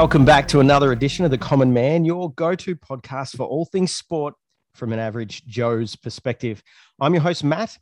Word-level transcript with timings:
Welcome 0.00 0.24
back 0.24 0.46
to 0.48 0.60
another 0.60 0.92
edition 0.92 1.24
of 1.24 1.32
The 1.32 1.38
Common 1.38 1.72
Man, 1.72 2.04
your 2.04 2.32
go 2.34 2.54
to 2.54 2.76
podcast 2.76 3.36
for 3.36 3.42
all 3.42 3.64
things 3.64 3.92
sport 3.92 4.34
from 4.72 4.92
an 4.92 5.00
average 5.00 5.44
Joe's 5.44 5.96
perspective. 5.96 6.62
I'm 7.00 7.14
your 7.14 7.22
host, 7.24 7.42
Matt, 7.42 7.76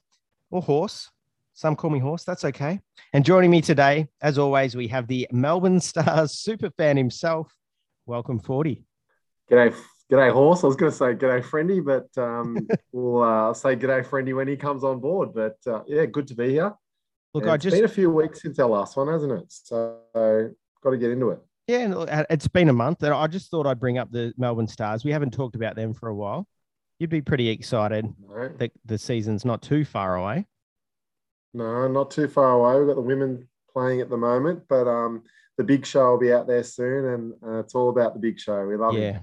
or 0.50 0.62
Horse. 0.62 1.10
Some 1.52 1.76
call 1.76 1.90
me 1.90 1.98
Horse, 1.98 2.24
that's 2.24 2.42
okay. 2.46 2.80
And 3.12 3.22
joining 3.22 3.50
me 3.50 3.60
today, 3.60 4.08
as 4.22 4.38
always, 4.38 4.74
we 4.74 4.88
have 4.88 5.06
the 5.08 5.28
Melbourne 5.30 5.78
Stars 5.78 6.32
super 6.38 6.70
fan 6.78 6.96
himself. 6.96 7.54
Welcome, 8.06 8.40
40. 8.40 8.82
G'day, 9.50 9.74
g'day, 10.10 10.32
Horse. 10.32 10.64
I 10.64 10.68
was 10.68 10.76
going 10.76 10.92
to 10.92 10.96
say 10.96 11.14
g'day, 11.14 11.44
Friendy, 11.44 11.84
but 11.84 12.08
um, 12.18 12.66
we'll 12.92 13.24
uh, 13.24 13.52
say 13.52 13.76
g'day, 13.76 14.06
Friendy, 14.06 14.34
when 14.34 14.48
he 14.48 14.56
comes 14.56 14.84
on 14.84 15.00
board. 15.00 15.34
But 15.34 15.58
uh, 15.66 15.82
yeah, 15.86 16.06
good 16.06 16.28
to 16.28 16.34
be 16.34 16.48
here. 16.48 16.72
Look, 17.34 17.42
and 17.42 17.52
I 17.52 17.58
just. 17.58 17.76
Been 17.76 17.84
a 17.84 17.88
few 17.88 18.10
weeks 18.10 18.40
since 18.40 18.58
our 18.58 18.70
last 18.70 18.96
one, 18.96 19.08
hasn't 19.08 19.32
it? 19.32 19.44
So 19.48 19.98
got 20.14 20.90
to 20.92 20.96
get 20.96 21.10
into 21.10 21.28
it. 21.28 21.40
Yeah, 21.66 22.24
it's 22.30 22.46
been 22.46 22.68
a 22.68 22.72
month, 22.72 23.02
and 23.02 23.12
I 23.12 23.26
just 23.26 23.50
thought 23.50 23.66
I'd 23.66 23.80
bring 23.80 23.98
up 23.98 24.12
the 24.12 24.32
Melbourne 24.36 24.68
Stars. 24.68 25.04
We 25.04 25.10
haven't 25.10 25.32
talked 25.32 25.56
about 25.56 25.74
them 25.74 25.94
for 25.94 26.08
a 26.08 26.14
while. 26.14 26.46
You'd 27.00 27.10
be 27.10 27.22
pretty 27.22 27.48
excited 27.48 28.06
no. 28.24 28.50
that 28.58 28.70
the 28.84 28.96
season's 28.96 29.44
not 29.44 29.62
too 29.62 29.84
far 29.84 30.14
away. 30.14 30.46
No, 31.54 31.88
not 31.88 32.12
too 32.12 32.28
far 32.28 32.52
away. 32.52 32.78
We've 32.78 32.86
got 32.86 32.94
the 32.94 33.00
women 33.00 33.48
playing 33.72 34.00
at 34.00 34.08
the 34.08 34.16
moment, 34.16 34.62
but 34.68 34.86
um, 34.86 35.24
the 35.58 35.64
big 35.64 35.84
show 35.84 36.10
will 36.10 36.18
be 36.18 36.32
out 36.32 36.46
there 36.46 36.62
soon, 36.62 37.04
and 37.04 37.32
uh, 37.44 37.58
it's 37.60 37.74
all 37.74 37.88
about 37.88 38.14
the 38.14 38.20
big 38.20 38.38
show. 38.38 38.64
We 38.64 38.76
love 38.76 38.94
yeah. 38.94 39.18
it. 39.18 39.22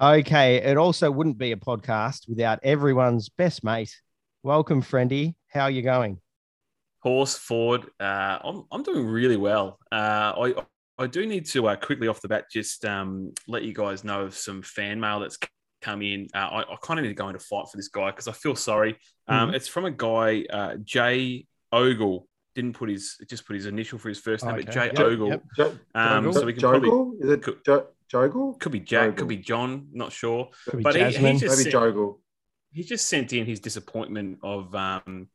Okay. 0.00 0.56
It 0.56 0.76
also 0.76 1.10
wouldn't 1.10 1.38
be 1.38 1.52
a 1.52 1.56
podcast 1.56 2.28
without 2.28 2.58
everyone's 2.64 3.28
best 3.28 3.62
mate. 3.62 3.94
Welcome, 4.42 4.82
Friendy. 4.82 5.36
How 5.48 5.62
are 5.62 5.70
you 5.70 5.82
going? 5.82 6.18
Horse 6.98 7.36
Ford. 7.36 7.86
Uh, 8.00 8.38
I'm, 8.42 8.64
I'm 8.72 8.82
doing 8.82 9.06
really 9.06 9.36
well. 9.36 9.78
Uh, 9.92 10.32
I 10.36 10.54
I 10.98 11.06
do 11.06 11.26
need 11.26 11.46
to 11.46 11.68
uh, 11.68 11.76
quickly 11.76 12.08
off 12.08 12.20
the 12.20 12.28
bat 12.28 12.46
just 12.50 12.84
um, 12.84 13.32
let 13.46 13.62
you 13.62 13.74
guys 13.74 14.04
know 14.04 14.22
of 14.22 14.34
some 14.34 14.62
fan 14.62 14.98
mail 14.98 15.20
that's 15.20 15.38
come 15.82 16.02
in. 16.02 16.28
Uh, 16.34 16.38
I, 16.38 16.60
I 16.60 16.76
kind 16.82 16.98
of 16.98 17.04
need 17.04 17.10
to 17.10 17.14
go 17.14 17.28
into 17.28 17.38
fight 17.38 17.68
for 17.70 17.76
this 17.76 17.88
guy 17.88 18.10
because 18.10 18.28
I 18.28 18.32
feel 18.32 18.56
sorry. 18.56 18.96
Um, 19.28 19.48
mm-hmm. 19.48 19.56
It's 19.56 19.68
from 19.68 19.84
a 19.84 19.90
guy, 19.90 20.44
uh, 20.50 20.76
Jay 20.82 21.46
Ogle. 21.72 22.28
Didn't 22.54 22.72
put 22.72 22.88
his 22.88 23.18
just 23.28 23.46
put 23.46 23.54
his 23.54 23.66
initial 23.66 23.98
for 23.98 24.08
his 24.08 24.18
first 24.18 24.42
name, 24.42 24.54
okay. 24.54 24.64
but 24.64 24.72
Jay 24.72 24.86
yep, 24.86 24.98
Ogle. 24.98 25.28
Yep. 25.28 25.42
Jo- 25.56 25.78
um, 25.94 26.32
so 26.32 26.46
we 26.46 26.54
can 26.54 26.60
Jogle? 26.60 26.80
probably 26.80 27.18
is 27.18 27.30
it 27.30 27.42
could, 27.42 27.62
jo- 27.62 27.86
Jogle? 28.08 28.54
Could 28.54 28.72
be 28.72 28.80
Jack, 28.80 29.02
Jogle. 29.02 29.16
could 29.18 29.28
be 29.28 29.36
John, 29.36 29.88
not 29.92 30.10
sure. 30.10 30.48
Could 30.70 30.82
but 30.82 30.94
he, 30.94 31.04
he, 31.04 31.10
just 31.10 31.22
maybe 31.22 31.38
sent, 31.38 31.70
Jogle. 31.70 32.20
He 32.72 32.82
just 32.82 33.08
sent 33.08 33.34
in 33.34 33.44
his 33.44 33.60
disappointment 33.60 34.38
of 34.42 34.74
um, 34.74 35.28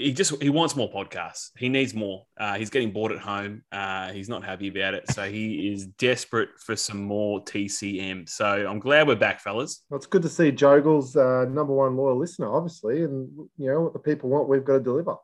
he 0.00 0.12
just 0.12 0.42
he 0.42 0.48
wants 0.48 0.76
more 0.76 0.90
podcasts. 0.90 1.50
He 1.56 1.68
needs 1.68 1.94
more. 1.94 2.26
Uh, 2.38 2.54
he's 2.54 2.70
getting 2.70 2.92
bored 2.92 3.12
at 3.12 3.18
home. 3.18 3.62
Uh, 3.70 4.12
he's 4.12 4.28
not 4.28 4.44
happy 4.44 4.68
about 4.68 4.94
it, 4.94 5.10
so 5.10 5.30
he 5.30 5.68
is 5.72 5.86
desperate 5.86 6.50
for 6.58 6.76
some 6.76 7.02
more 7.02 7.44
TCM. 7.44 8.28
So 8.28 8.46
I'm 8.46 8.78
glad 8.78 9.06
we're 9.06 9.16
back, 9.16 9.40
fellas. 9.40 9.82
Well, 9.88 9.96
it's 9.98 10.06
good 10.06 10.22
to 10.22 10.28
see 10.28 10.50
Jogle's 10.50 11.16
uh, 11.16 11.46
number 11.48 11.72
one 11.72 11.96
loyal 11.96 12.18
listener, 12.18 12.52
obviously, 12.54 13.02
and 13.04 13.28
you 13.56 13.72
know 13.72 13.80
what 13.80 13.92
the 13.92 13.98
people 13.98 14.30
want, 14.30 14.48
we've 14.48 14.64
got 14.64 14.74
to 14.74 14.80
deliver. 14.80 15.16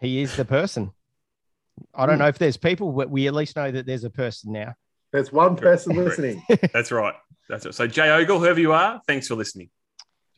He 0.00 0.22
is 0.22 0.36
the 0.36 0.44
person. 0.44 0.92
I 1.94 2.06
don't 2.06 2.16
hmm. 2.16 2.22
know 2.22 2.28
if 2.28 2.38
there's 2.38 2.56
people, 2.56 2.92
but 2.92 3.10
we 3.10 3.26
at 3.26 3.34
least 3.34 3.56
know 3.56 3.70
that 3.70 3.86
there's 3.86 4.04
a 4.04 4.10
person 4.10 4.52
now. 4.52 4.74
There's 5.12 5.32
one 5.32 5.56
person 5.56 5.96
listening. 5.96 6.42
That's 6.72 6.92
right. 6.92 7.14
That's 7.48 7.66
it. 7.66 7.74
So 7.74 7.86
Jay 7.86 8.10
Ogle, 8.10 8.38
whoever 8.38 8.60
you 8.60 8.72
are, 8.72 9.00
thanks 9.06 9.26
for 9.26 9.34
listening. 9.34 9.70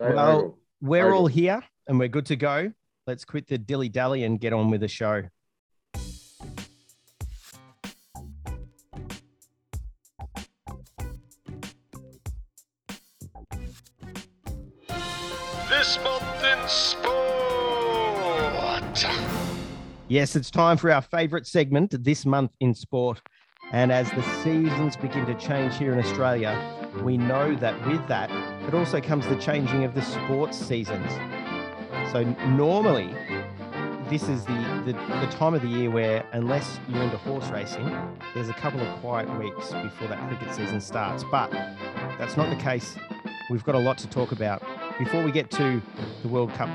Jay 0.01 0.15
well, 0.15 0.31
Ogle. 0.31 0.59
we're 0.81 1.07
Ogle. 1.09 1.19
all 1.19 1.27
here 1.27 1.63
and 1.87 1.99
we're 1.99 2.09
good 2.09 2.27
to 2.27 2.37
go 2.37 2.73
let's 3.07 3.25
quit 3.25 3.49
the 3.49 3.59
dilly 3.59 3.89
dally 3.89 4.25
and 4.25 4.41
get 4.41 4.53
on 4.53 4.71
with 4.71 4.81
the 4.81 4.89
show. 4.89 5.23
This 15.69 15.99
month 16.05 16.45
in 16.45 16.69
sport. 16.69 17.03
Yes, 20.09 20.37
it's 20.37 20.51
time 20.51 20.77
for 20.77 20.91
our 20.93 21.03
favorite 21.03 21.47
segment 21.47 21.95
this 22.05 22.27
month 22.27 22.53
in 22.61 22.75
sport. 22.75 23.21
And 23.73 23.91
as 23.91 24.11
the 24.11 24.23
seasons 24.43 24.97
begin 24.97 25.25
to 25.27 25.35
change 25.35 25.79
here 25.79 25.95
in 25.95 25.99
Australia, 25.99 26.61
we 27.03 27.17
know 27.17 27.57
that 27.57 27.87
with 27.87 28.07
that, 28.09 28.31
it 28.69 28.75
also 28.75 29.01
comes 29.01 29.27
the 29.27 29.37
changing 29.37 29.85
of 29.85 29.95
the 29.95 30.03
sports 30.03 30.59
seasons. 30.59 31.11
So 32.13 32.25
normally, 32.25 33.15
this 34.11 34.29
is 34.29 34.45
the, 34.45 34.83
the, 34.85 34.93
the 34.93 35.29
time 35.31 35.55
of 35.55 35.63
the 35.63 35.69
year 35.69 35.91
where, 35.91 36.23
unless 36.33 36.79
you're 36.87 37.03
into 37.03 37.17
horse 37.17 37.49
racing, 37.49 37.91
there's 38.35 38.51
a 38.51 38.53
couple 38.53 38.81
of 38.81 39.01
quiet 39.01 39.35
weeks 39.39 39.73
before 39.73 40.09
that 40.09 40.29
cricket 40.29 40.55
season 40.55 40.83
starts. 40.83 41.25
But 41.25 41.51
that's 42.19 42.37
not 42.37 42.51
the 42.51 42.63
case. 42.63 42.99
We've 43.49 43.65
got 43.65 43.77
a 43.77 43.79
lot 43.79 43.97
to 43.97 44.09
talk 44.09 44.33
about. 44.33 44.63
Before 44.99 45.25
we 45.25 45.33
get 45.33 45.51
to 45.53 45.81
the 46.21 46.29
World 46.29 46.53
Cup 46.53 46.69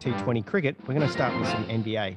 T20 0.00 0.46
cricket, 0.46 0.76
we're 0.88 0.94
going 0.94 1.06
to 1.06 1.12
start 1.12 1.38
with 1.38 1.46
some 1.50 1.66
NBA. 1.66 2.16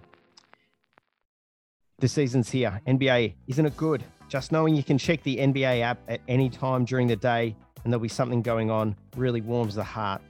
The 2.00 2.07
season's 2.07 2.50
here. 2.50 2.80
NBA, 2.88 3.34
isn't 3.47 3.66
it 3.66 3.75
good? 3.75 4.06
Just 4.30 4.53
knowing 4.53 4.74
you 4.74 4.84
can 4.84 4.97
check 4.97 5.22
the 5.24 5.35
NBA 5.35 5.81
app 5.81 6.00
at 6.07 6.22
any 6.30 6.50
time 6.50 6.85
during 6.85 7.07
the 7.07 7.18
day 7.18 7.57
and 7.84 7.91
there'll 7.91 8.01
be 8.01 8.07
something 8.07 8.41
going 8.41 8.72
on 8.72 8.95
really 9.18 9.41
warms 9.41 9.75
the 9.75 9.84
heart. 9.84 10.22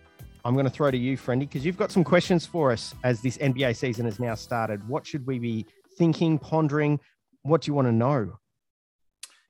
I'm 0.45 0.53
going 0.53 0.65
to 0.65 0.71
throw 0.71 0.91
to 0.91 0.97
you, 0.97 1.17
Friendy, 1.17 1.41
because 1.41 1.65
you've 1.65 1.77
got 1.77 1.91
some 1.91 2.03
questions 2.03 2.45
for 2.45 2.71
us 2.71 2.93
as 3.03 3.21
this 3.21 3.37
NBA 3.37 3.75
season 3.75 4.05
has 4.05 4.19
now 4.19 4.35
started. 4.35 4.87
What 4.89 5.07
should 5.07 5.25
we 5.25 5.39
be 5.39 5.65
thinking, 5.97 6.37
pondering? 6.37 6.99
What 7.43 7.61
do 7.61 7.69
you 7.69 7.73
want 7.73 7.87
to 7.87 7.93
know? 7.93 8.33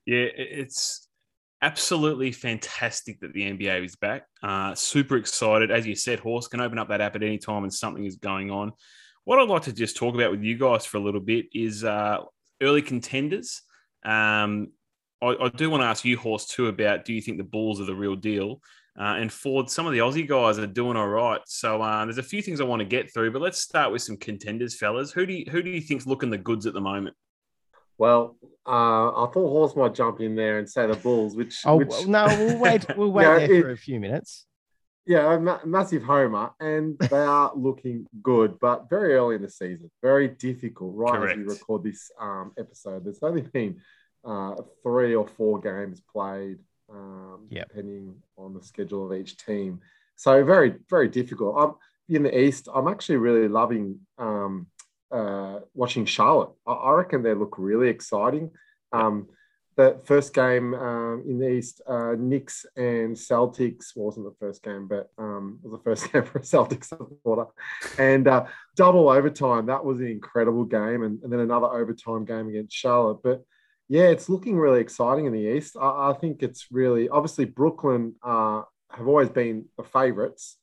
Yeah, 0.05 0.27
it's 0.35 1.07
absolutely 1.63 2.31
fantastic 2.31 3.19
that 3.21 3.33
the 3.33 3.41
NBA 3.41 3.85
is 3.85 3.95
back. 3.95 4.27
Uh, 4.43 4.75
super 4.75 5.17
excited. 5.17 5.71
As 5.71 5.87
you 5.87 5.95
said, 5.95 6.19
Horse 6.19 6.47
can 6.47 6.61
open 6.61 6.77
up 6.77 6.89
that 6.89 7.01
app 7.01 7.15
at 7.15 7.23
any 7.23 7.37
time 7.37 7.63
and 7.63 7.73
something 7.73 8.05
is 8.05 8.17
going 8.17 8.51
on. 8.51 8.73
What 9.23 9.39
I'd 9.39 9.49
like 9.49 9.63
to 9.63 9.73
just 9.73 9.95
talk 9.95 10.13
about 10.13 10.31
with 10.31 10.43
you 10.43 10.57
guys 10.57 10.85
for 10.85 10.97
a 10.97 11.01
little 11.03 11.21
bit 11.21 11.45
is 11.53 11.83
uh, 11.83 12.17
early 12.61 12.81
contenders. 12.81 13.61
Um, 14.05 14.73
I, 15.21 15.35
I 15.39 15.49
do 15.55 15.69
want 15.69 15.81
to 15.81 15.87
ask 15.87 16.03
you, 16.03 16.17
Horse, 16.17 16.45
too, 16.45 16.67
about 16.67 17.05
do 17.05 17.13
you 17.13 17.21
think 17.21 17.37
the 17.37 17.43
Bulls 17.45 17.79
are 17.79 17.85
the 17.85 17.95
real 17.95 18.17
deal? 18.17 18.59
Uh, 18.99 19.15
and 19.17 19.31
Ford, 19.33 19.69
some 19.69 19.87
of 19.87 19.93
the 19.93 19.99
Aussie 19.99 20.27
guys 20.27 20.59
are 20.59 20.67
doing 20.67 20.95
all 20.95 21.07
right. 21.07 21.41
So 21.45 21.81
uh, 21.81 22.05
there's 22.05 22.19
a 22.19 22.23
few 22.23 22.43
things 22.43 22.61
I 22.61 22.65
want 22.65 22.81
to 22.81 22.85
get 22.85 23.11
through, 23.11 23.31
but 23.31 23.41
let's 23.41 23.59
start 23.59 23.91
with 23.91 24.03
some 24.03 24.17
contenders, 24.17 24.75
fellas. 24.75 25.11
Who 25.11 25.25
do 25.25 25.33
you, 25.33 25.45
who 25.49 25.63
do 25.63 25.71
you 25.71 25.81
think's 25.81 26.05
looking 26.05 26.29
the 26.29 26.37
goods 26.37 26.67
at 26.67 26.73
the 26.73 26.81
moment? 26.81 27.15
Well, 27.97 28.37
uh, 28.67 29.09
I 29.09 29.29
thought 29.33 29.49
Horse 29.49 29.75
might 29.75 29.95
jump 29.95 30.19
in 30.19 30.35
there 30.35 30.59
and 30.59 30.69
say 30.69 30.85
the 30.87 30.95
Bulls, 30.95 31.35
which 31.35 31.61
oh 31.65 31.77
which, 31.77 32.07
no, 32.07 32.25
we'll 32.25 32.59
wait. 32.59 32.85
We'll 32.97 33.11
wait 33.13 33.23
yeah, 33.23 33.47
there 33.47 33.53
it, 33.53 33.61
for 33.61 33.71
a 33.71 33.77
few 33.77 33.99
minutes. 33.99 34.45
Yeah, 35.05 35.33
a 35.33 35.65
massive 35.65 36.03
homer, 36.03 36.51
and 36.59 36.97
they 36.97 37.17
are 37.17 37.51
looking 37.55 38.07
good, 38.21 38.57
but 38.59 38.89
very 38.89 39.15
early 39.15 39.35
in 39.35 39.41
the 39.41 39.49
season, 39.49 39.91
very 40.01 40.29
difficult. 40.29 40.95
Right 40.95 41.13
Correct. 41.13 41.39
as 41.39 41.45
we 41.45 41.53
record 41.53 41.83
this 41.83 42.09
um, 42.19 42.53
episode, 42.57 43.03
there's 43.03 43.19
only 43.21 43.41
been 43.41 43.81
uh, 44.23 44.55
three 44.81 45.13
or 45.13 45.27
four 45.27 45.59
games 45.59 46.01
played 46.11 46.59
um, 46.93 47.47
yep. 47.49 47.67
depending 47.69 48.15
on 48.37 48.53
the 48.53 48.63
schedule 48.63 49.11
of 49.11 49.17
each 49.17 49.37
team. 49.37 49.79
So 50.15 50.43
very, 50.43 50.75
very 50.89 51.07
difficult. 51.07 51.55
I'm 51.57 52.15
in 52.15 52.23
the 52.23 52.37
East. 52.37 52.67
I'm 52.73 52.87
actually 52.87 53.17
really 53.17 53.47
loving 53.47 53.99
um, 54.17 54.67
uh, 55.11 55.59
watching 55.73 56.05
Charlotte. 56.05 56.51
I, 56.67 56.73
I, 56.73 56.91
reckon 56.91 57.23
they 57.23 57.33
look 57.33 57.55
really 57.57 57.89
exciting. 57.89 58.51
Um, 58.91 59.27
the 59.75 59.99
first 60.03 60.33
game 60.33 60.73
um, 60.75 61.23
in 61.27 61.39
the 61.39 61.49
East, 61.49 61.81
uh, 61.87 62.13
Knicks 62.17 62.65
and 62.75 63.15
Celtics 63.15 63.95
wasn't 63.95 64.25
the 64.27 64.35
first 64.39 64.61
game, 64.61 64.87
but 64.87 65.09
um, 65.17 65.59
was 65.63 65.71
the 65.71 65.83
first 65.83 66.11
game 66.13 66.23
for 66.23 66.39
a 66.39 66.41
Celtics 66.41 66.85
supporter. 66.85 67.45
And 67.97 68.27
uh, 68.27 68.45
double 68.75 69.09
overtime, 69.09 69.65
that 69.67 69.83
was 69.83 69.99
an 69.99 70.07
incredible 70.07 70.65
game. 70.65 71.03
And, 71.03 71.21
and, 71.23 71.33
then 71.33 71.39
another 71.39 71.67
overtime 71.67 72.25
game 72.25 72.49
against 72.49 72.75
Charlotte. 72.75 73.19
But 73.23 73.43
yeah, 73.89 74.03
it's 74.03 74.29
looking 74.29 74.57
really 74.57 74.79
exciting 74.79 75.25
in 75.25 75.33
the 75.33 75.55
East. 75.55 75.75
I, 75.79 76.11
I 76.11 76.13
think 76.19 76.43
it's 76.43 76.67
really 76.71 77.09
obviously 77.09 77.45
Brooklyn 77.45 78.15
uh, 78.23 78.63
have 78.91 79.07
always 79.07 79.29
been 79.29 79.65
the 79.77 79.83
favourites, 79.83 80.57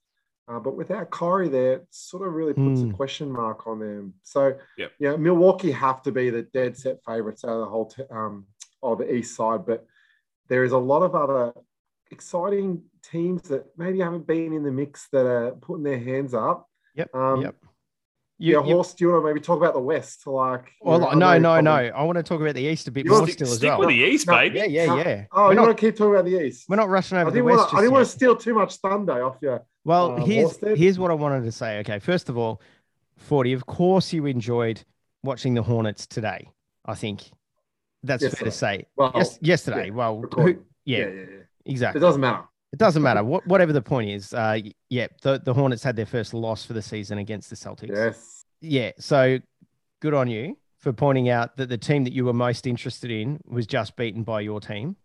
uh, 0.48 0.58
but 0.58 0.76
without 0.76 1.10
Kyrie 1.10 1.48
there, 1.48 1.74
it 1.74 1.86
sort 1.90 2.26
of 2.26 2.34
really 2.34 2.54
puts 2.54 2.80
mm. 2.80 2.84
a 2.84 2.86
hmm. 2.86 2.90
question 2.92 3.30
mark 3.30 3.66
on 3.66 3.78
them. 3.78 4.14
So, 4.24 4.56
yep. 4.76 4.92
yeah, 4.98 5.16
Milwaukee 5.16 5.70
have 5.70 6.02
to 6.02 6.12
be 6.12 6.30
the 6.30 6.42
dead 6.42 6.76
set 6.76 6.98
favourites 7.06 7.44
out 7.44 7.50
of 7.50 7.60
the 7.60 7.66
whole 7.66 7.86
t- 7.86 8.02
um, 8.10 8.46
of 8.82 8.98
the 8.98 9.14
East 9.14 9.36
side, 9.36 9.64
but 9.64 9.86
there 10.48 10.64
is 10.64 10.72
a 10.72 10.78
lot 10.78 11.02
of 11.02 11.14
other 11.14 11.52
exciting 12.10 12.82
teams 13.02 13.42
that 13.42 13.66
maybe 13.76 14.00
haven't 14.00 14.26
been 14.26 14.52
in 14.52 14.64
the 14.64 14.72
mix 14.72 15.08
that 15.12 15.26
are 15.26 15.52
putting 15.52 15.84
their 15.84 16.00
hands 16.00 16.34
up. 16.34 16.68
Yep. 16.96 17.14
Um, 17.14 17.42
yep. 17.42 17.54
You, 18.42 18.54
yeah, 18.54 18.62
horse. 18.62 18.94
Do 18.94 19.04
you 19.04 19.10
want 19.10 19.22
to 19.22 19.26
maybe 19.28 19.40
talk 19.40 19.58
about 19.58 19.74
the 19.74 19.80
West? 19.80 20.26
Like, 20.26 20.72
well, 20.80 20.98
know, 20.98 21.10
no, 21.12 21.38
no, 21.38 21.60
no. 21.60 21.72
I 21.72 22.02
want 22.04 22.16
to 22.16 22.22
talk 22.22 22.40
about 22.40 22.54
the 22.54 22.62
East 22.62 22.88
a 22.88 22.90
bit 22.90 23.06
more 23.06 23.28
still 23.28 23.46
as 23.46 23.50
well. 23.50 23.56
Stick 23.58 23.78
with 23.78 23.88
the 23.90 23.94
East, 23.96 24.26
no, 24.28 24.32
baby. 24.32 24.60
Yeah, 24.60 24.64
yeah, 24.64 24.96
yeah. 24.96 25.24
Oh, 25.30 25.44
we're 25.44 25.50
you 25.50 25.56
not, 25.56 25.66
want 25.66 25.76
to 25.76 25.80
keep 25.86 25.94
talking 25.94 26.14
about 26.14 26.24
the 26.24 26.42
East? 26.42 26.64
We're 26.66 26.76
not 26.76 26.88
rushing 26.88 27.18
over 27.18 27.28
I 27.28 27.34
the 27.34 27.42
West. 27.42 27.58
Want 27.58 27.70
to, 27.70 27.76
I 27.76 27.80
didn't 27.80 27.90
yet. 27.90 27.96
want 27.96 28.06
to 28.06 28.12
steal 28.12 28.36
too 28.36 28.54
much 28.54 28.76
thunder 28.76 29.22
off 29.22 29.36
you. 29.42 29.58
Well, 29.84 30.12
uh, 30.12 30.24
here's 30.24 30.56
here's 30.56 30.98
what 30.98 31.10
I 31.10 31.14
wanted 31.14 31.44
to 31.44 31.52
say. 31.52 31.80
Okay, 31.80 31.98
first 31.98 32.30
of 32.30 32.38
all, 32.38 32.62
forty. 33.18 33.52
Of 33.52 33.66
course, 33.66 34.10
you 34.10 34.24
enjoyed 34.24 34.82
watching 35.22 35.52
the 35.52 35.62
Hornets 35.62 36.06
today. 36.06 36.48
I 36.86 36.94
think 36.94 37.30
That's 38.02 38.22
yesterday. 38.22 38.40
fair 38.40 38.50
to 38.50 38.56
say. 38.56 38.86
Well, 38.96 39.12
yes, 39.14 39.38
yesterday. 39.42 39.86
Yeah, 39.88 39.92
well, 39.92 40.24
who, 40.34 40.64
yeah, 40.86 40.98
yeah, 40.98 41.06
yeah, 41.08 41.24
exactly. 41.66 41.98
It 41.98 42.00
doesn't 42.00 42.22
matter. 42.22 42.44
It 42.72 42.78
doesn't 42.78 43.02
matter. 43.02 43.24
What, 43.24 43.46
whatever 43.46 43.72
the 43.72 43.82
point 43.82 44.10
is, 44.10 44.32
uh, 44.32 44.58
yeah, 44.88 45.08
the, 45.22 45.40
the 45.44 45.52
Hornets 45.52 45.82
had 45.82 45.96
their 45.96 46.06
first 46.06 46.34
loss 46.34 46.64
for 46.64 46.72
the 46.72 46.82
season 46.82 47.18
against 47.18 47.50
the 47.50 47.56
Celtics. 47.56 47.88
Yes. 47.88 48.44
Yeah. 48.60 48.92
So 48.98 49.38
good 50.00 50.14
on 50.14 50.28
you 50.28 50.56
for 50.78 50.92
pointing 50.92 51.28
out 51.28 51.56
that 51.56 51.68
the 51.68 51.78
team 51.78 52.04
that 52.04 52.12
you 52.12 52.24
were 52.24 52.32
most 52.32 52.66
interested 52.66 53.10
in 53.10 53.40
was 53.44 53.66
just 53.66 53.96
beaten 53.96 54.22
by 54.22 54.40
your 54.40 54.60
team. 54.60 54.96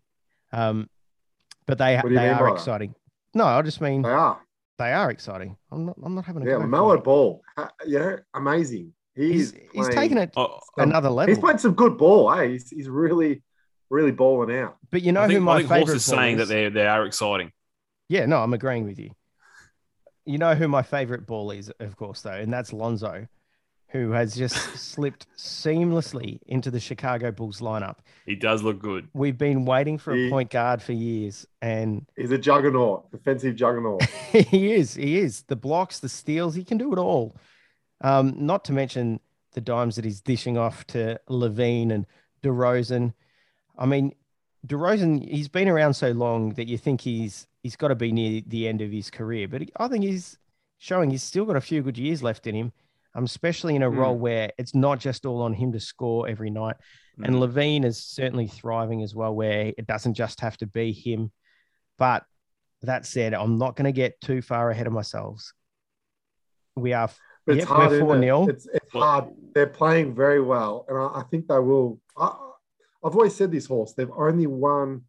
Um, 0.52 0.90
but 1.66 1.78
they 1.78 2.00
they 2.08 2.30
are 2.30 2.50
exciting. 2.50 2.90
That? 3.34 3.40
No, 3.40 3.46
I 3.46 3.62
just 3.62 3.82
mean 3.82 4.04
they 4.04 4.10
are. 4.10 4.40
They 4.78 4.94
are 4.94 5.10
exciting. 5.10 5.58
I'm 5.72 5.86
not. 5.86 5.96
I'm 6.04 6.16
not 6.16 6.26
having 6.26 6.48
a 6.48 6.50
yeah. 6.50 6.58
Melo 6.66 6.98
Ball, 6.98 7.42
yeah, 7.86 8.18
amazing. 8.34 8.94
He's 9.16 9.52
he's, 9.52 9.64
he's 9.74 9.90
taken 9.90 10.18
it 10.18 10.32
oh, 10.36 10.60
another 10.78 11.10
level. 11.10 11.34
He's 11.34 11.42
played 11.42 11.60
some 11.60 11.74
good 11.74 11.98
ball. 11.98 12.32
Eh? 12.34 12.50
He's, 12.50 12.70
he's 12.70 12.90
really 12.90 13.42
really 13.96 14.12
balling 14.12 14.56
out. 14.56 14.78
But 14.92 15.02
you 15.02 15.12
know 15.12 15.22
I 15.22 15.28
think, 15.28 15.40
who 15.40 15.46
my 15.46 15.54
I 15.54 15.58
think 15.60 15.70
favorite 15.70 15.88
Horse 15.88 15.96
is 15.96 16.06
saying 16.06 16.40
is? 16.40 16.48
that 16.48 16.54
they 16.54 16.70
they 16.70 16.86
are 16.86 17.06
exciting. 17.06 17.52
Yeah, 18.10 18.26
no, 18.26 18.38
I'm 18.38 18.54
agreeing 18.54 18.84
with 18.84 19.00
you. 19.00 19.12
You 20.26 20.38
know 20.38 20.54
who 20.54 20.68
my 20.68 20.84
favorite 20.84 21.26
ball 21.26 21.52
is, 21.52 21.72
of 21.80 21.96
course, 21.96 22.22
though, 22.22 22.32
and 22.32 22.52
that's 22.52 22.74
Lonzo, 22.74 23.28
who 23.90 24.12
has 24.12 24.36
just 24.36 24.56
slipped 24.78 25.28
seamlessly 25.38 26.40
into 26.48 26.70
the 26.70 26.80
Chicago 26.80 27.32
Bulls 27.32 27.62
lineup. 27.62 27.98
He 28.26 28.36
does 28.36 28.62
look 28.62 28.80
good. 28.80 29.08
We've 29.14 29.38
been 29.38 29.66
waiting 29.66 29.98
for 29.98 30.14
he, 30.14 30.28
a 30.28 30.30
point 30.30 30.50
guard 30.52 30.82
for 30.82 30.94
years, 30.94 31.48
and 31.62 32.06
he's 32.18 32.32
a 32.32 32.38
juggernaut, 32.38 33.10
defensive 33.12 33.56
juggernaut. 33.56 34.04
he 34.32 34.74
is. 34.74 34.96
He 34.96 35.18
is. 35.18 35.44
The 35.44 35.56
blocks, 35.56 36.00
the 36.00 36.10
steals, 36.10 36.54
he 36.56 36.64
can 36.64 36.78
do 36.78 36.92
it 36.92 37.00
all. 37.00 37.36
Um, 38.02 38.34
not 38.38 38.66
to 38.66 38.74
mention 38.74 39.20
the 39.54 39.62
dimes 39.62 39.96
that 39.96 40.06
he's 40.06 40.22
dishing 40.22 40.58
off 40.58 40.86
to 40.88 41.20
LaVine 41.30 41.92
and 41.92 42.06
DeRozan. 42.44 43.14
I 43.78 43.86
mean, 43.86 44.14
DeRozan, 44.68 45.28
he's 45.30 45.48
been 45.48 45.68
around 45.68 45.94
so 45.94 46.12
long 46.12 46.54
that 46.54 46.68
you 46.68 46.78
think 46.78 47.02
he's 47.02 47.48
he's 47.64 47.76
got 47.76 47.90
to 47.90 47.96
be 47.96 48.12
near 48.12 48.42
the 48.46 48.68
end 48.68 48.82
of 48.82 48.92
his 48.92 49.10
career, 49.10 49.48
but 49.48 49.64
I 49.78 49.88
think 49.88 50.04
he's 50.04 50.38
showing 50.78 51.10
he's 51.10 51.24
still 51.24 51.46
got 51.46 51.56
a 51.56 51.62
few 51.62 51.82
good 51.82 51.98
years 51.98 52.22
left 52.22 52.48
in 52.48 52.56
him. 52.56 52.72
Um, 53.18 53.24
especially 53.24 53.78
in 53.78 53.84
a 53.84 53.90
mm. 53.90 53.96
role 53.96 54.18
where 54.18 54.52
it's 54.58 54.76
not 54.76 55.00
just 55.00 55.26
all 55.26 55.42
on 55.44 55.54
him 55.54 55.72
to 55.72 55.80
score 55.80 56.28
every 56.28 56.50
night. 56.50 56.76
Mm. 57.18 57.28
And 57.28 57.36
LaVine 57.38 57.86
is 57.86 57.98
certainly 57.98 58.46
thriving 58.46 59.04
as 59.04 59.16
well, 59.16 59.34
where 59.34 59.72
it 59.78 59.88
doesn't 59.88 60.16
just 60.16 60.42
have 60.42 60.58
to 60.58 60.68
be 60.68 60.92
him. 60.92 61.32
But 61.98 62.26
that 62.82 63.06
said, 63.06 63.34
I'm 63.34 63.58
not 63.58 63.78
going 63.78 63.86
to 63.86 63.94
get 63.94 64.20
too 64.20 64.42
far 64.42 64.70
ahead 64.70 64.86
of 64.86 64.92
myself. 64.92 65.54
We 66.76 66.92
are 66.92 67.10
but 67.46 67.58
yep, 67.58 67.68
hard, 67.68 67.92
we're 67.92 68.00
4 68.00 68.20
0. 68.20 68.48
It's, 68.50 68.68
it's 68.74 68.92
hard. 68.92 69.26
They're 69.54 69.68
playing 69.68 70.16
very 70.16 70.42
well. 70.42 70.86
And 70.90 70.98
I, 70.98 71.22
I 71.22 71.24
think 71.30 71.48
they 71.48 71.60
will. 71.60 72.00
I, 72.18 72.36
I've 73.06 73.16
always 73.16 73.36
said 73.36 73.52
this 73.52 73.68
horse, 73.68 73.94
they've 73.94 74.10
only 74.18 74.48
won 74.48 75.04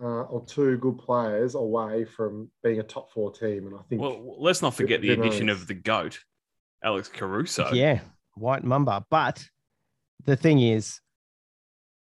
uh, 0.00 0.22
or 0.22 0.44
two 0.46 0.78
good 0.78 0.98
players 0.98 1.54
away 1.54 2.04
from 2.04 2.48
being 2.62 2.78
a 2.78 2.82
top 2.82 3.10
four 3.10 3.32
team. 3.32 3.66
And 3.66 3.76
I 3.76 3.82
think. 3.88 4.00
Well, 4.00 4.36
let's 4.38 4.62
not 4.62 4.74
forget 4.74 5.02
the 5.02 5.10
addition 5.10 5.46
knows. 5.46 5.60
of 5.60 5.66
the 5.66 5.74
GOAT, 5.74 6.20
Alex 6.82 7.08
Caruso. 7.08 7.72
Yeah, 7.72 8.00
White 8.34 8.64
Mamba. 8.64 9.04
But 9.10 9.44
the 10.24 10.36
thing 10.36 10.60
is, 10.60 11.00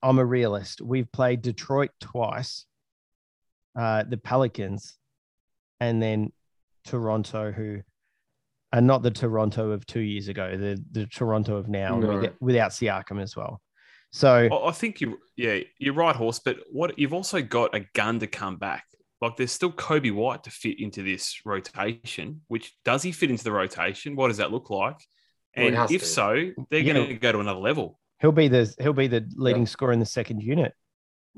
I'm 0.02 0.18
a 0.18 0.24
realist. 0.24 0.80
We've 0.80 1.10
played 1.10 1.42
Detroit 1.42 1.90
twice, 2.00 2.66
uh, 3.78 4.04
the 4.08 4.18
Pelicans, 4.18 4.98
and 5.80 6.02
then 6.02 6.32
Toronto, 6.84 7.52
who 7.52 7.82
are 8.72 8.80
not 8.80 9.02
the 9.02 9.10
Toronto 9.10 9.70
of 9.70 9.86
two 9.86 10.00
years 10.00 10.28
ago, 10.28 10.56
the, 10.56 10.82
the 10.90 11.06
Toronto 11.06 11.56
of 11.56 11.68
now 11.68 11.98
no. 11.98 12.28
without 12.40 12.72
Siakam 12.72 13.22
as 13.22 13.36
well. 13.36 13.60
So 14.16 14.48
I 14.64 14.72
think 14.72 15.02
you, 15.02 15.18
yeah, 15.36 15.58
you're 15.78 15.92
right, 15.92 16.16
horse. 16.16 16.40
But 16.42 16.56
what 16.72 16.98
you've 16.98 17.12
also 17.12 17.42
got 17.42 17.74
a 17.74 17.80
gun 17.92 18.18
to 18.20 18.26
come 18.26 18.56
back. 18.56 18.86
Like 19.20 19.36
there's 19.36 19.52
still 19.52 19.70
Coby 19.70 20.10
White 20.10 20.44
to 20.44 20.50
fit 20.50 20.80
into 20.80 21.02
this 21.02 21.42
rotation. 21.44 22.40
Which 22.48 22.74
does 22.82 23.02
he 23.02 23.12
fit 23.12 23.30
into 23.30 23.44
the 23.44 23.52
rotation? 23.52 24.16
What 24.16 24.28
does 24.28 24.38
that 24.38 24.52
look 24.52 24.70
like? 24.70 24.96
And 25.54 25.74
well, 25.74 25.86
if 25.90 26.00
to. 26.00 26.06
so, 26.06 26.50
they're 26.70 26.80
yeah. 26.80 26.94
going 26.94 27.08
to 27.08 27.14
go 27.16 27.30
to 27.32 27.40
another 27.40 27.60
level. 27.60 27.98
He'll 28.18 28.32
be 28.32 28.48
the 28.48 28.74
he'll 28.78 28.94
be 28.94 29.06
the 29.06 29.28
leading 29.36 29.62
yeah. 29.62 29.68
scorer 29.68 29.92
in 29.92 30.00
the 30.00 30.06
second 30.06 30.42
unit 30.42 30.72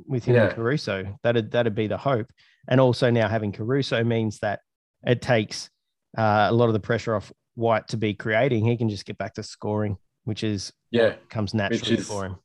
with 0.07 0.25
him 0.25 0.37
yeah. 0.37 0.45
and 0.47 0.55
Caruso. 0.55 1.19
That'd 1.25 1.51
that'd 1.51 1.75
be 1.75 1.89
the 1.89 1.99
hope. 1.99 2.31
And 2.69 2.81
also 2.81 3.11
now 3.11 3.29
having 3.29 3.51
Caruso 3.51 4.05
means 4.05 4.39
that 4.39 4.61
it 5.05 5.21
takes 5.21 5.69
uh, 6.17 6.47
a 6.49 6.53
lot 6.53 6.67
of 6.67 6.75
the 6.75 6.81
pressure 6.81 7.17
off 7.17 7.33
White 7.57 7.89
to 7.89 7.97
be 7.97 8.15
creating. 8.15 8.67
He 8.67 8.77
can 8.77 8.89
just 8.89 9.05
get 9.05 9.19
back 9.19 9.35
to 9.35 9.43
scoring, 9.43 9.97
which 10.23 10.45
is 10.45 10.73
yeah 10.93 11.15
comes 11.29 11.55
naturally 11.55 11.97
is, 11.97 12.07
for 12.07 12.25
him. 12.25 12.37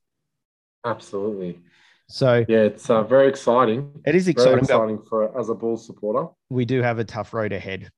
Absolutely. 0.85 1.62
So 2.07 2.45
yeah, 2.47 2.59
it's 2.59 2.89
uh, 2.89 3.03
very 3.03 3.27
exciting. 3.27 4.01
It 4.06 4.15
is 4.15 4.27
exciting. 4.27 4.51
Very 4.51 4.62
exciting 4.62 5.00
for 5.09 5.38
as 5.39 5.50
a 5.50 5.56
Bulls 5.56 5.85
supporter. 5.85 6.27
We 6.50 6.65
do 6.65 6.81
have 6.81 7.00
a 7.00 7.03
tough 7.03 7.33
road 7.33 7.53
ahead. 7.53 7.89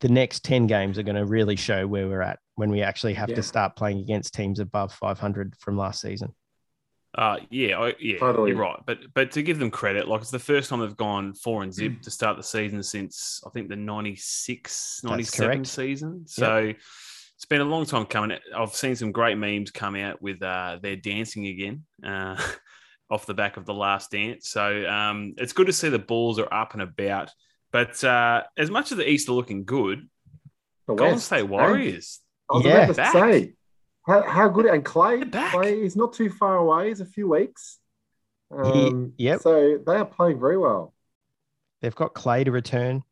The 0.00 0.08
next 0.08 0.44
ten 0.44 0.66
games 0.66 0.98
are 0.98 1.02
going 1.02 1.16
to 1.16 1.24
really 1.24 1.56
show 1.56 1.86
where 1.86 2.08
we're 2.08 2.22
at 2.22 2.40
when 2.56 2.70
we 2.70 2.82
actually 2.82 3.14
have 3.14 3.30
yeah. 3.30 3.36
to 3.36 3.42
start 3.42 3.76
playing 3.76 4.00
against 4.00 4.34
teams 4.34 4.58
above 4.58 4.92
500 4.92 5.56
from 5.58 5.78
last 5.78 6.00
season. 6.00 6.34
Uh, 7.14 7.38
yeah, 7.50 7.78
I, 7.78 7.94
yeah, 7.98 8.18
totally. 8.18 8.50
you're 8.50 8.60
right. 8.60 8.80
But 8.84 8.98
but 9.14 9.30
to 9.32 9.42
give 9.42 9.58
them 9.58 9.70
credit, 9.70 10.08
like 10.08 10.22
it's 10.22 10.30
the 10.30 10.38
first 10.38 10.70
time 10.70 10.80
they've 10.80 10.96
gone 10.96 11.34
four 11.34 11.62
and 11.62 11.72
zip 11.72 12.02
to 12.02 12.10
start 12.10 12.36
the 12.36 12.42
season 12.42 12.82
since 12.82 13.42
I 13.46 13.50
think 13.50 13.68
the 13.68 13.76
96, 13.76 15.00
97 15.04 15.64
season. 15.64 16.26
So 16.26 16.58
yep 16.58 16.76
it's 16.76 17.11
been 17.52 17.60
a 17.60 17.64
long 17.64 17.84
time 17.84 18.06
coming. 18.06 18.38
I've 18.56 18.74
seen 18.74 18.96
some 18.96 19.12
great 19.12 19.36
memes 19.36 19.70
come 19.70 19.94
out 19.94 20.22
with 20.22 20.42
uh, 20.42 20.78
their 20.80 20.96
dancing 20.96 21.46
again 21.46 21.84
uh, 22.02 22.40
off 23.10 23.26
the 23.26 23.34
back 23.34 23.58
of 23.58 23.66
the 23.66 23.74
last 23.74 24.10
dance. 24.10 24.48
So 24.48 24.86
um, 24.88 25.34
it's 25.36 25.52
good 25.52 25.66
to 25.66 25.72
see 25.72 25.90
the 25.90 25.98
Bulls 25.98 26.38
are 26.38 26.52
up 26.52 26.72
and 26.72 26.80
about. 26.80 27.30
But 27.70 28.02
uh, 28.02 28.44
as 28.56 28.70
much 28.70 28.90
as 28.90 28.96
the 28.96 29.06
East 29.06 29.28
are 29.28 29.32
looking 29.32 29.64
good, 29.64 30.08
the 30.86 30.94
Golden 30.94 31.16
West, 31.16 31.26
State 31.26 31.42
Warriors. 31.42 32.20
I 32.50 32.54
was 32.54 32.64
yeah. 32.64 32.72
about 32.84 32.96
to 32.96 33.12
say 33.12 33.52
how, 34.06 34.22
how 34.22 34.48
good 34.48 34.64
and 34.64 34.82
Clay. 34.82 35.20
Clay 35.20 35.82
is 35.82 35.94
not 35.94 36.14
too 36.14 36.30
far 36.30 36.56
away. 36.56 36.88
He's 36.88 37.02
a 37.02 37.06
few 37.06 37.28
weeks. 37.28 37.78
Um, 38.50 39.12
he, 39.18 39.24
yep. 39.24 39.42
So 39.42 39.78
they 39.86 39.96
are 39.96 40.06
playing 40.06 40.40
very 40.40 40.56
well. 40.56 40.94
They've 41.82 41.94
got 41.94 42.14
Clay 42.14 42.44
to 42.44 42.50
return. 42.50 43.02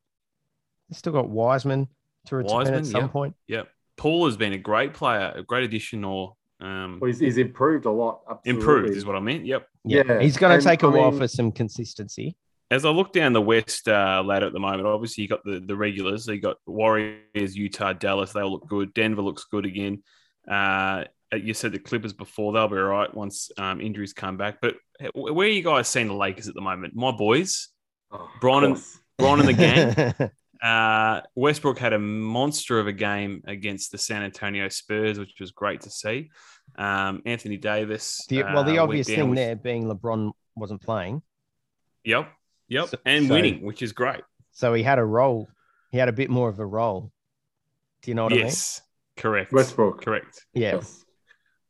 They've 0.88 0.97
still 0.97 1.12
got 1.12 1.29
Wiseman 1.29 1.88
to 2.26 2.37
return 2.37 2.57
Wiseman, 2.57 2.79
at 2.81 2.87
some 2.87 3.03
yep. 3.03 3.12
point. 3.12 3.35
Yep. 3.47 3.69
Poole 4.00 4.25
has 4.25 4.38
been 4.38 4.54
a 4.54 4.59
great 4.59 4.95
player, 4.95 5.30
a 5.37 5.42
great 5.42 5.62
addition, 5.62 6.04
or 6.04 6.35
um, 6.59 6.99
well, 7.00 7.09
he's, 7.09 7.19
he's, 7.19 7.37
improved 7.37 7.85
a 7.85 7.90
lot. 7.90 8.23
Absolutely. 8.30 8.50
Improved 8.50 8.97
is 8.97 9.04
what 9.04 9.14
I 9.14 9.21
meant. 9.21 9.45
Yep. 9.45 9.69
Yeah, 9.85 10.02
yeah. 10.07 10.21
he's 10.21 10.38
going 10.38 10.59
to 10.59 10.64
take 10.64 10.83
a 10.83 10.87
I 10.87 10.88
while 10.88 11.11
mean, 11.11 11.21
for 11.21 11.28
some 11.28 11.52
consistency. 11.52 12.35
As 12.71 12.87
I 12.87 12.88
look 12.88 13.12
down 13.12 13.35
the 13.35 13.42
West 13.42 13.88
uh, 13.88 14.23
ladder 14.25 14.47
at 14.47 14.54
the 14.54 14.59
moment, 14.59 14.87
obviously 14.87 15.23
you 15.23 15.28
got 15.28 15.45
the 15.45 15.61
the 15.61 15.76
regulars. 15.76 16.25
So 16.25 16.33
you 16.33 16.40
got 16.40 16.57
Warriors, 16.66 17.54
Utah, 17.54 17.92
Dallas. 17.92 18.33
They 18.33 18.40
all 18.40 18.52
look 18.52 18.66
good. 18.66 18.95
Denver 18.95 19.21
looks 19.21 19.45
good 19.45 19.66
again. 19.66 20.02
Uh, 20.50 21.04
you 21.37 21.52
said 21.52 21.73
the 21.73 21.78
Clippers 21.78 22.14
before; 22.14 22.54
they'll 22.54 22.69
be 22.69 22.76
all 22.76 22.85
right 22.85 23.14
once 23.14 23.50
um, 23.59 23.83
injuries 23.83 24.14
come 24.14 24.38
back. 24.38 24.62
But 24.62 24.76
where 25.14 25.47
are 25.47 25.50
you 25.50 25.62
guys 25.62 25.88
seeing 25.88 26.09
the 26.09 26.14
Lakers 26.14 26.49
at 26.49 26.54
the 26.54 26.62
moment? 26.62 26.97
My 26.97 27.11
boys, 27.11 27.69
oh, 28.12 28.30
Brian 28.40 28.64
and 28.64 28.83
Brian 29.19 29.40
and 29.40 29.49
the 29.49 29.52
gang. 29.52 30.30
Uh, 30.62 31.23
Westbrook 31.35 31.79
had 31.79 31.93
a 31.93 31.99
monster 31.99 32.79
of 32.79 32.87
a 32.87 32.93
game 32.93 33.43
against 33.47 33.93
the 33.93 33.99
San 33.99 34.23
Antonio 34.23 34.69
Spurs, 34.69 35.19
which 35.19 35.35
was 35.40 35.52
great 35.52 35.83
to 35.83 35.90
see. 35.90 36.31
Um, 36.76 37.23
Anthony 37.25 37.57
Davis. 37.57 38.25
The, 38.29 38.43
well, 38.43 38.64
the 38.64 38.79
uh, 38.79 38.83
obvious 38.83 39.07
thing 39.07 39.31
with... 39.31 39.38
there 39.38 39.57
being 39.57 39.85
LeBron 39.85 40.33
wasn't 40.57 40.83
playing. 40.83 41.23
Yep. 42.05 42.29
Yep. 42.69 42.88
So, 42.88 42.99
and 43.05 43.26
so, 43.26 43.35
winning, 43.35 43.64
which 43.64 43.83
is 43.83 43.93
great. 43.93 44.23
So 44.52 44.75
he 44.75 44.83
had 44.83 44.99
a 44.99 45.05
role. 45.05 45.49
He 45.90 45.99
had 45.99 46.09
a 46.09 46.12
bit 46.12 46.31
more 46.31 46.49
of 46.49 46.59
a 46.59 46.67
role. 46.67 47.11
Do 48.02 48.11
you 48.11 48.14
know 48.14 48.25
what 48.25 48.33
yes, 48.33 48.38
I 48.38 48.43
mean? 48.43 48.47
Yes. 48.47 48.83
Correct. 49.17 49.52
Westbrook. 49.52 50.05
Correct. 50.05 50.47
Yeah. 50.55 50.76
Yes. 50.76 51.05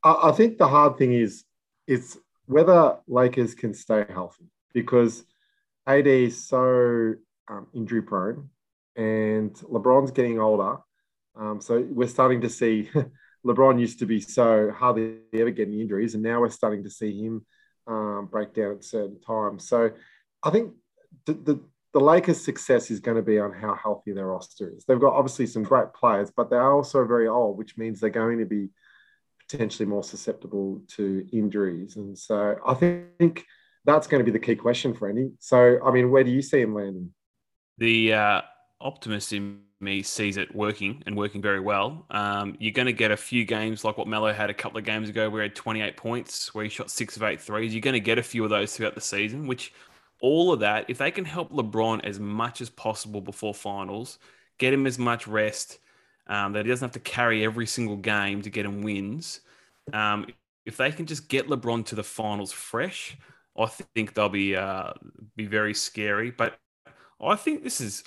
I, 0.03 0.31
I 0.31 0.33
think 0.33 0.59
the 0.59 0.69
hard 0.69 0.99
thing 0.99 1.13
is 1.13 1.45
it's 1.87 2.17
whether 2.47 2.99
Lakers 3.07 3.55
can 3.55 3.73
stay 3.73 4.05
healthy 4.09 4.51
because 4.73 5.25
AD 5.87 6.07
is 6.07 6.47
so 6.47 7.15
um, 7.49 7.67
injury 7.75 8.03
prone 8.03 8.51
and 8.97 9.55
LeBron's 9.55 10.11
getting 10.11 10.41
older. 10.41 10.79
Um, 11.39 11.61
so 11.61 11.87
we're 11.91 12.09
starting 12.09 12.41
to 12.43 12.49
see 12.49 12.91
LeBron 13.47 13.81
used 13.81 13.99
to 14.01 14.07
be 14.07 14.21
so 14.21 14.71
hardly 14.71 15.19
ever 15.33 15.51
getting 15.51 15.81
injuries, 15.81 16.15
and 16.15 16.23
now 16.23 16.41
we're 16.41 16.51
starting 16.51 16.85
to 16.85 16.91
see 16.91 17.23
him 17.23 17.47
um, 17.87 18.29
break 18.31 18.55
down 18.55 18.73
at 18.73 18.85
certain 18.85 19.21
times. 19.21 19.69
So 19.69 19.91
I 20.43 20.51
think 20.51 20.75
the, 21.27 21.35
the, 21.35 21.61
the 21.93 22.01
Lakers' 22.01 22.45
success 22.45 22.91
is 22.91 23.01
going 23.01 23.17
to 23.17 23.23
be 23.23 23.39
on 23.39 23.53
how 23.53 23.75
healthy 23.75 24.13
their 24.13 24.27
roster 24.27 24.71
is. 24.77 24.85
They've 24.85 25.01
got 25.01 25.15
obviously 25.15 25.47
some 25.47 25.63
great 25.63 25.93
players, 25.95 26.31
but 26.31 26.51
they're 26.51 26.73
also 26.73 27.05
very 27.05 27.29
old, 27.29 27.59
which 27.59 27.77
means 27.77 28.01
they're 28.01 28.11
going 28.11 28.39
to 28.39 28.45
be 28.45 28.69
potentially 29.51 29.87
more 29.87 30.05
susceptible 30.05 30.83
to 30.97 31.27
injuries. 31.33 31.97
And 31.97 32.17
so 32.17 32.57
I 32.65 32.75
think 32.75 33.45
that's 33.85 34.07
going 34.07 34.21
to 34.21 34.25
be 34.25 34.31
the 34.31 34.45
key 34.45 34.55
question 34.55 34.95
for 34.95 35.09
Andy. 35.09 35.33
So, 35.41 35.79
I 35.85 35.91
mean, 35.91 36.11
where 36.11 36.23
do 36.23 36.31
you 36.31 36.43
see 36.43 36.61
him 36.61 36.75
landing? 36.75 37.13
The 37.79 38.13
uh, 38.13 38.41
optimist 38.81 39.33
in 39.33 39.61
me 39.81 40.03
sees 40.03 40.37
it 40.37 40.55
working 40.55 41.03
and 41.07 41.17
working 41.17 41.41
very 41.41 41.61
well. 41.61 42.05
Um, 42.11 42.57
you're 42.61 42.73
going 42.73 42.87
to 42.87 42.93
get 42.93 43.11
a 43.11 43.17
few 43.17 43.45
games 43.45 43.85
like 43.85 43.97
what 43.97 44.09
Melo 44.09 44.33
had 44.33 44.51
a 44.51 44.55
couple 44.55 44.79
of 44.79 44.85
games 44.85 45.09
ago, 45.09 45.31
where 45.31 45.43
he 45.43 45.49
had 45.49 45.57
28 45.57 45.97
points, 45.97 46.55
where 46.55 46.65
he 46.65 46.71
shot 46.71 46.91
six 46.91 47.17
of 47.17 47.23
eight 47.23 47.41
threes. 47.41 47.75
You're 47.75 47.81
going 47.81 47.95
to 47.95 48.01
get 48.01 48.19
a 48.19 48.23
few 48.23 48.45
of 48.45 48.51
those 48.51 48.77
throughout 48.77 48.95
the 48.95 49.01
season, 49.01 49.47
which 49.47 49.73
all 50.21 50.53
of 50.53 50.61
that, 50.61 50.85
if 50.89 50.99
they 50.99 51.11
can 51.11 51.25
help 51.25 51.51
LeBron 51.51 52.05
as 52.05 52.21
much 52.21 52.61
as 52.61 52.69
possible 52.69 53.21
before 53.21 53.55
finals, 53.55 54.19
get 54.59 54.73
him 54.75 54.87
as 54.87 54.99
much 54.99 55.27
rest, 55.27 55.79
um, 56.27 56.53
that 56.53 56.65
he 56.65 56.71
doesn't 56.71 56.87
have 56.87 57.03
to 57.03 57.11
carry 57.11 57.45
every 57.45 57.67
single 57.67 57.97
game 57.97 58.43
to 58.43 58.51
get 58.51 58.67
him 58.67 58.83
wins. 58.83 59.41
Um, 59.93 60.27
if 60.67 60.77
they 60.77 60.93
can 60.93 61.07
just 61.07 61.29
get 61.29 61.49
LeBron 61.49 61.87
to 61.87 61.95
the 61.95 62.03
finals 62.03 62.53
fresh, 62.53 63.17
I 63.59 63.67
think 63.67 64.15
they'll 64.15 64.29
be 64.29 64.55
uh, 64.55 64.93
be 65.37 65.47
very 65.47 65.75
scary. 65.75 66.31
But 66.31 66.59
I 67.21 67.37
think 67.37 67.65
this 67.65 67.81
is, 67.81 68.05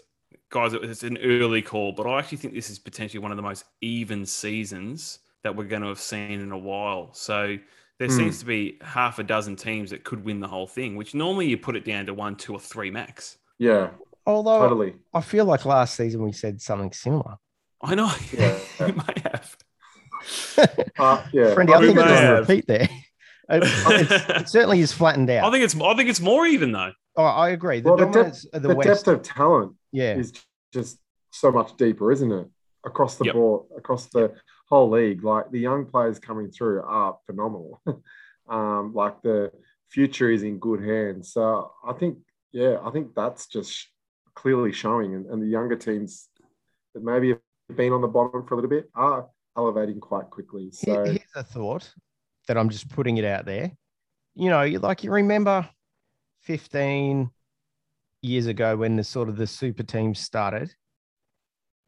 guys, 0.53 0.73
it's 0.73 1.01
an 1.01 1.17
early 1.17 1.63
call, 1.63 1.91
but 1.91 2.05
I 2.05 2.19
actually 2.19 2.37
think 2.37 2.53
this 2.53 2.69
is 2.69 2.77
potentially 2.77 3.19
one 3.19 3.31
of 3.31 3.37
the 3.37 3.43
most 3.43 3.65
even 3.81 4.23
seasons 4.23 5.19
that 5.43 5.55
we're 5.55 5.63
going 5.63 5.81
to 5.81 5.87
have 5.87 5.99
seen 5.99 6.39
in 6.39 6.51
a 6.51 6.57
while. 6.57 7.11
So 7.13 7.57
there 7.97 8.07
mm. 8.07 8.15
seems 8.15 8.37
to 8.39 8.45
be 8.45 8.77
half 8.83 9.17
a 9.17 9.23
dozen 9.23 9.55
teams 9.55 9.89
that 9.89 10.03
could 10.03 10.23
win 10.23 10.39
the 10.39 10.47
whole 10.47 10.67
thing, 10.67 10.95
which 10.95 11.15
normally 11.15 11.47
you 11.47 11.57
put 11.57 11.75
it 11.75 11.83
down 11.83 12.05
to 12.05 12.13
one, 12.13 12.35
two, 12.35 12.53
or 12.53 12.59
three 12.59 12.91
max. 12.91 13.37
Yeah. 13.57 13.89
Although 14.27 14.59
totally. 14.59 14.93
I 15.11 15.21
feel 15.21 15.45
like 15.45 15.65
last 15.65 15.95
season 15.95 16.21
we 16.21 16.31
said 16.31 16.61
something 16.61 16.91
similar. 16.93 17.37
I 17.81 17.95
know. 17.95 18.11
Yeah. 18.31 18.59
you 18.79 18.93
may 18.93 19.23
have. 19.23 19.57
uh, 20.99 21.25
yeah. 21.33 21.55
Friendy, 21.55 21.73
I, 21.73 21.77
I 21.77 21.81
think 21.81 21.95
there's 21.97 22.47
repeat 22.47 22.67
there. 22.67 22.89
it 23.49 24.47
certainly 24.47 24.81
is 24.81 24.93
flattened 24.93 25.29
out. 25.31 25.45
I 25.45 25.51
think 25.51 25.63
it's 25.63 25.75
I 25.75 25.95
think 25.95 26.09
it's 26.09 26.21
more 26.21 26.45
even 26.45 26.71
though. 26.71 26.91
Oh, 27.17 27.23
I 27.23 27.49
agree. 27.49 27.81
The, 27.81 27.93
well, 27.93 27.97
the, 27.97 28.23
depth, 28.23 28.45
the, 28.53 28.59
the 28.59 28.75
depth 28.75 29.07
of 29.07 29.21
talent 29.21 29.75
yeah. 29.93 30.15
is 30.15 30.33
just 30.73 30.99
so 31.31 31.51
much 31.51 31.77
deeper, 31.77 32.11
isn't 32.11 32.31
it? 32.31 32.47
Across 32.85 33.15
the 33.15 33.25
yep. 33.25 33.35
board, 33.35 33.67
across 33.77 34.07
the 34.07 34.33
whole 34.67 34.89
league. 34.89 35.23
Like 35.23 35.51
the 35.51 35.59
young 35.59 35.85
players 35.85 36.19
coming 36.19 36.51
through 36.51 36.81
are 36.81 37.17
phenomenal. 37.25 37.81
um, 38.49 38.93
like 38.93 39.21
the 39.21 39.51
future 39.89 40.29
is 40.29 40.43
in 40.43 40.59
good 40.59 40.83
hands. 40.83 41.31
So 41.31 41.71
I 41.87 41.93
think, 41.93 42.17
yeah, 42.51 42.77
I 42.83 42.91
think 42.91 43.15
that's 43.15 43.47
just 43.47 43.87
clearly 44.35 44.73
showing. 44.73 45.13
And, 45.15 45.25
and 45.27 45.41
the 45.41 45.47
younger 45.47 45.75
teams 45.75 46.27
that 46.93 47.03
maybe 47.03 47.29
have 47.29 47.77
been 47.77 47.93
on 47.93 48.01
the 48.01 48.07
bottom 48.07 48.45
for 48.45 48.55
a 48.55 48.57
little 48.57 48.69
bit 48.69 48.89
are 48.95 49.27
elevating 49.55 49.99
quite 49.99 50.29
quickly. 50.29 50.69
So 50.71 51.05
here's 51.05 51.19
a 51.35 51.43
thought 51.43 51.93
that 52.47 52.57
I'm 52.57 52.69
just 52.69 52.89
putting 52.89 53.17
it 53.17 53.25
out 53.25 53.45
there. 53.45 53.71
You 54.35 54.49
know, 54.49 54.65
like 54.81 55.03
you 55.03 55.11
remember 55.11 55.69
15 56.41 57.29
years 58.23 58.47
ago 58.47 58.75
when 58.77 58.95
the 58.95 59.03
sort 59.03 59.29
of 59.29 59.37
the 59.37 59.47
super 59.47 59.83
teams 59.83 60.19
started, 60.19 60.73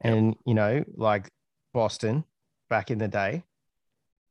and 0.01 0.27
yep. 0.27 0.38
you 0.46 0.54
know, 0.54 0.84
like 0.96 1.30
Boston 1.74 2.24
back 2.70 2.92
in 2.92 2.98
the 2.98 3.08
day 3.08 3.44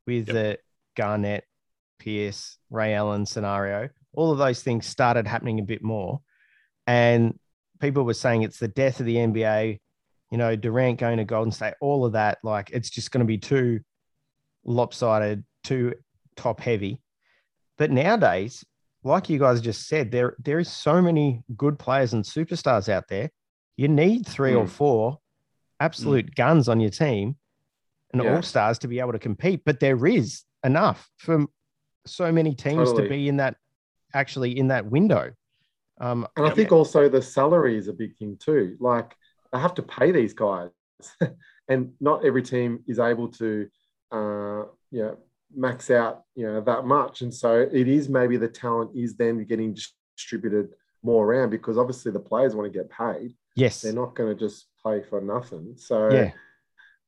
with 0.06 0.28
yep. 0.28 0.34
the 0.34 0.58
Garnett, 0.96 1.44
Pierce, 1.98 2.58
Ray 2.70 2.94
Allen 2.94 3.26
scenario, 3.26 3.88
all 4.12 4.32
of 4.32 4.38
those 4.38 4.62
things 4.62 4.86
started 4.86 5.26
happening 5.26 5.58
a 5.58 5.64
bit 5.64 5.82
more. 5.82 6.20
And 6.86 7.38
people 7.80 8.04
were 8.04 8.14
saying 8.14 8.42
it's 8.42 8.58
the 8.58 8.68
death 8.68 9.00
of 9.00 9.06
the 9.06 9.16
NBA, 9.16 9.78
you 10.30 10.38
know, 10.38 10.56
Durant 10.56 10.98
going 10.98 11.18
to 11.18 11.24
Golden 11.24 11.52
State, 11.52 11.74
all 11.80 12.04
of 12.04 12.12
that. 12.12 12.38
Like 12.42 12.70
it's 12.70 12.90
just 12.90 13.10
going 13.10 13.20
to 13.20 13.26
be 13.26 13.38
too 13.38 13.80
lopsided, 14.64 15.44
too 15.62 15.94
top 16.36 16.60
heavy. 16.60 17.00
But 17.78 17.90
nowadays, 17.90 18.64
like 19.04 19.28
you 19.28 19.38
guys 19.38 19.60
just 19.60 19.86
said, 19.86 20.10
there 20.10 20.34
there 20.38 20.58
is 20.58 20.70
so 20.70 21.00
many 21.00 21.42
good 21.56 21.78
players 21.78 22.14
and 22.14 22.24
superstars 22.24 22.88
out 22.88 23.04
there. 23.08 23.30
You 23.76 23.88
need 23.88 24.26
three 24.26 24.52
mm. 24.52 24.60
or 24.60 24.66
four 24.66 25.18
absolute 25.78 26.26
mm. 26.26 26.34
guns 26.34 26.68
on 26.68 26.80
your 26.80 26.90
team 26.90 27.36
and 28.12 28.22
yeah. 28.22 28.34
all 28.34 28.42
stars 28.42 28.78
to 28.80 28.88
be 28.88 29.00
able 29.00 29.12
to 29.12 29.18
compete. 29.18 29.62
But 29.64 29.80
there 29.80 30.06
is 30.06 30.42
enough 30.64 31.08
for 31.18 31.46
so 32.06 32.32
many 32.32 32.54
teams 32.54 32.88
totally. 32.88 33.02
to 33.02 33.08
be 33.08 33.28
in 33.28 33.36
that 33.36 33.56
actually 34.14 34.58
in 34.58 34.68
that 34.68 34.86
window. 34.86 35.32
Um, 36.00 36.26
and 36.36 36.46
I 36.46 36.50
think 36.50 36.70
yeah. 36.70 36.76
also 36.76 37.08
the 37.08 37.22
salary 37.22 37.76
is 37.76 37.88
a 37.88 37.92
big 37.92 38.16
thing 38.16 38.36
too. 38.40 38.76
Like 38.80 39.14
they 39.52 39.58
have 39.58 39.74
to 39.74 39.82
pay 39.82 40.12
these 40.12 40.32
guys, 40.32 40.70
and 41.68 41.92
not 42.00 42.24
every 42.24 42.42
team 42.42 42.82
is 42.88 42.98
able 42.98 43.28
to, 43.32 43.68
uh, 44.10 44.62
you 44.90 45.02
know, 45.02 45.18
max 45.56 45.90
out, 45.90 46.22
you 46.34 46.46
know, 46.46 46.60
that 46.60 46.84
much. 46.84 47.22
And 47.22 47.32
so 47.32 47.60
it 47.60 47.88
is 47.88 48.08
maybe 48.08 48.36
the 48.36 48.48
talent 48.48 48.92
is 48.94 49.16
then 49.16 49.44
getting 49.44 49.76
distributed 50.16 50.70
more 51.02 51.26
around 51.26 51.50
because 51.50 51.78
obviously 51.78 52.12
the 52.12 52.20
players 52.20 52.54
want 52.54 52.72
to 52.72 52.78
get 52.78 52.90
paid. 52.90 53.34
Yes, 53.56 53.82
they're 53.82 53.92
not 53.92 54.14
going 54.14 54.36
to 54.36 54.38
just 54.38 54.66
play 54.82 55.02
for 55.02 55.20
nothing. 55.20 55.74
So 55.76 56.10
yeah, 56.10 56.32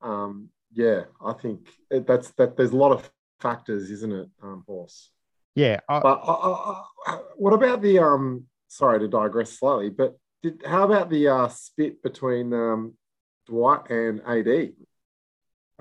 um, 0.00 0.50
yeah, 0.72 1.04
I 1.24 1.32
think 1.32 1.68
that's 1.90 2.30
that. 2.32 2.56
There's 2.56 2.72
a 2.72 2.76
lot 2.76 2.92
of 2.92 3.10
factors, 3.40 3.90
isn't 3.90 4.12
it, 4.12 4.28
um, 4.42 4.62
horse? 4.66 5.10
Yeah. 5.54 5.80
I, 5.88 6.00
but 6.00 6.20
uh, 6.22 6.52
uh, 6.52 6.82
uh, 7.06 7.18
what 7.36 7.52
about 7.52 7.82
the 7.82 7.98
um? 7.98 8.44
Sorry 8.68 8.98
to 8.98 9.08
digress 9.08 9.58
slightly, 9.58 9.90
but 9.90 10.16
did, 10.42 10.62
how 10.66 10.84
about 10.84 11.08
the 11.08 11.28
uh, 11.28 11.48
spit 11.48 12.02
between 12.02 12.52
um, 12.52 12.94
Dwight 13.46 13.90
and 13.90 14.20
AD? 14.26 14.72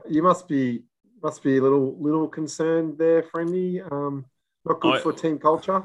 You 0.09 0.23
must 0.23 0.47
be 0.47 0.83
must 1.25 1.41
be 1.41 1.57
a 1.57 1.61
little 1.61 1.97
little 1.99 2.27
concerned 2.27 2.99
there, 2.99 3.23
Friendy. 3.23 3.81
Um, 3.91 4.25
not 4.63 4.79
good 4.79 4.97
I, 4.97 4.99
for 4.99 5.11
team 5.11 5.39
culture. 5.39 5.83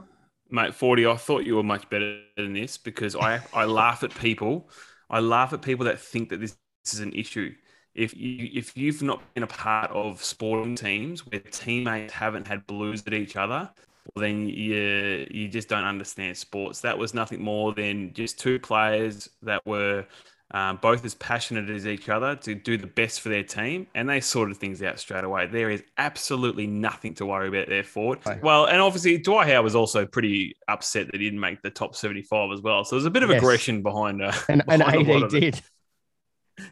Mate, 0.50 0.74
40, 0.74 1.06
I 1.06 1.16
thought 1.16 1.46
you 1.46 1.56
were 1.56 1.62
much 1.62 1.88
better 1.88 2.20
than 2.36 2.52
this 2.52 2.76
because 2.76 3.16
I, 3.16 3.40
I 3.54 3.64
laugh 3.64 4.02
at 4.02 4.14
people. 4.14 4.68
I 5.08 5.20
laugh 5.20 5.52
at 5.52 5.62
people 5.62 5.86
that 5.86 5.98
think 5.98 6.28
that 6.28 6.40
this, 6.40 6.56
this 6.84 6.94
is 6.94 7.00
an 7.00 7.12
issue. 7.14 7.54
If 7.94 8.14
you 8.14 8.50
if 8.52 8.76
you've 8.76 9.00
not 9.02 9.22
been 9.32 9.42
a 9.42 9.46
part 9.46 9.90
of 9.92 10.22
sporting 10.22 10.76
teams 10.76 11.26
where 11.26 11.40
teammates 11.40 12.12
haven't 12.12 12.46
had 12.46 12.66
blues 12.66 13.02
at 13.06 13.14
each 13.14 13.36
other, 13.36 13.70
well, 14.14 14.22
then 14.22 14.46
you 14.46 15.26
you 15.30 15.48
just 15.48 15.68
don't 15.70 15.84
understand 15.84 16.36
sports. 16.36 16.82
That 16.82 16.98
was 16.98 17.14
nothing 17.14 17.40
more 17.40 17.72
than 17.72 18.12
just 18.12 18.38
two 18.38 18.58
players 18.58 19.30
that 19.42 19.64
were 19.64 20.04
um, 20.52 20.78
both 20.82 21.04
as 21.04 21.14
passionate 21.14 21.70
as 21.70 21.86
each 21.86 22.08
other 22.08 22.34
to 22.36 22.54
do 22.54 22.76
the 22.76 22.86
best 22.86 23.20
for 23.20 23.28
their 23.28 23.44
team, 23.44 23.86
and 23.94 24.08
they 24.08 24.20
sorted 24.20 24.56
things 24.56 24.82
out 24.82 24.98
straight 24.98 25.24
away. 25.24 25.46
There 25.46 25.70
is 25.70 25.82
absolutely 25.96 26.66
nothing 26.66 27.14
to 27.14 27.26
worry 27.26 27.48
about 27.48 27.68
there 27.68 27.84
forward. 27.84 28.18
Well, 28.42 28.66
and 28.66 28.80
obviously 28.80 29.18
Dwight 29.18 29.48
Howard 29.48 29.64
was 29.64 29.76
also 29.76 30.06
pretty 30.06 30.56
upset 30.68 31.06
that 31.06 31.20
he 31.20 31.24
didn't 31.24 31.40
make 31.40 31.62
the 31.62 31.70
top 31.70 31.94
seventy-five 31.94 32.50
as 32.52 32.60
well. 32.60 32.84
So 32.84 32.96
there's 32.96 33.06
a 33.06 33.10
bit 33.10 33.22
of 33.22 33.30
yes. 33.30 33.38
aggression 33.38 33.82
behind. 33.82 34.22
Uh, 34.22 34.32
and, 34.48 34.64
behind 34.66 35.08
and 35.08 35.24
AD 35.24 35.30
did. 35.30 35.60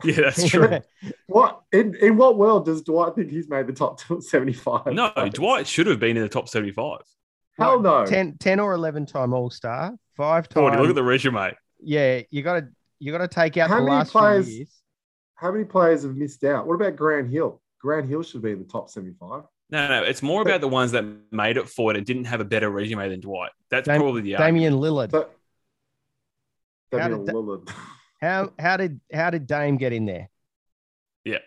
Yeah, 0.05 0.17
that's 0.17 0.47
true. 0.51 0.81
what 1.29 1.63
in, 1.73 1.95
in 1.97 2.19
what 2.19 2.37
world 2.37 2.67
does 2.67 2.83
Dwight 2.83 3.15
think 3.15 3.31
he's 3.31 3.49
made 3.49 3.67
the 3.67 3.73
top 3.73 4.01
75? 4.21 4.93
No, 4.93 5.11
Dwight 5.33 5.67
should 5.67 5.87
have 5.87 5.99
been 5.99 6.17
in 6.17 6.23
the 6.23 6.29
top 6.29 6.47
75. 6.47 6.99
Hell 7.57 7.81
no. 7.81 8.05
10, 8.05 8.37
10 8.39 8.61
or 8.61 8.75
11 8.75 9.07
time 9.07 9.33
All 9.33 9.49
Star, 9.49 9.95
five 10.15 10.49
times. 10.49 10.79
Look 10.79 10.91
at 10.91 10.95
the 10.95 11.03
resume. 11.03 11.57
Yeah, 11.81 12.21
you 12.31 12.43
got 12.43 12.61
to 12.61 12.69
you 12.99 13.13
got 13.13 13.19
to 13.19 13.29
take 13.29 13.57
out 13.57 13.69
how 13.69 13.77
the 13.77 13.83
many 13.85 13.97
last 13.97 14.13
players, 14.13 14.47
few 14.47 14.57
years. 14.57 14.83
How 15.35 15.53
many 15.53 15.65
players 15.65 16.03
have 16.03 16.17
missed 16.17 16.43
out? 16.45 16.67
What 16.67 16.75
about 16.75 16.97
Grant 16.97 17.31
Hill? 17.31 17.61
Grant 17.81 18.09
Hill 18.09 18.23
should 18.23 18.43
be 18.43 18.53
in 18.53 18.59
the 18.59 18.65
top 18.65 18.91
75. 18.91 19.45
No, 19.71 19.89
no, 19.89 20.03
it's 20.03 20.23
more 20.23 20.43
about 20.43 20.61
the 20.61 20.69
ones 20.69 20.93
that 20.93 21.05
made 21.31 21.59
it 21.59 21.69
forward 21.69 21.97
and 21.97 22.07
didn't 22.07 22.25
have 22.25 22.41
a 22.41 22.45
better 22.45 22.71
resume 22.71 23.09
than 23.09 23.21
Dwight. 23.21 23.51
That's 23.71 23.87
Dam- 23.87 24.01
probably 24.01 24.23
the 24.23 24.33
Damian 24.33 24.75
Lillard. 24.75 25.11
But, 25.11 25.37
Damian 26.91 27.27
how 27.27 27.33
Lillard. 27.33 27.71
how 28.21 28.53
how 28.59 28.77
did 28.79 29.01
how 29.13 29.29
did 29.29 29.47
Dame 29.47 29.77
get 29.77 29.93
in 29.93 30.07
there? 30.07 30.31
Yeah, 31.25 31.39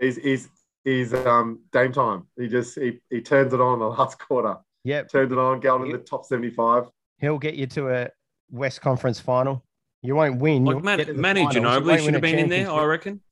he's 0.00 0.16
he's 0.16 0.48
he's 0.82 1.14
um 1.14 1.60
Dame 1.72 1.92
time. 1.92 2.26
He 2.36 2.48
just 2.48 2.76
he, 2.76 3.00
he 3.10 3.20
turns 3.20 3.54
it 3.54 3.60
on 3.60 3.78
the 3.78 3.86
last 3.86 4.18
quarter. 4.18 4.56
Yep, 4.82 5.08
turns 5.08 5.30
it 5.30 5.38
on, 5.38 5.60
going 5.60 5.88
to 5.92 5.96
the 5.96 6.02
top 6.02 6.24
seventy 6.24 6.50
five. 6.50 6.86
He'll 7.18 7.38
get 7.38 7.54
you 7.54 7.68
to 7.68 7.90
a 7.90 8.08
West 8.50 8.80
Conference 8.80 9.20
final. 9.20 9.64
You 10.04 10.14
won't 10.14 10.38
win. 10.38 10.66
Like 10.66 10.84
Man- 10.84 11.18
Manu 11.18 11.46
Ginobili 11.46 11.98
should 11.98 12.12
have 12.12 12.22
been 12.22 12.38
in 12.38 12.50
there, 12.50 12.70
I 12.70 12.84
reckon. 12.84 13.22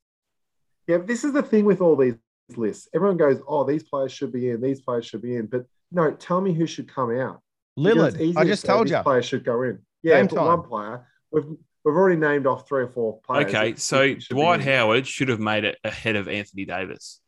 Yeah, 0.87 0.99
this 0.99 1.23
is 1.23 1.35
the 1.35 1.43
thing 1.43 1.67
with 1.67 1.83
all 1.83 1.97
these 1.97 2.14
lists. 2.57 2.88
Everyone 2.95 3.19
goes, 3.19 3.41
"Oh, 3.47 3.62
these 3.64 3.83
players 3.83 4.11
should 4.11 4.33
be 4.33 4.49
in. 4.49 4.62
These 4.62 4.81
players 4.81 5.05
should 5.05 5.21
be 5.21 5.37
in." 5.37 5.47
But 5.47 5.67
no, 5.91 6.12
tell 6.12 6.41
me 6.41 6.55
who 6.55 6.67
should 6.67 6.88
come 6.88 7.14
out. 7.17 7.43
Lillard. 7.79 8.37
I 8.38 8.45
just 8.45 8.64
told 8.64 8.88
you. 8.88 8.97
Players 9.02 9.26
should 9.26 9.45
go 9.45 9.62
in. 9.62 9.81
Yeah, 10.02 10.23
but 10.23 10.33
one 10.33 10.62
player. 10.62 11.07
We've 11.31 11.45
we've 11.45 11.95
already 11.95 12.19
named 12.19 12.47
off 12.47 12.67
three 12.67 12.85
or 12.85 12.88
four 12.88 13.21
players. 13.21 13.55
Okay, 13.55 13.75
so 13.76 14.14
Dwight 14.14 14.62
Howard 14.62 15.07
should 15.07 15.29
have 15.29 15.41
made 15.41 15.64
it 15.64 15.79
ahead 15.85 16.17
of 16.17 16.26
Anthony 16.26 16.64
Davis. 16.64 17.21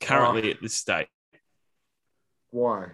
Currently 0.00 0.48
oh. 0.48 0.50
at 0.50 0.60
this 0.60 0.74
state. 0.74 1.06
Why? 2.50 2.88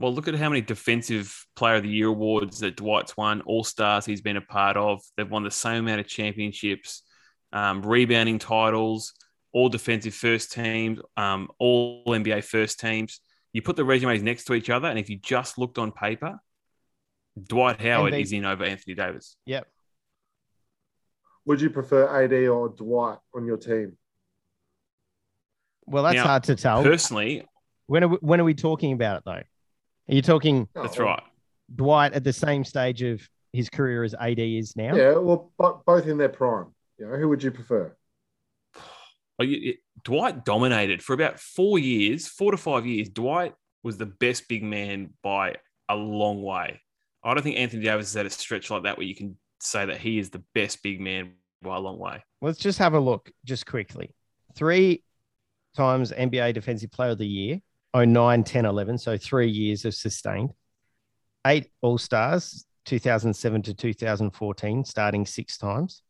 Well, 0.00 0.14
look 0.14 0.28
at 0.28 0.34
how 0.34 0.48
many 0.48 0.62
defensive 0.62 1.46
player 1.56 1.74
of 1.74 1.82
the 1.82 1.90
year 1.90 2.06
awards 2.06 2.60
that 2.60 2.74
Dwight's 2.74 3.18
won, 3.18 3.42
all 3.42 3.62
stars 3.62 4.06
he's 4.06 4.22
been 4.22 4.38
a 4.38 4.40
part 4.40 4.78
of. 4.78 5.02
They've 5.14 5.30
won 5.30 5.44
the 5.44 5.50
same 5.50 5.80
amount 5.80 6.00
of 6.00 6.06
championships, 6.06 7.02
um, 7.52 7.82
rebounding 7.82 8.38
titles, 8.38 9.12
all 9.52 9.68
defensive 9.68 10.14
first 10.14 10.52
teams, 10.52 11.00
um, 11.18 11.50
all 11.58 12.02
NBA 12.06 12.44
first 12.44 12.80
teams. 12.80 13.20
You 13.52 13.60
put 13.60 13.76
the 13.76 13.84
resumes 13.84 14.22
next 14.22 14.44
to 14.44 14.54
each 14.54 14.70
other, 14.70 14.88
and 14.88 14.98
if 14.98 15.10
you 15.10 15.18
just 15.18 15.58
looked 15.58 15.76
on 15.76 15.92
paper, 15.92 16.38
Dwight 17.38 17.78
Howard 17.82 18.14
is 18.14 18.32
in 18.32 18.46
over 18.46 18.64
Anthony 18.64 18.94
Davis. 18.94 19.36
Yep. 19.44 19.68
would 21.44 21.60
you 21.60 21.68
prefer 21.68 22.24
AD 22.24 22.32
or 22.48 22.70
Dwight 22.70 23.18
on 23.34 23.44
your 23.44 23.58
team? 23.58 23.98
Well, 25.84 26.04
that's 26.04 26.16
Now, 26.16 26.24
hard 26.24 26.44
to 26.44 26.56
tell. 26.56 26.82
Personally, 26.82 27.46
when 27.86 28.04
are 28.04 28.08
we, 28.08 28.16
when 28.22 28.40
are 28.40 28.44
we 28.44 28.54
talking 28.54 28.94
about 28.94 29.18
it 29.18 29.24
though? 29.26 29.42
Are 30.10 30.14
you 30.14 30.22
talking 30.22 30.68
that's 30.74 30.98
right. 30.98 31.22
Dwight 31.74 32.12
at 32.14 32.24
the 32.24 32.32
same 32.32 32.64
stage 32.64 33.02
of 33.02 33.20
his 33.52 33.68
career 33.70 34.02
as 34.02 34.14
AD 34.14 34.38
is 34.40 34.74
now? 34.76 34.94
Yeah, 34.94 35.14
well, 35.18 35.52
bo- 35.56 35.82
both 35.86 36.06
in 36.06 36.18
their 36.18 36.28
prime. 36.28 36.66
You 36.98 37.06
know, 37.08 37.16
who 37.16 37.28
would 37.28 37.42
you 37.42 37.50
prefer? 37.50 37.96
Oh, 39.38 39.44
you- 39.44 39.58
you- 39.58 39.76
Dwight 40.02 40.44
dominated 40.44 41.02
for 41.02 41.12
about 41.12 41.38
four 41.38 41.78
years, 41.78 42.26
four 42.26 42.50
to 42.50 42.56
five 42.56 42.86
years. 42.86 43.08
Dwight 43.08 43.54
was 43.82 43.98
the 43.98 44.06
best 44.06 44.48
big 44.48 44.62
man 44.62 45.14
by 45.22 45.56
a 45.88 45.94
long 45.96 46.42
way. 46.42 46.80
I 47.22 47.34
don't 47.34 47.42
think 47.42 47.56
Anthony 47.58 47.82
Davis 47.84 48.08
is 48.10 48.16
at 48.16 48.26
a 48.26 48.30
stretch 48.30 48.70
like 48.70 48.84
that 48.84 48.96
where 48.96 49.06
you 49.06 49.14
can 49.14 49.36
say 49.60 49.84
that 49.84 49.98
he 49.98 50.18
is 50.18 50.30
the 50.30 50.42
best 50.54 50.82
big 50.82 51.00
man 51.00 51.34
by 51.62 51.76
a 51.76 51.80
long 51.80 51.98
way. 51.98 52.22
Let's 52.40 52.58
just 52.58 52.78
have 52.78 52.94
a 52.94 53.00
look 53.00 53.30
just 53.44 53.66
quickly. 53.66 54.14
Three 54.54 55.04
times 55.76 56.12
NBA 56.12 56.54
Defensive 56.54 56.90
Player 56.90 57.10
of 57.10 57.18
the 57.18 57.26
Year, 57.28 57.60
09, 57.94 58.44
10, 58.44 58.64
11. 58.64 58.98
So 58.98 59.16
three 59.16 59.50
years 59.50 59.84
of 59.84 59.94
sustained. 59.94 60.50
Eight 61.46 61.70
All 61.80 61.98
Stars, 61.98 62.66
2007 62.84 63.62
to 63.62 63.74
2014, 63.74 64.84
starting 64.84 65.26
six 65.26 65.56
times. 65.56 66.02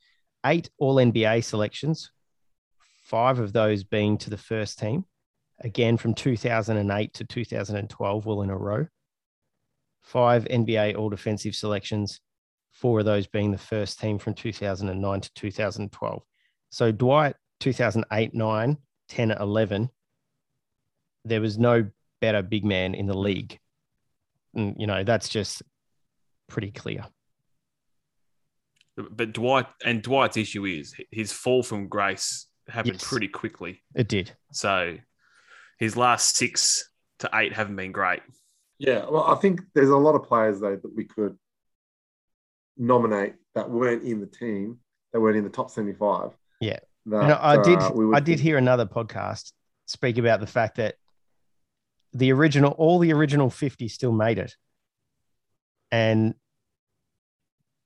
Eight 0.44 0.70
All 0.78 0.96
NBA 0.96 1.44
selections, 1.44 2.10
five 3.04 3.38
of 3.38 3.52
those 3.52 3.84
being 3.84 4.18
to 4.18 4.30
the 4.30 4.38
first 4.38 4.78
team. 4.78 5.04
Again, 5.62 5.96
from 5.98 6.14
2008 6.14 7.14
to 7.14 7.24
2012, 7.24 8.26
all 8.26 8.42
in 8.42 8.50
a 8.50 8.56
row. 8.56 8.86
Five 10.02 10.44
NBA 10.44 10.96
All 10.96 11.10
Defensive 11.10 11.54
selections, 11.54 12.20
four 12.72 13.00
of 13.00 13.04
those 13.04 13.26
being 13.26 13.50
the 13.50 13.58
first 13.58 14.00
team 14.00 14.18
from 14.18 14.34
2009 14.34 15.20
to 15.20 15.32
2012. 15.34 16.22
So 16.70 16.92
Dwight, 16.92 17.36
2008, 17.60 18.34
9, 18.34 18.78
10, 19.08 19.30
11, 19.32 19.90
there 21.30 21.40
was 21.40 21.58
no 21.58 21.88
better 22.20 22.42
big 22.42 22.64
man 22.64 22.94
in 22.94 23.06
the 23.06 23.16
league. 23.16 23.58
And, 24.54 24.74
you 24.78 24.86
know, 24.86 25.04
that's 25.04 25.28
just 25.28 25.62
pretty 26.48 26.72
clear. 26.72 27.06
But 28.96 29.32
Dwight 29.32 29.66
and 29.84 30.02
Dwight's 30.02 30.36
issue 30.36 30.64
is 30.66 30.94
his 31.10 31.32
fall 31.32 31.62
from 31.62 31.88
grace 31.88 32.46
happened 32.68 32.94
Yes. 32.94 33.08
pretty 33.08 33.28
quickly. 33.28 33.82
It 33.94 34.08
did. 34.08 34.32
So 34.52 34.96
his 35.78 35.96
last 35.96 36.36
six 36.36 36.90
to 37.20 37.30
eight 37.34 37.52
haven't 37.54 37.76
been 37.76 37.92
great. 37.92 38.20
Yeah, 38.78 39.06
well, 39.08 39.24
I 39.24 39.36
think 39.36 39.60
there's 39.74 39.88
a 39.90 39.96
lot 39.96 40.14
of 40.16 40.24
players 40.24 40.60
though 40.60 40.76
that 40.76 40.94
we 40.96 41.04
could 41.04 41.38
nominate 42.76 43.34
that 43.54 43.70
weren't 43.70 44.02
in 44.02 44.20
the 44.20 44.26
team, 44.26 44.78
that 45.12 45.20
weren't 45.20 45.36
in 45.36 45.44
the 45.44 45.50
top 45.50 45.70
75. 45.70 46.32
Yeah. 46.60 46.78
that, 47.06 47.22
And 47.22 47.32
I 47.32 47.62
did 47.62 47.78
uh, 47.78 47.92
we 47.94 48.14
I 48.14 48.20
did 48.20 48.40
hear 48.40 48.58
another 48.58 48.86
podcast 48.86 49.52
speak 49.86 50.18
about 50.18 50.40
the 50.40 50.46
fact 50.46 50.76
that 50.76 50.96
the 52.12 52.32
original 52.32 52.72
all 52.72 52.98
the 52.98 53.12
original 53.12 53.50
50 53.50 53.88
still 53.88 54.12
made 54.12 54.38
it. 54.38 54.56
And 55.92 56.34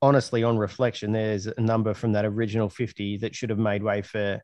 honestly, 0.01 0.43
on 0.43 0.57
reflection, 0.57 1.11
there's 1.11 1.47
a 1.47 1.59
number 1.59 1.93
from 1.93 2.13
that 2.13 2.25
original 2.25 2.69
50 2.69 3.17
that 3.17 3.35
should 3.35 3.49
have 3.49 3.59
made 3.59 3.83
way 3.83 4.01
for 4.01 4.41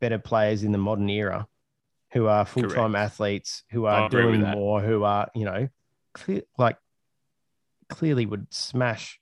better 0.00 0.18
players 0.18 0.64
in 0.64 0.72
the 0.72 0.78
modern 0.78 1.08
era 1.08 1.46
who 2.12 2.26
are 2.26 2.44
full-time 2.44 2.94
athletes, 2.94 3.62
who 3.70 3.86
are 3.86 4.08
doing 4.08 4.42
more, 4.42 4.82
who 4.82 5.02
are, 5.02 5.28
you 5.34 5.46
know, 5.46 5.68
clear, 6.12 6.42
like 6.58 6.76
clearly 7.88 8.26
would 8.26 8.52
smash 8.52 9.18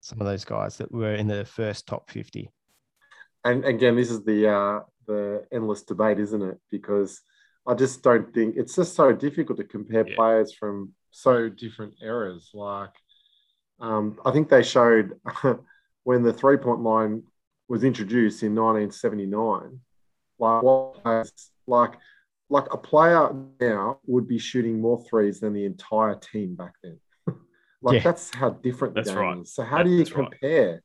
some 0.00 0.20
of 0.20 0.26
those 0.26 0.44
guys 0.44 0.78
that 0.78 0.90
were 0.90 1.14
in 1.14 1.26
the 1.26 1.44
first 1.44 1.86
top 1.86 2.10
50. 2.10 2.50
and 3.44 3.64
again, 3.64 3.96
this 3.96 4.10
is 4.10 4.24
the 4.24 4.48
uh, 4.48 4.80
the 5.06 5.44
endless 5.52 5.82
debate, 5.82 6.18
isn't 6.18 6.42
it? 6.42 6.58
Because 6.70 7.20
I 7.68 7.74
just 7.74 8.02
don't 8.02 8.32
think 8.32 8.56
it's 8.56 8.74
just 8.74 8.94
so 8.96 9.12
difficult 9.12 9.58
to 9.58 9.64
compare 9.64 10.08
Yeah. 10.08 10.14
players 10.16 10.54
from 10.54 10.94
so 11.10 11.50
different 11.50 11.94
eras. 12.02 12.50
Like, 12.54 12.94
um, 13.78 14.18
I 14.24 14.30
think 14.30 14.48
they 14.48 14.62
showed 14.62 15.20
when 16.04 16.22
the 16.22 16.32
three 16.32 16.56
point 16.56 16.80
line 16.80 17.24
was 17.68 17.84
introduced 17.84 18.42
in 18.42 18.54
1979. 18.54 19.80
Like, 20.38 20.62
what 20.62 21.30
like, 21.66 21.92
like 22.48 22.72
a 22.72 22.78
player 22.78 23.30
now 23.60 24.00
would 24.06 24.26
be 24.26 24.38
shooting 24.38 24.80
more 24.80 25.04
threes 25.04 25.40
than 25.40 25.52
the 25.52 25.66
entire 25.66 26.14
team 26.14 26.54
back 26.54 26.72
then. 26.82 26.98
like, 27.82 27.96
Yeah. 27.96 28.00
that's 28.02 28.34
how 28.34 28.50
different 28.50 28.94
the 28.94 29.00
That's 29.02 29.10
game 29.10 29.18
right. 29.18 29.38
is. 29.40 29.52
So, 29.52 29.62
how 29.62 29.82
do 29.82 29.90
you 29.90 29.98
That's 29.98 30.12
right. 30.12 30.30
compare? 30.30 30.82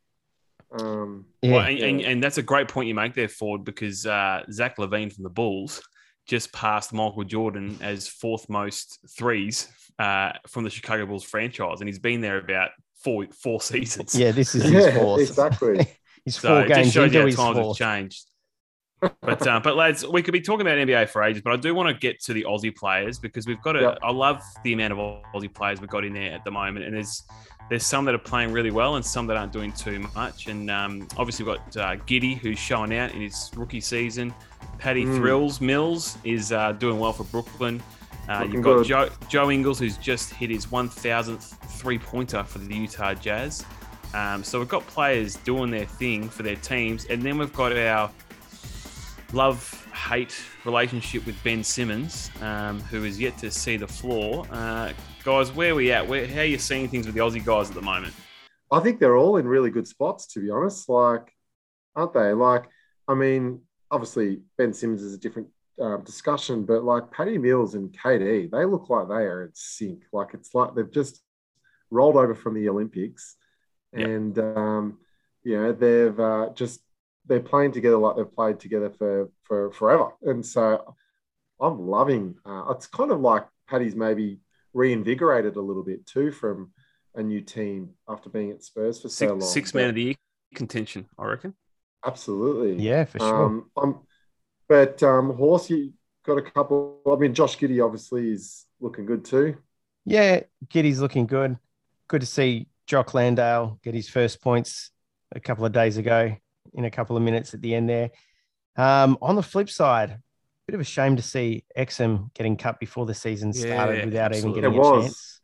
Um, 0.77 1.27
Yeah. 1.41 1.51
Well, 1.53 1.65
and, 1.65 1.79
and, 1.79 2.01
and 2.01 2.23
that's 2.23 2.39
a 2.39 2.43
great 2.43 2.67
point 2.67 2.89
you 2.89 2.95
make 2.95 3.13
there, 3.13 3.29
Ford, 3.29 3.63
because 3.63 4.05
uh, 4.05 4.43
Zach 4.51 4.75
LaVine 4.77 5.13
from 5.13 5.23
the 5.23 5.29
Bulls 5.29 5.81
just 6.25 6.51
passed 6.53 6.93
Michael 6.93 7.23
Jordan 7.23 7.77
as 7.81 8.07
fourth 8.07 8.49
most 8.49 8.99
threes 9.17 9.67
uh, 9.99 10.31
from 10.47 10.63
the 10.63 10.69
Chicago 10.69 11.05
Bulls 11.05 11.23
franchise, 11.23 11.79
and 11.79 11.87
he's 11.87 11.99
been 11.99 12.21
there 12.21 12.37
about 12.37 12.71
four 13.03 13.27
four 13.31 13.61
seasons. 13.61 14.15
Yeah, 14.15 14.31
this 14.31 14.55
is 14.55 14.63
his 14.69 14.95
fourth. 14.95 15.21
exactly. 15.21 15.87
He's 16.25 16.39
So 16.39 16.47
four 16.47 16.61
it 16.61 16.69
just 16.69 16.77
games 16.77 16.93
shows 16.93 17.13
you 17.13 17.19
into 17.19 17.19
how 17.19 17.25
his 17.25 17.35
times 17.35 17.57
have 17.57 17.75
changed. 17.75 18.25
But 19.21 19.47
uh, 19.47 19.59
but 19.59 19.75
lads, 19.75 20.05
we 20.05 20.21
could 20.21 20.33
be 20.33 20.41
talking 20.41 20.61
about 20.61 20.77
NBA 20.77 21.09
for 21.09 21.23
ages, 21.23 21.41
but 21.41 21.53
I 21.53 21.57
do 21.57 21.73
want 21.73 21.89
to 21.89 21.99
get 21.99 22.19
to 22.21 22.33
the 22.33 22.43
Aussie 22.43 22.75
players 22.75 23.19
because 23.19 23.47
we've 23.47 23.61
got 23.61 23.75
a. 23.75 23.81
Yep. 23.81 23.99
I 24.03 24.11
love 24.11 24.41
the 24.63 24.73
amount 24.73 24.93
of 24.93 24.99
Aussie 25.33 25.53
players 25.53 25.79
we've 25.81 25.89
got 25.89 26.03
in 26.03 26.13
there 26.13 26.31
at 26.31 26.43
the 26.43 26.51
moment, 26.51 26.85
and 26.85 26.95
there's 26.95 27.23
there's 27.69 27.85
some 27.85 28.05
that 28.05 28.13
are 28.13 28.19
playing 28.19 28.51
really 28.51 28.71
well 28.71 28.95
and 28.95 29.05
some 29.05 29.27
that 29.27 29.37
aren't 29.37 29.51
doing 29.51 29.71
too 29.71 29.99
much. 30.15 30.47
And 30.47 30.69
um, 30.69 31.07
obviously 31.17 31.45
we've 31.45 31.55
got 31.55 31.77
uh, 31.77 31.95
Giddey 32.03 32.37
who's 32.37 32.59
showing 32.59 32.93
out 32.93 33.13
in 33.13 33.21
his 33.21 33.51
rookie 33.55 33.81
season. 33.81 34.33
Patty 34.77 35.05
Mm. 35.05 35.17
Thrills 35.17 35.61
Mills 35.61 36.17
is 36.23 36.51
uh, 36.51 36.73
doing 36.73 36.99
well 36.99 37.13
for 37.13 37.23
Brooklyn. 37.25 37.81
Uh, 38.29 38.47
you've 38.49 38.63
got 38.63 38.77
good. 38.77 38.85
Joe, 38.85 39.09
Joe 39.27 39.51
Ingles 39.51 39.79
who's 39.79 39.97
just 39.97 40.33
hit 40.33 40.49
his 40.49 40.67
1,000th 40.67 41.57
three 41.69 41.99
pointer 41.99 42.43
for 42.43 42.59
the 42.59 42.75
Utah 42.75 43.13
Jazz. 43.13 43.65
Um, 44.13 44.43
so 44.43 44.59
we've 44.59 44.69
got 44.69 44.85
players 44.87 45.35
doing 45.37 45.71
their 45.71 45.85
thing 45.85 46.29
for 46.29 46.43
their 46.43 46.55
teams, 46.57 47.05
and 47.05 47.21
then 47.23 47.37
we've 47.37 47.53
got 47.53 47.75
our 47.75 48.11
love 49.33 49.87
hate 49.93 50.35
relationship 50.63 51.25
with 51.25 51.41
Ben 51.43 51.63
Simmons, 51.63 52.29
um, 52.41 52.79
who 52.81 53.03
is 53.03 53.19
yet 53.19 53.37
to 53.39 53.49
see 53.51 53.77
the 53.77 53.87
floor. 53.87 54.45
Uh, 54.51 54.93
guys, 55.23 55.51
where 55.51 55.71
are 55.71 55.75
we 55.75 55.91
at? 55.91 56.07
Where, 56.07 56.27
how 56.27 56.41
are 56.41 56.45
you 56.45 56.57
seeing 56.59 56.87
things 56.87 57.05
with 57.05 57.15
the 57.15 57.21
Aussie 57.21 57.43
guys 57.43 57.69
at 57.69 57.75
the 57.75 57.81
moment? 57.81 58.13
I 58.71 58.79
think 58.79 58.99
they're 58.99 59.17
all 59.17 59.37
in 59.37 59.47
really 59.47 59.71
good 59.71 59.87
spots, 59.87 60.27
to 60.33 60.39
be 60.39 60.49
honest. 60.49 60.87
Like, 60.87 61.31
aren't 61.95 62.13
they? 62.13 62.33
Like, 62.33 62.65
I 63.07 63.15
mean, 63.15 63.61
obviously 63.91 64.41
Ben 64.57 64.73
Simmons 64.73 65.01
is 65.01 65.13
a 65.13 65.17
different 65.17 65.47
uh, 65.81 65.97
discussion, 65.97 66.63
but 66.65 66.83
like 66.83 67.11
Patty 67.11 67.37
Mills 67.37 67.73
and 67.75 67.91
KD, 67.91 68.51
they 68.51 68.65
look 68.65 68.89
like 68.89 69.07
they 69.07 69.25
are 69.25 69.45
in 69.45 69.51
sync. 69.53 70.03
Like 70.13 70.33
it's 70.33 70.53
like 70.53 70.75
they've 70.75 70.91
just 70.91 71.21
rolled 71.89 72.15
over 72.15 72.35
from 72.35 72.53
the 72.53 72.69
Olympics, 72.69 73.35
Yep. 73.95 74.07
and 74.07 74.39
um, 74.39 74.97
you 75.43 75.55
know 75.59 75.71
they've 75.71 76.19
uh, 76.19 76.49
just 76.55 76.79
they're 77.25 77.39
playing 77.39 77.71
together 77.71 77.97
like 77.97 78.15
they've 78.15 78.35
played 78.35 78.59
together 78.59 78.89
for 78.97 79.29
for 79.43 79.71
forever. 79.71 80.09
And 80.23 80.45
so 80.45 80.95
I'm 81.59 81.79
loving. 81.87 82.35
Uh, 82.45 82.65
it's 82.71 82.87
kind 82.87 83.11
of 83.11 83.19
like 83.21 83.45
Patty's 83.69 83.95
maybe 83.95 84.39
reinvigorated 84.73 85.55
a 85.55 85.61
little 85.61 85.83
bit 85.83 86.05
too 86.05 86.31
from 86.31 86.71
a 87.15 87.21
new 87.23 87.41
team 87.41 87.91
after 88.09 88.29
being 88.29 88.51
at 88.51 88.63
Spurs 88.63 89.01
for 89.01 89.07
so 89.07 89.13
Six, 89.13 89.29
long. 89.29 89.41
six 89.41 89.73
man 89.73 89.89
of 89.89 89.95
the 89.95 90.03
year 90.03 90.15
contention, 90.55 91.07
I 91.17 91.25
reckon. 91.25 91.53
Absolutely. 92.05 92.83
Yeah, 92.83 93.05
for 93.05 93.19
sure. 93.19 93.45
Um, 93.45 93.69
I'm, 93.77 93.99
but 94.67 95.01
um, 95.03 95.35
Horse, 95.35 95.69
you 95.69 95.93
got 96.25 96.37
a 96.37 96.41
couple. 96.41 96.99
I 97.09 97.15
mean, 97.15 97.33
Josh 97.33 97.57
Giddey 97.57 97.83
obviously 97.85 98.31
is 98.31 98.65
looking 98.81 99.05
good 99.05 99.23
too. 99.23 99.57
yeah, 100.05 100.41
Giddey's 100.67 100.99
looking 100.99 101.27
good. 101.27 101.57
Good 102.09 102.21
to 102.21 102.27
see 102.27 102.67
Jock 102.87 103.13
Landale 103.13 103.79
get 103.83 103.93
his 103.93 104.09
first 104.09 104.41
points 104.41 104.91
a 105.31 105.39
couple 105.39 105.65
of 105.65 105.71
days 105.71 105.97
ago 105.97 106.35
in 106.73 106.85
a 106.85 106.91
couple 106.91 107.15
of 107.17 107.23
minutes 107.23 107.53
at 107.53 107.61
the 107.61 107.75
end 107.75 107.89
there. 107.89 108.11
Um, 108.75 109.17
on 109.21 109.35
the 109.35 109.43
flip 109.43 109.69
side, 109.69 110.11
a 110.11 110.19
bit 110.67 110.75
of 110.75 110.81
a 110.81 110.85
shame 110.85 111.15
to 111.15 111.21
see 111.21 111.63
Exum 111.77 112.33
getting 112.33 112.57
cut 112.57 112.79
before 112.79 113.05
the 113.05 113.13
season 113.13 113.53
started 113.53 113.97
Yeah, 113.99 114.05
without 114.05 114.31
absolutely. 114.31 114.59
even 114.59 114.69
It 114.69 114.73
getting 114.73 114.79
a 114.79 114.83
was. 114.83 115.03
chance. 115.03 115.41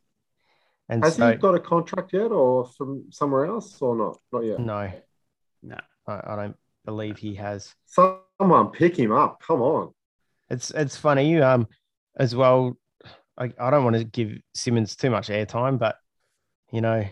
And 0.88 1.04
Has 1.04 1.16
so, 1.16 1.32
he 1.32 1.38
got 1.38 1.54
a 1.54 1.60
contract 1.60 2.12
yet, 2.12 2.32
or 2.32 2.66
from 2.66 3.04
somewhere 3.10 3.46
else, 3.46 3.80
or 3.80 3.94
not? 3.94 4.18
Not 4.32 4.44
yet. 4.44 4.58
no, 4.58 4.92
No. 5.62 5.78
I, 6.06 6.20
I 6.32 6.36
don't 6.36 6.56
believe 6.84 7.18
he 7.18 7.36
has. 7.36 7.74
Someone 7.86 8.70
pick 8.70 8.98
him 8.98 9.12
up. 9.12 9.40
Come 9.40 9.62
on. 9.62 9.92
It's 10.48 10.70
it's 10.72 10.96
funny 10.96 11.30
You 11.30 11.44
um 11.44 11.68
as 12.16 12.34
well. 12.34 12.76
I, 13.38 13.52
I 13.58 13.70
don't 13.70 13.84
want 13.84 13.96
to 13.96 14.04
give 14.04 14.36
Simmons 14.54 14.96
too 14.96 15.10
much 15.10 15.28
airtime, 15.28 15.78
but 15.78 15.96
you 16.72 16.80
know, 16.80 17.04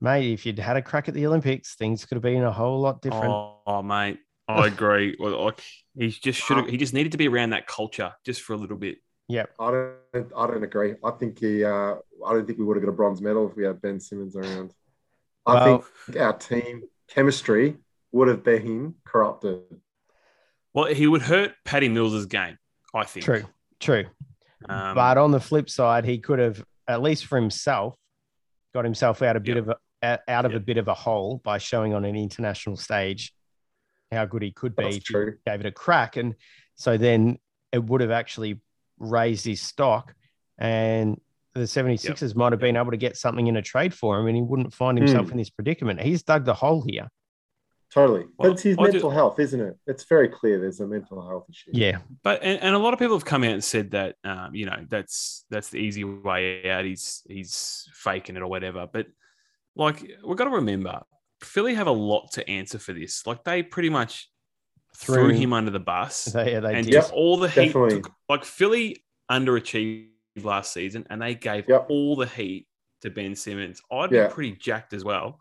mate, 0.00 0.32
if 0.32 0.46
you'd 0.46 0.58
had 0.58 0.76
a 0.76 0.82
crack 0.82 1.08
at 1.08 1.14
the 1.14 1.26
Olympics, 1.26 1.74
things 1.74 2.04
could 2.04 2.16
have 2.16 2.22
been 2.22 2.42
a 2.42 2.52
whole 2.52 2.80
lot 2.80 3.02
different. 3.02 3.26
Oh, 3.26 3.60
oh, 3.66 3.82
mate, 3.82 4.18
I 4.46 4.66
agree. 4.66 5.16
Well, 5.20 5.44
like 5.44 5.62
he 5.96 6.08
just 6.08 6.40
should 6.40 6.56
have. 6.56 6.68
He 6.68 6.76
just 6.76 6.94
needed 6.94 7.12
to 7.12 7.18
be 7.18 7.28
around 7.28 7.50
that 7.50 7.66
culture 7.66 8.12
just 8.24 8.42
for 8.42 8.52
a 8.52 8.56
little 8.56 8.76
bit. 8.76 8.98
Yeah, 9.28 9.46
I 9.58 9.70
don't. 9.70 10.32
I 10.36 10.46
don't 10.46 10.62
agree. 10.62 10.94
I 11.04 11.10
think 11.12 11.38
he. 11.38 11.64
Uh, 11.64 11.96
I 12.26 12.32
don't 12.32 12.46
think 12.46 12.58
we 12.58 12.64
would 12.64 12.76
have 12.76 12.84
got 12.84 12.90
a 12.90 12.96
bronze 12.96 13.20
medal 13.20 13.48
if 13.48 13.56
we 13.56 13.64
had 13.64 13.80
Ben 13.82 14.00
Simmons 14.00 14.36
around. 14.36 14.72
I 15.46 15.54
Well- 15.54 15.84
think 16.06 16.18
our 16.18 16.32
team 16.32 16.82
chemistry 17.08 17.76
would 18.12 18.28
have 18.28 18.42
been 18.42 18.94
corrupted. 19.04 19.62
Well, 20.74 20.86
he 20.86 21.06
would 21.06 21.22
hurt 21.22 21.54
Patty 21.64 21.88
Mills's 21.88 22.26
game, 22.26 22.56
I 22.94 23.04
think. 23.04 23.24
True, 23.24 23.44
true. 23.80 24.06
Um, 24.68 24.94
but 24.94 25.18
on 25.18 25.30
the 25.30 25.40
flip 25.40 25.70
side, 25.70 26.04
he 26.04 26.18
could 26.18 26.38
have, 26.38 26.64
at 26.86 27.02
least 27.02 27.26
for 27.26 27.40
himself, 27.40 27.94
got 28.74 28.84
himself 28.84 29.22
out 29.22 29.36
a 29.36 29.40
bit 29.40 29.56
yep. 29.56 29.64
of 29.64 29.68
a, 29.70 29.76
out 30.02 30.44
of 30.44 30.52
yep. 30.52 30.60
a 30.60 30.64
bit 30.64 30.76
of 30.76 30.88
a 30.88 30.94
hole 30.94 31.40
by 31.44 31.58
showing 31.58 31.94
on 31.94 32.04
an 32.04 32.16
international 32.16 32.76
stage 32.76 33.34
how 34.12 34.24
good 34.24 34.42
he 34.42 34.50
could 34.50 34.74
be 34.76 34.84
That's 34.84 34.96
if 34.96 35.04
true. 35.04 35.32
he 35.44 35.50
gave 35.50 35.60
it 35.60 35.66
a 35.66 35.72
crack. 35.72 36.16
And 36.16 36.34
so 36.76 36.96
then 36.96 37.38
it 37.72 37.82
would 37.84 38.00
have 38.00 38.10
actually 38.10 38.60
raised 38.98 39.44
his 39.44 39.60
stock 39.60 40.14
and 40.58 41.20
the 41.54 41.60
76ers 41.60 42.28
yep. 42.28 42.36
might 42.36 42.52
have 42.52 42.60
been 42.60 42.76
able 42.76 42.90
to 42.90 42.96
get 42.96 43.16
something 43.16 43.46
in 43.46 43.56
a 43.56 43.62
trade 43.62 43.92
for 43.92 44.18
him 44.18 44.26
and 44.26 44.36
he 44.36 44.42
wouldn't 44.42 44.72
find 44.72 44.98
himself 44.98 45.28
mm. 45.28 45.32
in 45.32 45.36
this 45.36 45.50
predicament. 45.50 46.00
He's 46.00 46.22
dug 46.22 46.44
the 46.44 46.54
hole 46.54 46.84
here. 46.86 47.08
Totally. 47.92 48.26
Well, 48.36 48.52
it's 48.52 48.62
his 48.62 48.76
I 48.78 48.82
mental 48.82 49.10
health, 49.10 49.38
isn't 49.38 49.60
it? 49.60 49.78
It's 49.86 50.04
very 50.04 50.28
clear 50.28 50.60
there's 50.60 50.80
a 50.80 50.86
mental 50.86 51.26
health 51.26 51.46
issue. 51.48 51.70
Yeah. 51.72 51.98
But 52.22 52.42
and, 52.42 52.60
and 52.60 52.74
a 52.74 52.78
lot 52.78 52.92
of 52.92 52.98
people 52.98 53.16
have 53.16 53.24
come 53.24 53.44
out 53.44 53.52
and 53.52 53.64
said 53.64 53.92
that 53.92 54.16
um, 54.24 54.54
you 54.54 54.66
know, 54.66 54.84
that's 54.88 55.46
that's 55.48 55.70
the 55.70 55.78
easy 55.78 56.04
way 56.04 56.70
out. 56.70 56.84
He's 56.84 57.22
he's 57.26 57.88
faking 57.94 58.36
it 58.36 58.42
or 58.42 58.46
whatever. 58.48 58.86
But 58.92 59.06
like 59.78 60.02
we've 60.24 60.36
got 60.36 60.44
to 60.44 60.50
remember, 60.50 61.00
Philly 61.42 61.74
have 61.74 61.86
a 61.86 61.92
lot 61.92 62.32
to 62.32 62.48
answer 62.50 62.78
for 62.78 62.92
this. 62.92 63.26
Like 63.26 63.44
they 63.44 63.62
pretty 63.62 63.88
much 63.88 64.28
threw, 64.96 65.14
threw 65.14 65.28
him 65.30 65.52
under 65.52 65.70
the 65.70 65.80
bus. 65.80 66.24
They, 66.26 66.58
they 66.58 66.74
and 66.74 66.84
did. 66.84 66.94
Yep, 66.94 67.10
all 67.14 67.38
the 67.38 67.48
heat 67.48 67.72
took, 67.72 68.12
like 68.28 68.44
Philly 68.44 69.04
underachieved 69.30 70.08
last 70.42 70.72
season 70.72 71.06
and 71.10 71.22
they 71.22 71.34
gave 71.34 71.68
yep. 71.68 71.86
all 71.88 72.16
the 72.16 72.26
heat 72.26 72.66
to 73.02 73.10
Ben 73.10 73.34
Simmons. 73.34 73.80
I'd 73.90 74.12
yeah. 74.12 74.26
be 74.26 74.32
pretty 74.32 74.52
jacked 74.52 74.92
as 74.92 75.04
well. 75.04 75.40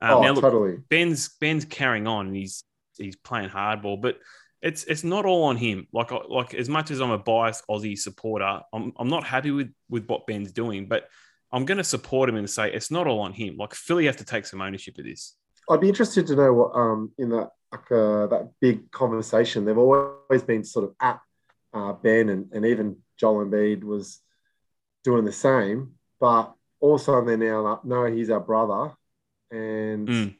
Um, 0.00 0.10
oh, 0.10 0.22
now, 0.22 0.32
look, 0.32 0.42
totally. 0.42 0.76
Ben's 0.88 1.28
Ben's 1.40 1.64
carrying 1.64 2.06
on 2.06 2.28
and 2.28 2.36
he's 2.36 2.64
he's 2.98 3.16
playing 3.16 3.48
hardball, 3.48 4.00
but 4.00 4.18
it's 4.60 4.84
it's 4.84 5.04
not 5.04 5.24
all 5.24 5.44
on 5.44 5.56
him. 5.56 5.86
Like 5.92 6.10
like 6.28 6.54
as 6.54 6.68
much 6.68 6.90
as 6.90 7.00
I'm 7.00 7.10
a 7.10 7.18
biased 7.18 7.64
Aussie 7.68 7.98
supporter, 7.98 8.60
I'm 8.72 8.92
I'm 8.98 9.08
not 9.08 9.24
happy 9.24 9.50
with 9.50 9.72
with 9.88 10.06
what 10.06 10.26
Ben's 10.26 10.52
doing, 10.52 10.88
but 10.88 11.08
I'm 11.52 11.64
going 11.64 11.78
to 11.78 11.84
support 11.84 12.28
him 12.28 12.36
and 12.36 12.48
say 12.48 12.72
it's 12.72 12.90
not 12.90 13.06
all 13.06 13.20
on 13.20 13.32
him. 13.32 13.56
Like 13.56 13.74
Philly 13.74 14.06
have 14.06 14.18
to 14.18 14.24
take 14.24 14.46
some 14.46 14.60
ownership 14.60 14.98
of 14.98 15.04
this. 15.04 15.34
I'd 15.70 15.80
be 15.80 15.88
interested 15.88 16.26
to 16.28 16.36
know 16.36 16.52
what 16.52 16.74
um 16.74 17.12
in 17.18 17.30
that 17.30 17.50
uh, 17.72 18.26
that 18.26 18.50
big 18.60 18.90
conversation 18.90 19.64
they've 19.64 19.76
always 19.76 20.42
been 20.42 20.64
sort 20.64 20.86
of 20.86 20.94
at 21.00 21.20
uh, 21.74 21.92
Ben 21.92 22.30
and, 22.30 22.50
and 22.52 22.64
even 22.64 22.96
Joel 23.18 23.44
Embiid 23.44 23.84
was 23.84 24.20
doing 25.04 25.24
the 25.24 25.32
same, 25.32 25.92
but 26.20 26.52
also 26.80 27.24
they're 27.24 27.36
now 27.36 27.60
like, 27.60 27.84
no, 27.84 28.06
he's 28.06 28.30
our 28.30 28.40
brother 28.40 28.94
and 29.50 30.08
mm. 30.08 30.34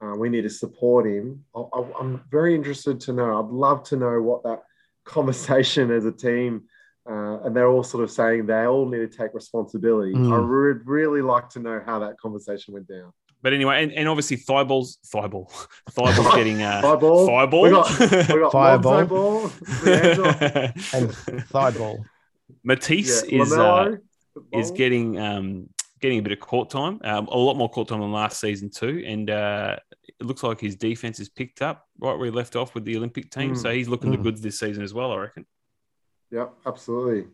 uh, 0.00 0.14
we 0.16 0.28
need 0.28 0.42
to 0.42 0.50
support 0.50 1.06
him. 1.06 1.44
I, 1.54 1.82
am 2.00 2.24
very 2.30 2.54
interested 2.54 3.00
to 3.00 3.12
know. 3.12 3.38
I'd 3.38 3.50
love 3.50 3.84
to 3.84 3.96
know 3.96 4.20
what 4.20 4.44
that 4.44 4.62
conversation 5.04 5.90
as 5.90 6.04
a 6.04 6.12
team, 6.12 6.64
uh, 7.08 7.40
and 7.42 7.56
they're 7.56 7.68
all 7.68 7.82
sort 7.82 8.04
of 8.04 8.10
saying 8.10 8.46
they 8.46 8.66
all 8.66 8.88
need 8.88 8.98
to 8.98 9.08
take 9.08 9.34
responsibility. 9.34 10.12
Mm. 10.12 10.32
I 10.32 10.38
would 10.38 10.86
really 10.86 11.22
like 11.22 11.48
to 11.50 11.60
know 11.60 11.80
how 11.84 11.98
that 12.00 12.18
conversation 12.18 12.74
went 12.74 12.88
down. 12.88 13.12
But 13.42 13.54
anyway, 13.54 13.82
and, 13.82 13.92
and 13.92 14.08
obviously 14.08 14.36
Thybulle's 14.36 14.98
Thybulle, 15.06 15.50
Thybulle's 15.90 16.34
getting 16.34 16.62
uh, 16.62 16.82
Thybulle. 16.82 17.28
Thybulle. 17.28 17.62
We 17.62 17.70
got, 17.70 18.34
we 18.34 18.40
got 18.40 18.52
Fireball. 18.82 19.42
and 20.92 21.10
Thybulle. 21.48 22.04
Matisse 22.64 23.24
yeah, 23.28 23.42
is 23.42 23.52
uh, 23.52 23.96
is 24.52 24.70
getting 24.72 25.18
um, 25.18 25.70
getting 26.00 26.18
a 26.18 26.22
bit 26.22 26.32
of 26.32 26.40
court 26.40 26.68
time, 26.68 27.00
um, 27.04 27.26
a 27.28 27.36
lot 27.36 27.56
more 27.56 27.70
court 27.70 27.88
time 27.88 28.00
than 28.00 28.12
last 28.12 28.40
season 28.40 28.70
too, 28.70 29.02
and 29.06 29.30
uh, 29.30 29.76
it 30.18 30.26
looks 30.26 30.42
like 30.42 30.60
his 30.60 30.76
defense 30.76 31.18
has 31.18 31.28
picked 31.28 31.62
up 31.62 31.86
right 31.98 32.16
where 32.18 32.26
he 32.26 32.30
left 32.30 32.56
off 32.56 32.74
with 32.74 32.84
the 32.84 32.96
Olympic 32.96 33.30
team. 33.30 33.52
Mm. 33.52 33.56
So 33.56 33.72
he's 33.72 33.88
looking 33.88 34.10
mm. 34.10 34.16
the 34.16 34.22
goods 34.22 34.40
this 34.40 34.58
season 34.58 34.82
as 34.82 34.92
well, 34.92 35.12
I 35.12 35.16
reckon. 35.16 35.46
Yeah, 36.30 36.46
absolutely. 36.64 37.28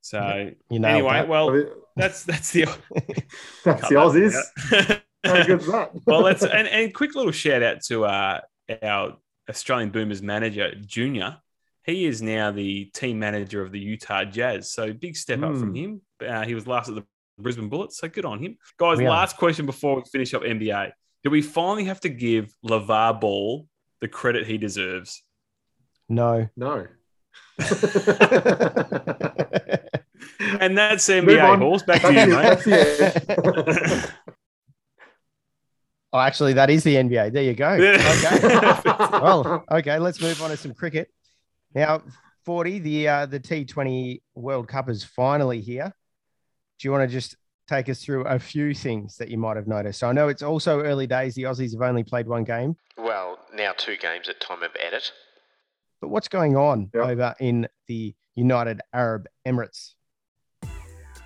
So 0.00 0.50
you 0.68 0.78
know 0.78 0.88
anyway, 0.88 1.12
that. 1.12 1.28
well, 1.28 1.64
that's 1.96 2.24
that's 2.24 2.50
the 2.50 2.64
that's 3.64 3.88
the 3.88 3.94
Aussies. 3.94 5.00
How 5.24 5.44
good's 5.46 5.66
that? 5.66 5.90
well, 6.06 6.22
let's 6.22 6.42
and, 6.42 6.68
and 6.68 6.92
quick 6.92 7.14
little 7.14 7.32
shout 7.32 7.62
out 7.62 7.82
to 7.84 8.04
uh, 8.04 8.40
our 8.82 9.16
Australian 9.48 9.90
Boomers 9.90 10.22
manager 10.22 10.74
Junior. 10.74 11.38
He 11.84 12.06
is 12.06 12.22
now 12.22 12.52
the 12.52 12.86
team 12.86 13.18
manager 13.18 13.62
of 13.62 13.72
the 13.72 13.80
Utah 13.80 14.24
Jazz. 14.24 14.72
So 14.72 14.92
big 14.92 15.16
step 15.16 15.40
mm. 15.40 15.50
up 15.50 15.58
from 15.58 15.70
hmm. 15.70 15.76
him. 15.76 16.02
Uh, 16.24 16.44
he 16.44 16.54
was 16.54 16.68
last 16.68 16.88
at 16.88 16.94
the 16.94 17.04
Brisbane 17.38 17.68
Bullets. 17.68 17.98
So 17.98 18.08
good 18.08 18.24
on 18.24 18.38
him. 18.38 18.56
Guys, 18.78 19.00
last 19.00 19.36
question 19.36 19.66
before 19.66 19.96
we 19.96 20.02
finish 20.02 20.32
up 20.32 20.42
NBA. 20.42 20.92
Do 21.24 21.30
we 21.30 21.42
finally 21.42 21.84
have 21.84 22.00
to 22.00 22.08
give 22.08 22.52
LaVar 22.64 23.20
Ball 23.20 23.66
the 24.00 24.08
credit 24.08 24.46
he 24.46 24.58
deserves? 24.58 25.22
No. 26.08 26.48
No. 26.56 26.86
and 30.60 30.76
that's 30.76 31.08
NBA 31.08 31.58
horse. 31.58 31.82
Back 31.82 32.02
to 32.02 32.12
you, 32.12 32.26
mate. 32.26 32.58
oh, 36.12 36.18
actually, 36.18 36.52
that 36.54 36.70
is 36.70 36.84
the 36.84 36.94
NBA. 36.96 37.32
There 37.32 37.42
you 37.42 37.54
go. 37.54 37.70
Okay. 37.70 38.38
well, 39.12 39.64
okay. 39.70 39.98
Let's 39.98 40.20
move 40.20 40.40
on 40.42 40.50
to 40.50 40.56
some 40.56 40.74
cricket. 40.74 41.08
Now, 41.74 42.02
40, 42.44 42.78
the 42.78 43.08
uh, 43.08 43.26
the 43.26 43.40
T20 43.40 44.22
World 44.34 44.68
Cup 44.68 44.88
is 44.88 45.04
finally 45.04 45.60
here 45.60 45.92
do 46.82 46.88
you 46.88 46.92
want 46.92 47.08
to 47.08 47.14
just 47.14 47.36
take 47.68 47.88
us 47.88 48.02
through 48.02 48.24
a 48.24 48.40
few 48.40 48.74
things 48.74 49.16
that 49.16 49.28
you 49.28 49.38
might 49.38 49.56
have 49.56 49.68
noticed? 49.68 50.00
So 50.00 50.08
I 50.08 50.12
know 50.12 50.26
it's 50.26 50.42
also 50.42 50.80
early 50.80 51.06
days. 51.06 51.36
The 51.36 51.44
Aussies 51.44 51.72
have 51.72 51.82
only 51.82 52.02
played 52.02 52.26
one 52.26 52.42
game. 52.42 52.74
Well, 52.98 53.38
now 53.54 53.72
two 53.76 53.96
games 53.96 54.28
at 54.28 54.40
time 54.40 54.64
of 54.64 54.72
edit. 54.80 55.12
But 56.02 56.08
what's 56.08 56.26
going 56.26 56.56
on 56.56 56.90
yep. 56.92 57.04
over 57.04 57.34
in 57.38 57.68
the 57.86 58.12
United 58.34 58.80
Arab 58.92 59.28
Emirates? 59.46 59.94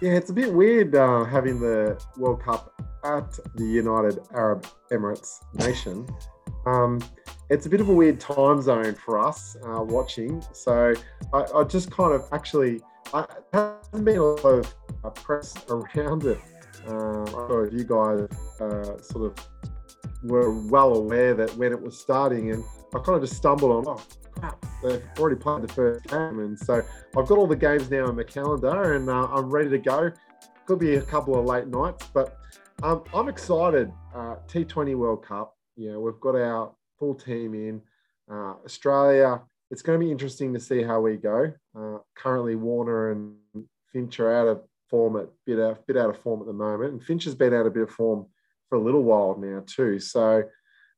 Yeah, 0.03 0.13
it's 0.13 0.29
a 0.29 0.35
bit 0.35 0.53
weird 0.53 0.95
uh, 0.95 1.25
having 1.25 1.59
the 1.59 1.99
World 2.19 2.43
Cup 2.43 2.75
at 3.03 3.39
the 3.55 3.65
United 3.65 4.19
Arab 4.35 4.67
Emirates 4.93 5.43
nation. 5.55 6.07
Um, 6.67 7.01
it's 7.49 7.65
a 7.65 7.71
bit 7.71 7.81
of 7.81 7.89
a 7.89 7.95
weird 7.95 8.21
time 8.21 8.61
zone 8.61 8.95
for 8.95 9.19
us 9.19 9.57
uh, 9.65 9.83
watching. 9.83 10.45
So 10.53 10.93
I, 11.33 11.47
I, 11.55 11.65
just 11.65 11.91
kind 11.91 12.13
of 12.13 12.29
actually, 12.33 12.83
I, 13.15 13.25
there 13.53 13.79
hasn't 13.83 14.05
been 14.05 14.19
a 14.19 14.25
lot 14.25 14.45
of 14.45 14.75
uh, 15.05 15.09
press 15.09 15.55
around 15.71 16.27
it. 16.27 16.39
Uh, 16.87 17.23
I 17.23 17.25
don't 17.25 17.49
know 17.49 17.61
if 17.63 17.73
you 17.73 17.85
guys 17.85 18.29
uh, 18.61 19.01
sort 19.01 19.25
of 19.25 19.49
were 20.23 20.51
well 20.51 20.95
aware 20.95 21.35
that 21.35 21.55
when 21.57 21.73
it 21.73 21.81
was 21.81 21.99
starting, 21.99 22.51
and 22.53 22.65
I 22.95 22.99
kind 22.99 23.17
of 23.17 23.23
just 23.23 23.37
stumbled 23.37 23.71
on, 23.71 23.85
oh 23.97 24.03
crap, 24.33 24.65
they've 24.83 25.03
already 25.19 25.37
played 25.37 25.63
the 25.63 25.73
first 25.73 26.05
game, 26.07 26.39
and 26.41 26.59
so 26.59 26.83
I've 27.17 27.27
got 27.27 27.39
all 27.39 27.47
the 27.47 27.57
games 27.57 27.91
now 27.91 28.09
in 28.09 28.17
my 28.17 28.23
calendar, 28.23 28.95
and 28.95 29.09
uh, 29.09 29.29
I'm 29.33 29.51
ready 29.51 29.71
to 29.71 29.79
go. 29.79 30.11
Could 30.67 30.79
be 30.79 30.97
a 30.97 31.03
couple 31.03 31.39
of 31.39 31.45
late 31.45 31.69
nights, 31.69 32.07
but 32.13 32.39
um, 32.83 33.05
I'm 33.15 33.29
excited. 33.29 33.93
Uh, 34.15 34.37
T20 34.49 34.95
World 34.97 35.25
Cup, 35.25 35.57
you 35.77 35.93
know, 35.93 36.01
we've 36.01 36.21
got 36.21 36.35
our 36.35 36.73
full 36.99 37.15
team 37.15 37.55
in. 37.55 37.81
Uh, 38.31 38.55
Australia, 38.65 39.41
it's 39.71 39.83
going 39.83 39.99
to 39.99 40.05
be 40.05 40.11
interesting 40.11 40.53
to 40.55 40.61
see 40.61 40.83
how 40.83 41.01
we 41.01 41.17
go. 41.17 41.53
currently, 42.17 42.57
Warner 42.57 43.13
and 43.13 43.37
Finch 43.93 44.19
are 44.21 44.35
out 44.35 44.49
of 44.49 44.63
form 44.89 45.17
at 45.17 45.29
bit 45.45 45.61
out, 45.61 45.87
bit 45.87 45.97
out 45.97 46.11
of 46.11 46.19
form 46.21 46.41
at 46.41 46.47
the 46.47 46.53
moment, 46.53 46.93
and 46.93 47.03
Finch 47.03 47.25
has 47.25 47.35
been 47.35 47.55
out 47.55 47.67
a 47.67 47.71
bit 47.71 47.83
of 47.83 47.91
form 47.91 48.27
for 48.69 48.77
a 48.77 48.81
little 48.81 49.03
while 49.03 49.37
now 49.39 49.63
too. 49.67 49.99
So 49.99 50.45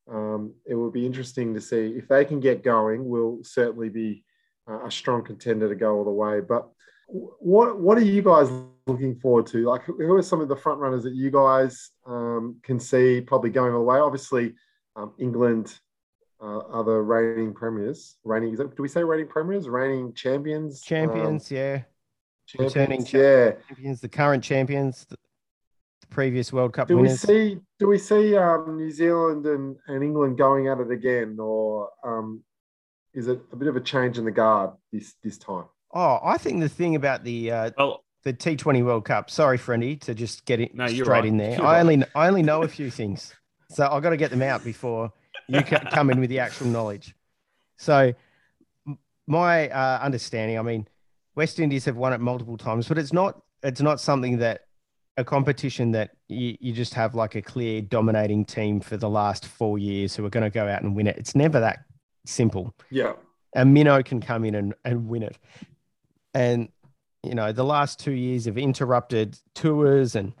um, 0.09 0.53
it 0.65 0.75
will 0.75 0.91
be 0.91 1.05
interesting 1.05 1.53
to 1.53 1.61
see 1.61 1.93
if 1.97 2.07
they 2.07 2.25
can 2.25 2.39
get 2.39 2.63
going. 2.63 3.07
We'll 3.07 3.39
certainly 3.43 3.89
be 3.89 4.23
uh, 4.69 4.85
a 4.85 4.91
strong 4.91 5.23
contender 5.23 5.69
to 5.69 5.75
go 5.75 5.95
all 5.95 6.03
the 6.03 6.11
way. 6.11 6.41
But 6.41 6.69
what 7.07 7.79
what 7.79 7.97
are 7.97 8.01
you 8.01 8.21
guys 8.21 8.49
looking 8.87 9.19
forward 9.19 9.47
to? 9.47 9.65
Like, 9.65 9.83
who 9.83 10.13
are 10.15 10.21
some 10.21 10.41
of 10.41 10.47
the 10.47 10.55
front 10.55 10.79
runners 10.79 11.03
that 11.03 11.13
you 11.13 11.31
guys 11.31 11.91
um, 12.05 12.57
can 12.63 12.79
see 12.79 13.21
probably 13.21 13.49
going 13.49 13.73
all 13.73 13.79
the 13.79 13.85
way? 13.85 13.99
Obviously, 13.99 14.53
um, 14.95 15.13
England 15.19 15.79
uh, 16.41 16.59
are 16.59 16.83
the 16.83 16.91
reigning 16.91 17.53
premiers. 17.53 18.17
Reigning, 18.23 18.55
that, 18.55 18.75
do 18.75 18.81
we 18.81 18.87
say 18.87 19.03
reigning 19.03 19.27
premiers? 19.27 19.67
Reigning 19.67 20.13
champions? 20.13 20.81
Champions, 20.81 21.51
um, 21.51 21.57
yeah 21.57 21.81
champions, 22.49 22.75
returning 22.75 23.05
yeah. 23.11 23.51
champions, 23.67 24.01
the 24.01 24.09
current 24.09 24.43
champions, 24.43 25.05
the 25.05 25.17
previous 26.09 26.51
World 26.51 26.73
Cup 26.73 26.87
do 26.87 26.97
winners. 26.97 27.25
we 27.25 27.33
see? 27.33 27.59
Do 27.79 27.87
we 27.87 27.97
see 27.97 28.35
um, 28.35 28.77
New 28.77 28.91
Zealand 28.91 29.45
and, 29.45 29.77
and 29.87 30.03
England 30.03 30.37
going 30.37 30.67
at 30.67 30.79
it 30.79 30.91
again, 30.91 31.37
or 31.39 31.89
um, 32.03 32.43
is 33.13 33.27
it 33.27 33.39
a 33.51 33.55
bit 33.55 33.67
of 33.67 33.75
a 33.75 33.81
change 33.81 34.17
in 34.17 34.25
the 34.25 34.31
guard 34.31 34.71
this 34.91 35.15
this 35.23 35.37
time? 35.37 35.65
Oh, 35.93 36.19
I 36.23 36.37
think 36.37 36.59
the 36.59 36.69
thing 36.69 36.95
about 36.95 37.23
the 37.23 37.51
uh, 37.51 37.71
well, 37.77 38.03
the 38.23 38.33
T 38.33 38.55
Twenty 38.55 38.83
World 38.83 39.05
Cup. 39.05 39.29
Sorry, 39.29 39.57
friendy, 39.57 39.99
to 40.01 40.13
just 40.13 40.45
get 40.45 40.59
it 40.59 40.75
no, 40.75 40.87
straight 40.87 41.07
right. 41.07 41.25
in 41.25 41.37
there. 41.37 41.55
You're 41.55 41.65
I 41.65 41.73
right. 41.73 41.79
only 41.79 42.03
I 42.15 42.27
only 42.27 42.43
know 42.43 42.63
a 42.63 42.67
few 42.67 42.91
things, 42.91 43.33
so 43.69 43.87
I've 43.87 44.03
got 44.03 44.11
to 44.11 44.17
get 44.17 44.31
them 44.31 44.41
out 44.41 44.63
before 44.63 45.11
you 45.47 45.61
come 45.61 46.09
in 46.09 46.19
with 46.19 46.29
the 46.29 46.39
actual 46.39 46.67
knowledge. 46.67 47.15
So, 47.77 48.13
my 49.25 49.69
uh, 49.69 49.99
understanding, 50.01 50.59
I 50.59 50.61
mean, 50.61 50.87
West 51.35 51.59
Indies 51.59 51.85
have 51.85 51.95
won 51.95 52.13
it 52.13 52.19
multiple 52.19 52.57
times, 52.57 52.87
but 52.87 52.97
it's 52.97 53.13
not 53.13 53.41
it's 53.63 53.81
not 53.81 53.99
something 53.99 54.37
that 54.39 54.65
a 55.19 55.23
competition 55.23 55.91
that 55.91 56.11
you, 56.29 56.57
you 56.61 56.71
just 56.71 56.93
have 56.93 57.13
like 57.13 57.35
a 57.35 57.41
clear 57.41 57.81
dominating 57.81 58.45
team 58.45 58.79
for 58.79 58.95
the 58.95 59.09
last 59.09 59.45
four 59.45 59.77
years 59.77 60.15
who 60.15 60.25
are 60.25 60.29
going 60.29 60.45
to 60.45 60.49
go 60.49 60.65
out 60.65 60.81
and 60.81 60.95
win 60.95 61.07
it. 61.07 61.17
It's 61.17 61.35
never 61.35 61.59
that 61.59 61.83
simple. 62.25 62.73
Yeah. 62.89 63.13
A 63.55 63.65
minnow 63.65 64.01
can 64.01 64.21
come 64.21 64.45
in 64.45 64.55
and, 64.55 64.73
and 64.85 65.09
win 65.09 65.23
it. 65.23 65.37
And, 66.33 66.69
you 67.21 67.35
know, 67.35 67.51
the 67.51 67.65
last 67.65 67.99
two 67.99 68.13
years 68.13 68.45
have 68.45 68.57
interrupted 68.57 69.37
tours 69.55 70.15
and 70.15 70.31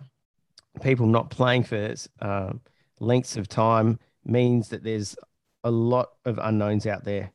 people 0.81 1.07
not 1.07 1.29
playing 1.29 1.63
for 1.63 1.93
um, 2.21 2.61
lengths 3.01 3.35
of 3.35 3.49
time 3.49 3.99
means 4.23 4.69
that 4.69 4.83
there's 4.83 5.17
a 5.65 5.71
lot 5.71 6.11
of 6.23 6.39
unknowns 6.41 6.87
out 6.87 7.03
there. 7.03 7.33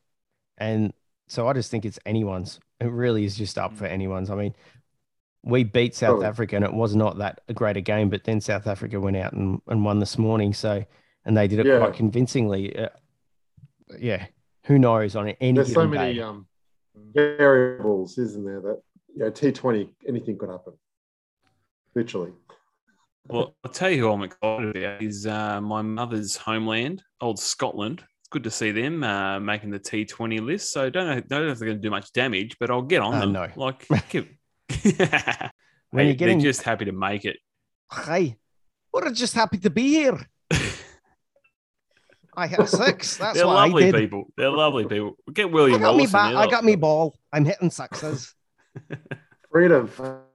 And 0.57 0.93
so 1.27 1.47
I 1.47 1.53
just 1.53 1.69
think 1.69 1.85
it's 1.85 1.99
anyone's. 2.07 2.59
It 2.79 2.85
really 2.85 3.23
is 3.23 3.35
just 3.35 3.59
up 3.59 3.73
for 3.75 3.85
anyone's. 3.85 4.31
I 4.31 4.35
mean, 4.35 4.55
we 5.45 5.63
beat 5.63 5.95
South 5.95 6.21
oh. 6.21 6.25
Africa 6.25 6.55
and 6.55 6.65
it 6.65 6.73
was 6.73 6.95
not 6.95 7.19
that 7.19 7.41
a 7.47 7.53
great 7.53 7.77
a 7.77 7.81
game, 7.81 8.09
but 8.09 8.23
then 8.23 8.41
South 8.41 8.65
Africa 8.65 8.99
went 8.99 9.15
out 9.15 9.33
and, 9.33 9.61
and 9.67 9.85
won 9.85 9.99
this 9.99 10.17
morning. 10.17 10.53
So, 10.53 10.83
and 11.23 11.37
they 11.37 11.47
did 11.47 11.59
it 11.59 11.67
yeah. 11.67 11.77
quite 11.77 11.93
convincingly. 11.93 12.75
Uh, 12.75 12.89
yeah. 13.99 14.25
Who 14.65 14.79
knows 14.79 15.15
on 15.15 15.29
any 15.29 15.53
There's 15.53 15.73
so 15.73 15.87
many 15.87 16.19
um, 16.19 16.47
variables, 17.13 18.17
isn't 18.17 18.43
there? 18.43 18.59
That, 18.59 18.81
you 19.15 19.23
know, 19.23 19.31
T20, 19.31 19.87
anything 20.07 20.37
could 20.37 20.49
happen. 20.49 20.73
Literally. 21.93 22.31
Well, 23.27 23.55
I'll 23.63 23.71
tell 23.71 23.89
you 23.89 23.99
who 23.99 24.11
I'm 24.11 24.23
excited 24.23 24.75
about 24.75 25.01
is 25.01 25.27
uh, 25.27 25.61
my 25.61 25.83
mother's 25.83 26.35
homeland, 26.35 27.03
old 27.21 27.39
Scotland. 27.39 28.03
It's 28.19 28.29
good 28.29 28.43
to 28.43 28.51
see 28.51 28.71
them 28.71 29.03
uh, 29.03 29.39
making 29.39 29.69
the 29.69 29.79
T20 29.79 30.43
list. 30.43 30.71
So 30.71 30.89
don't 30.89 31.07
know, 31.07 31.21
don't 31.21 31.45
know 31.45 31.51
if 31.51 31.59
they're 31.59 31.67
going 31.67 31.77
to 31.77 31.81
do 31.81 31.91
much 31.91 32.11
damage, 32.13 32.57
but 32.59 32.71
I'll 32.71 32.81
get 32.81 33.01
on 33.01 33.13
uh, 33.13 33.19
them. 33.19 33.31
No. 33.31 33.47
Like, 33.55 33.87
when 34.85 34.99
hey, 34.99 36.05
you're 36.05 36.13
getting... 36.13 36.39
they're 36.39 36.49
just 36.49 36.63
happy 36.63 36.85
to 36.85 36.91
make 36.91 37.25
it. 37.25 37.37
Hey, 38.05 38.37
we're 38.93 39.11
just 39.11 39.33
happy 39.33 39.57
to 39.59 39.69
be 39.69 39.89
here. 39.89 40.19
I 42.37 42.47
had 42.47 42.67
six. 42.67 43.17
That's 43.17 43.37
They're 43.37 43.47
what 43.47 43.55
lovely 43.55 43.85
I 43.85 43.91
did. 43.91 43.99
people. 44.01 44.25
They're 44.37 44.51
lovely 44.51 44.85
people. 44.85 45.15
Get 45.33 45.51
William 45.51 45.81
I 45.81 45.85
got 45.85 45.95
me 45.95 46.05
ba- 46.05 46.17
I 46.17 46.47
got 46.47 46.63
me 46.65 46.75
ball. 46.75 47.17
I'm 47.31 47.45
hitting 47.45 47.69
sixes. 47.69 48.33
freedom, 49.51 49.87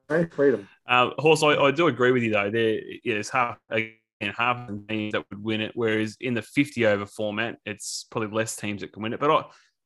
freedom. 0.08 0.68
Uh, 0.88 1.10
Horse, 1.18 1.42
I, 1.42 1.48
I, 1.56 1.70
do 1.70 1.88
agree 1.88 2.12
with 2.12 2.22
you 2.22 2.32
though. 2.32 2.50
There, 2.50 2.80
yeah, 3.04 3.14
it's 3.14 3.28
half 3.28 3.58
again 3.70 3.92
half 4.36 4.66
the 4.66 4.82
teams 4.88 5.12
that 5.12 5.24
would 5.30 5.42
win 5.42 5.60
it, 5.60 5.72
whereas 5.74 6.16
in 6.20 6.34
the 6.34 6.42
fifty 6.42 6.86
over 6.86 7.06
format, 7.06 7.58
it's 7.66 8.06
probably 8.10 8.34
less 8.34 8.56
teams 8.56 8.80
that 8.80 8.92
can 8.92 9.02
win 9.02 9.12
it. 9.12 9.20
But 9.20 9.30
I, 9.30 9.44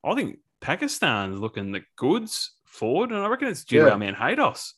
I 0.09 0.14
think 0.14 0.38
Pakistan's 0.61 1.40
looking 1.40 1.72
the 1.72 1.83
goods 1.96 2.53
forward, 2.75 3.11
and 3.11 3.21
I 3.21 3.29
reckon 3.29 3.49
it's 3.49 3.65
due 3.65 3.79
yeah. 3.79 3.91
our 3.91 3.99
man 3.99 4.15
Haydos. 4.15 4.73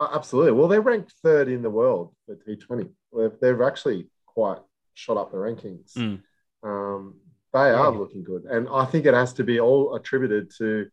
Uh, 0.00 0.08
absolutely. 0.14 0.52
Well, 0.52 0.68
they're 0.68 0.80
ranked 0.80 1.12
third 1.22 1.48
in 1.48 1.62
the 1.62 1.70
world 1.70 2.14
for 2.26 2.36
T20. 2.36 2.88
They've, 3.16 3.32
they've 3.40 3.60
actually 3.60 4.08
quite 4.26 4.58
shot 4.94 5.16
up 5.16 5.30
the 5.30 5.38
rankings. 5.38 5.92
Mm. 5.96 6.22
Um, 6.62 7.14
they 7.52 7.70
are 7.70 7.90
looking 7.90 8.22
good, 8.22 8.44
and 8.44 8.66
I 8.72 8.86
think 8.86 9.04
it 9.04 9.14
has 9.14 9.34
to 9.34 9.44
be 9.44 9.60
all 9.60 9.94
attributed 9.94 10.50
to 10.58 10.88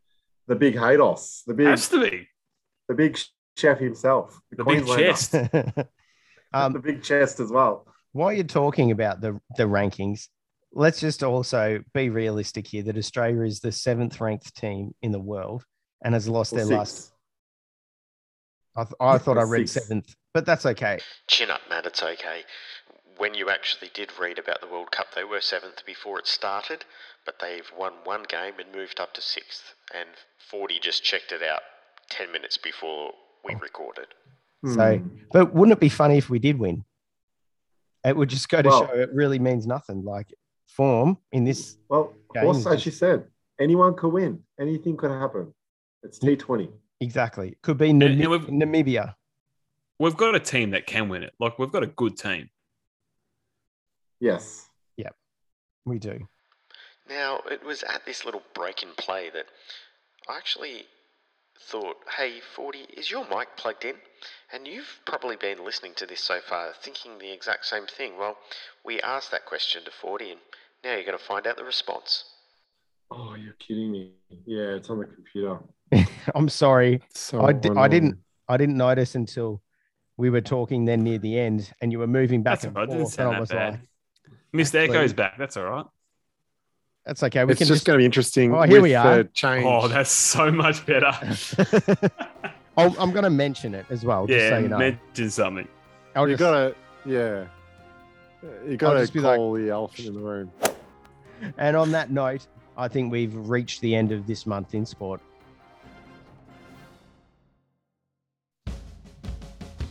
the 0.46 0.56
big 0.56 0.74
Haydos, 0.74 1.44
the 1.46 1.54
big 1.54 1.68
has 1.68 1.88
to 1.88 2.00
be 2.02 2.28
the 2.88 2.94
big 2.94 3.18
chef 3.56 3.78
himself, 3.78 4.38
the, 4.50 4.56
the 4.56 4.64
big 4.64 4.86
chest, 4.86 5.34
um, 6.52 6.72
the 6.72 6.80
big 6.80 7.02
chest 7.02 7.40
as 7.40 7.50
well. 7.50 7.86
While 8.12 8.32
you're 8.32 8.44
talking 8.44 8.90
about 8.90 9.20
the 9.20 9.40
the 9.56 9.62
rankings, 9.62 10.26
let's 10.72 11.00
just 11.00 11.22
also 11.22 11.82
be 11.94 12.10
realistic 12.10 12.66
here 12.66 12.82
that 12.82 12.98
Australia 12.98 13.42
is 13.42 13.60
the 13.60 13.72
seventh 13.72 14.20
ranked 14.20 14.54
team 14.54 14.94
in 15.00 15.12
the 15.12 15.20
world 15.20 15.64
and 16.02 16.14
has 16.14 16.28
lost 16.28 16.52
their 16.52 16.64
six. 16.64 16.70
last. 16.70 17.12
I, 18.76 18.84
th- 18.84 18.94
I 19.00 19.18
thought 19.18 19.38
I 19.38 19.42
read 19.42 19.68
six. 19.68 19.86
seventh, 19.86 20.14
but 20.32 20.46
that's 20.46 20.64
okay. 20.64 20.98
Chin 21.28 21.50
up, 21.50 21.60
man. 21.68 21.82
It's 21.84 22.02
okay. 22.02 22.42
When 23.18 23.34
you 23.34 23.50
actually 23.50 23.90
did 23.92 24.10
read 24.18 24.38
about 24.38 24.60
the 24.60 24.66
World 24.66 24.90
Cup, 24.92 25.08
they 25.14 25.24
were 25.24 25.40
seventh 25.40 25.84
before 25.84 26.18
it 26.18 26.26
started, 26.26 26.84
but 27.26 27.36
they've 27.40 27.70
won 27.76 27.92
one 28.04 28.24
game 28.28 28.54
and 28.58 28.74
moved 28.74 29.00
up 29.00 29.12
to 29.14 29.20
sixth. 29.20 29.74
And 29.94 30.08
40 30.50 30.78
just 30.80 31.04
checked 31.04 31.32
it 31.32 31.42
out 31.42 31.60
10 32.10 32.32
minutes 32.32 32.56
before 32.56 33.12
we 33.44 33.54
recorded. 33.56 34.06
So, 34.64 34.98
hmm. 34.98 35.08
but 35.32 35.54
wouldn't 35.54 35.76
it 35.76 35.80
be 35.80 35.88
funny 35.88 36.18
if 36.18 36.28
we 36.28 36.38
did 36.38 36.58
win? 36.58 36.84
It 38.04 38.16
would 38.16 38.28
just 38.28 38.48
go 38.48 38.62
to 38.62 38.68
well, 38.68 38.86
show 38.86 38.94
it 38.94 39.10
really 39.12 39.38
means 39.38 39.66
nothing. 39.66 40.04
Like 40.04 40.34
form 40.68 41.18
in 41.32 41.44
this. 41.44 41.76
Well, 41.88 42.14
also, 42.42 42.76
she 42.76 42.90
said 42.90 43.24
anyone 43.58 43.94
could 43.94 44.12
win. 44.12 44.42
Anything 44.58 44.96
could 44.96 45.10
happen. 45.10 45.54
It's 46.02 46.18
T20. 46.18 46.70
Exactly. 47.00 47.56
Could 47.62 47.78
be 47.78 47.92
Nam- 47.92 48.18
Namibia. 48.18 49.14
We've 49.98 50.16
got 50.16 50.34
a 50.34 50.40
team 50.40 50.70
that 50.70 50.86
can 50.86 51.08
win 51.08 51.22
it. 51.22 51.32
Like 51.38 51.58
we've 51.58 51.72
got 51.72 51.82
a 51.82 51.86
good 51.86 52.16
team. 52.16 52.48
Yes. 54.18 54.68
Yep. 54.96 55.14
We 55.84 55.98
do. 55.98 56.28
Now, 57.08 57.40
it 57.50 57.64
was 57.64 57.82
at 57.82 58.04
this 58.06 58.24
little 58.24 58.42
break 58.54 58.82
in 58.82 58.90
play 58.96 59.30
that 59.30 59.46
I 60.28 60.36
actually 60.36 60.84
thought, 61.60 61.96
hey, 62.16 62.40
40, 62.54 62.78
is 62.96 63.10
your 63.10 63.26
mic 63.28 63.56
plugged 63.56 63.84
in? 63.84 63.96
And 64.52 64.66
you've 64.66 65.00
probably 65.06 65.36
been 65.36 65.64
listening 65.64 65.92
to 65.96 66.06
this 66.06 66.20
so 66.20 66.40
far 66.40 66.72
thinking 66.82 67.18
the 67.18 67.32
exact 67.32 67.66
same 67.66 67.86
thing. 67.86 68.16
Well, 68.18 68.36
we 68.84 69.00
asked 69.00 69.30
that 69.32 69.46
question 69.46 69.84
to 69.84 69.90
40, 69.90 70.32
and 70.32 70.40
now 70.84 70.94
you're 70.94 71.04
going 71.04 71.18
to 71.18 71.24
find 71.24 71.46
out 71.46 71.56
the 71.56 71.64
response. 71.64 72.24
Oh, 73.10 73.34
you're 73.34 73.54
kidding 73.54 73.90
me. 73.90 74.12
Yeah, 74.46 74.76
it's 74.76 74.88
on 74.90 74.98
the 74.98 75.06
computer. 75.06 75.58
I'm 76.34 76.48
sorry. 76.48 77.02
So 77.14 77.42
I, 77.42 77.52
di- 77.52 77.70
I 77.70 77.88
didn't 77.88 78.18
I 78.48 78.56
didn't 78.56 78.76
notice 78.76 79.14
until 79.14 79.62
we 80.16 80.30
were 80.30 80.40
talking 80.40 80.84
then 80.84 81.02
near 81.02 81.18
the 81.18 81.38
end 81.38 81.72
and 81.80 81.90
you 81.90 81.98
were 81.98 82.06
moving 82.06 82.42
back 82.42 82.60
That's 82.60 82.64
and 82.64 82.74
forth. 82.74 83.18
And 83.18 83.28
I 83.28 83.40
was 83.40 83.48
bad. 83.48 83.72
like, 83.72 83.80
Mr. 84.54 84.88
Echo's 84.88 85.12
back. 85.12 85.38
That's 85.38 85.56
all 85.56 85.64
right. 85.64 85.86
That's 87.06 87.22
okay. 87.22 87.44
We 87.44 87.52
it's 87.52 87.58
can 87.58 87.66
just, 87.66 87.78
just 87.78 87.86
going 87.86 87.96
to 87.96 88.02
be 88.02 88.04
interesting. 88.04 88.54
Oh, 88.54 88.62
here 88.62 88.82
we 88.82 88.94
are. 88.94 89.24
Change. 89.24 89.64
Oh, 89.64 89.88
that's 89.88 90.10
so 90.10 90.50
much 90.52 90.84
better. 90.84 91.12
i 92.76 92.84
am 92.84 93.12
going 93.12 93.24
to 93.24 93.30
mention 93.30 93.74
it 93.74 93.86
as 93.88 94.04
well. 94.04 94.26
Yeah, 94.28 94.50
so 94.50 94.58
you 94.58 94.68
know. 94.68 94.78
mention 94.78 95.30
something. 95.30 95.68
I'll 96.14 96.28
you 96.28 96.36
just, 96.36 96.40
gotta, 96.40 96.74
yeah, 97.06 97.46
you 98.66 98.76
gotta 98.76 99.06
call 99.06 99.52
like, 99.52 99.62
the 99.62 99.70
elephant 99.70 100.08
in 100.08 100.14
the 100.14 100.20
room. 100.20 100.50
And 101.56 101.76
on 101.76 101.92
that 101.92 102.10
note, 102.10 102.46
I 102.80 102.88
think 102.88 103.12
we've 103.12 103.34
reached 103.34 103.82
the 103.82 103.94
end 103.94 104.10
of 104.10 104.26
this 104.26 104.46
month 104.46 104.72
in 104.72 104.86
sport. 104.86 105.20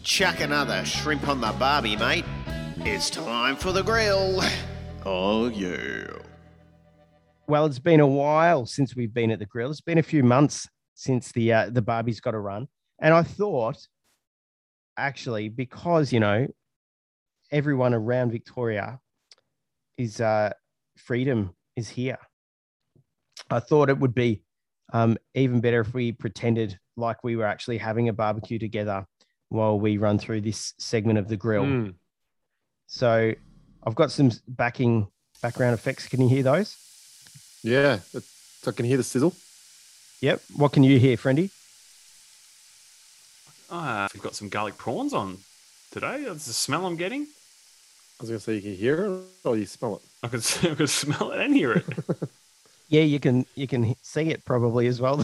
Chuck 0.01 0.39
another 0.39 0.83
shrimp 0.85 1.27
on 1.27 1.39
the 1.39 1.51
barbie, 1.59 1.95
mate. 1.95 2.25
It's 2.77 3.11
time 3.11 3.57
for 3.57 3.71
the 3.71 3.83
grill. 3.83 4.41
Oh, 5.05 5.49
yeah. 5.49 6.07
Well, 7.47 7.67
it's 7.67 7.77
been 7.77 7.99
a 7.99 8.07
while 8.07 8.65
since 8.65 8.95
we've 8.95 9.13
been 9.13 9.29
at 9.29 9.37
the 9.37 9.45
grill. 9.45 9.69
It's 9.69 9.81
been 9.81 9.99
a 9.99 10.03
few 10.03 10.23
months 10.23 10.67
since 10.95 11.31
the 11.31 11.53
uh, 11.53 11.69
the 11.69 11.83
Barbie's 11.83 12.19
got 12.19 12.33
a 12.33 12.39
run, 12.39 12.67
and 12.99 13.13
I 13.13 13.21
thought, 13.21 13.77
actually, 14.97 15.49
because 15.49 16.11
you 16.11 16.19
know, 16.19 16.47
everyone 17.51 17.93
around 17.93 18.31
Victoria 18.31 18.99
is 19.97 20.19
uh, 20.21 20.53
freedom 20.97 21.55
is 21.75 21.87
here. 21.87 22.17
I 23.49 23.59
thought 23.59 23.89
it 23.89 23.97
would 23.97 24.13
be 24.13 24.41
um, 24.93 25.17
even 25.33 25.61
better 25.61 25.81
if 25.81 25.93
we 25.93 26.11
pretended 26.11 26.79
like 26.97 27.23
we 27.23 27.35
were 27.35 27.45
actually 27.45 27.77
having 27.77 28.09
a 28.09 28.13
barbecue 28.13 28.59
together 28.59 29.05
while 29.49 29.79
we 29.79 29.97
run 29.97 30.19
through 30.19 30.41
this 30.41 30.73
segment 30.77 31.19
of 31.19 31.27
the 31.27 31.37
grill. 31.37 31.63
Mm. 31.63 31.93
So 32.87 33.33
I've 33.83 33.95
got 33.95 34.11
some 34.11 34.31
backing 34.47 35.07
background 35.41 35.73
effects. 35.73 36.07
Can 36.07 36.21
you 36.21 36.29
hear 36.29 36.43
those? 36.43 36.75
Yeah, 37.63 37.99
I 38.67 38.71
can 38.71 38.85
hear 38.85 38.97
the 38.97 39.03
sizzle. 39.03 39.33
Yep. 40.21 40.41
What 40.55 40.71
can 40.71 40.83
you 40.83 40.99
hear, 40.99 41.17
Friendy? 41.17 41.49
Uh, 43.69 44.07
we've 44.13 44.23
got 44.23 44.35
some 44.35 44.49
garlic 44.49 44.77
prawns 44.77 45.13
on 45.13 45.37
today. 45.91 46.23
That's 46.25 46.45
the 46.45 46.53
smell 46.53 46.85
I'm 46.85 46.95
getting. 46.95 47.21
I 47.21 48.23
was 48.23 48.29
going 48.29 48.39
to 48.39 48.43
say 48.43 48.55
you 48.55 48.61
can 48.61 48.75
hear 48.75 49.05
it 49.05 49.21
or 49.45 49.55
you 49.55 49.65
smell 49.65 49.97
it. 49.97 50.01
I 50.23 50.27
could, 50.27 50.45
I 50.71 50.75
could 50.75 50.89
smell 50.89 51.31
it 51.31 51.39
and 51.39 51.55
hear 51.55 51.73
it. 51.73 51.85
Yeah, 52.89 53.03
you 53.03 53.19
can 53.19 53.45
you 53.55 53.67
can 53.67 53.95
see 54.01 54.29
it 54.29 54.43
probably 54.45 54.87
as 54.87 54.99
well. 54.99 55.17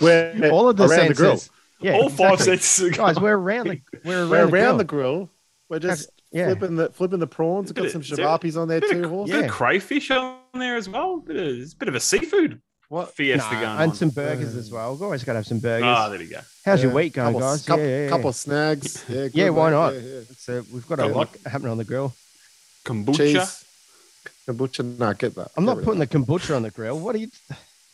we're 0.00 0.50
all 0.50 0.68
of 0.68 0.76
the 0.76 0.84
around 0.84 0.88
senses. 0.88 1.08
the 1.08 1.14
grill. 1.14 1.40
Yeah, 1.80 1.94
all 1.94 2.06
exactly. 2.06 2.26
five 2.28 2.40
senses. 2.40 2.96
Guys, 2.96 3.18
we're 3.20 3.36
around 3.36 3.68
the 3.68 3.80
we're 4.04 4.20
around, 4.20 4.30
we're 4.30 4.36
the, 4.36 4.42
around 4.42 4.50
grill. 4.50 4.78
the 4.78 4.84
grill. 4.84 5.30
We're 5.68 5.80
just 5.80 6.10
yeah. 6.30 6.46
flipping 6.46 6.76
the 6.76 6.90
flipping 6.90 7.18
the 7.18 7.26
prawns. 7.26 7.72
We've 7.72 7.82
got 7.82 7.90
some 7.90 8.02
shabapis 8.02 8.60
on 8.60 8.68
there 8.68 8.80
too. 8.80 9.08
Horse. 9.08 9.30
Yeah. 9.30 9.48
crayfish 9.48 10.10
on 10.12 10.38
there 10.54 10.76
as 10.76 10.88
well. 10.88 11.18
Bit 11.18 11.36
of, 11.36 11.46
it's 11.46 11.72
a 11.72 11.76
bit 11.76 11.88
of 11.88 11.96
a 11.96 12.00
seafood 12.00 12.60
what 12.88 13.14
fiesta 13.14 13.52
nah, 13.52 13.60
going 13.60 13.78
and 13.80 13.90
on. 13.90 13.94
some 13.96 14.10
burgers 14.10 14.54
as 14.54 14.70
well. 14.70 14.92
We've 14.92 15.02
always 15.02 15.24
got 15.24 15.32
to 15.32 15.38
have 15.38 15.46
some 15.46 15.58
burgers. 15.58 15.84
Ah, 15.84 16.06
oh, 16.06 16.10
there 16.10 16.18
we 16.18 16.26
go. 16.26 16.40
How's 16.64 16.80
yeah. 16.80 16.86
your 16.86 16.94
week 16.94 17.14
going, 17.14 17.32
couple, 17.32 17.40
guys? 17.40 17.64
Couple, 17.64 17.84
yeah, 17.84 18.04
yeah, 18.04 18.08
couple 18.08 18.28
of 18.28 18.36
snags. 18.36 19.04
Yeah, 19.08 19.28
yeah 19.32 19.48
why 19.48 19.70
not? 19.70 19.94
So 20.36 20.62
we've 20.72 20.86
got 20.86 21.00
a 21.00 21.06
lot 21.06 21.34
happening 21.44 21.72
on 21.72 21.78
the 21.78 21.84
grill. 21.84 22.14
Kombucha. 22.84 23.16
Cheese. 23.16 23.63
Kombucha, 24.48 24.98
not 24.98 25.18
get 25.18 25.34
that. 25.36 25.50
I'm 25.56 25.64
not 25.64 25.82
putting 25.82 26.00
the 26.00 26.06
kombucha 26.06 26.54
on 26.54 26.62
the 26.62 26.70
grill. 26.70 26.98
What 26.98 27.14
are 27.14 27.18
you? 27.18 27.28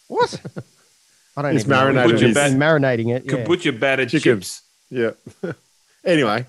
What? 0.08 0.40
I 1.36 1.42
don't. 1.42 1.52
He's 1.52 1.64
marinating. 1.64 2.18
He's 2.18 2.36
marinating 2.36 3.14
it. 3.14 3.26
Kombucha 3.26 3.78
battered 3.78 4.08
chips. 4.08 4.62
Yeah. 4.90 5.12
anyway. 6.04 6.46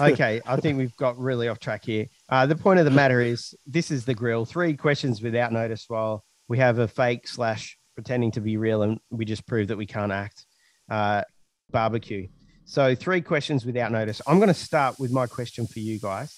okay, 0.00 0.40
I 0.44 0.56
think 0.56 0.78
we've 0.78 0.96
got 0.96 1.18
really 1.18 1.48
off 1.48 1.60
track 1.60 1.84
here. 1.84 2.06
Uh, 2.28 2.46
the 2.46 2.56
point 2.56 2.78
of 2.78 2.84
the 2.84 2.90
matter 2.90 3.20
is, 3.20 3.54
this 3.66 3.90
is 3.90 4.04
the 4.04 4.14
grill. 4.14 4.44
Three 4.44 4.76
questions 4.76 5.22
without 5.22 5.52
notice 5.52 5.84
while 5.88 6.24
we 6.48 6.58
have 6.58 6.78
a 6.78 6.88
fake 6.88 7.28
slash 7.28 7.78
pretending 7.94 8.32
to 8.32 8.40
be 8.40 8.56
real, 8.56 8.82
and 8.82 8.98
we 9.10 9.24
just 9.24 9.46
prove 9.46 9.68
that 9.68 9.76
we 9.76 9.86
can't 9.86 10.10
act. 10.10 10.46
Uh, 10.88 11.22
barbecue. 11.70 12.28
So 12.64 12.94
three 12.94 13.20
questions 13.20 13.66
without 13.66 13.92
notice. 13.92 14.22
I'm 14.26 14.38
going 14.38 14.48
to 14.48 14.54
start 14.54 14.98
with 14.98 15.12
my 15.12 15.26
question 15.26 15.66
for 15.66 15.80
you 15.80 15.98
guys. 15.98 16.34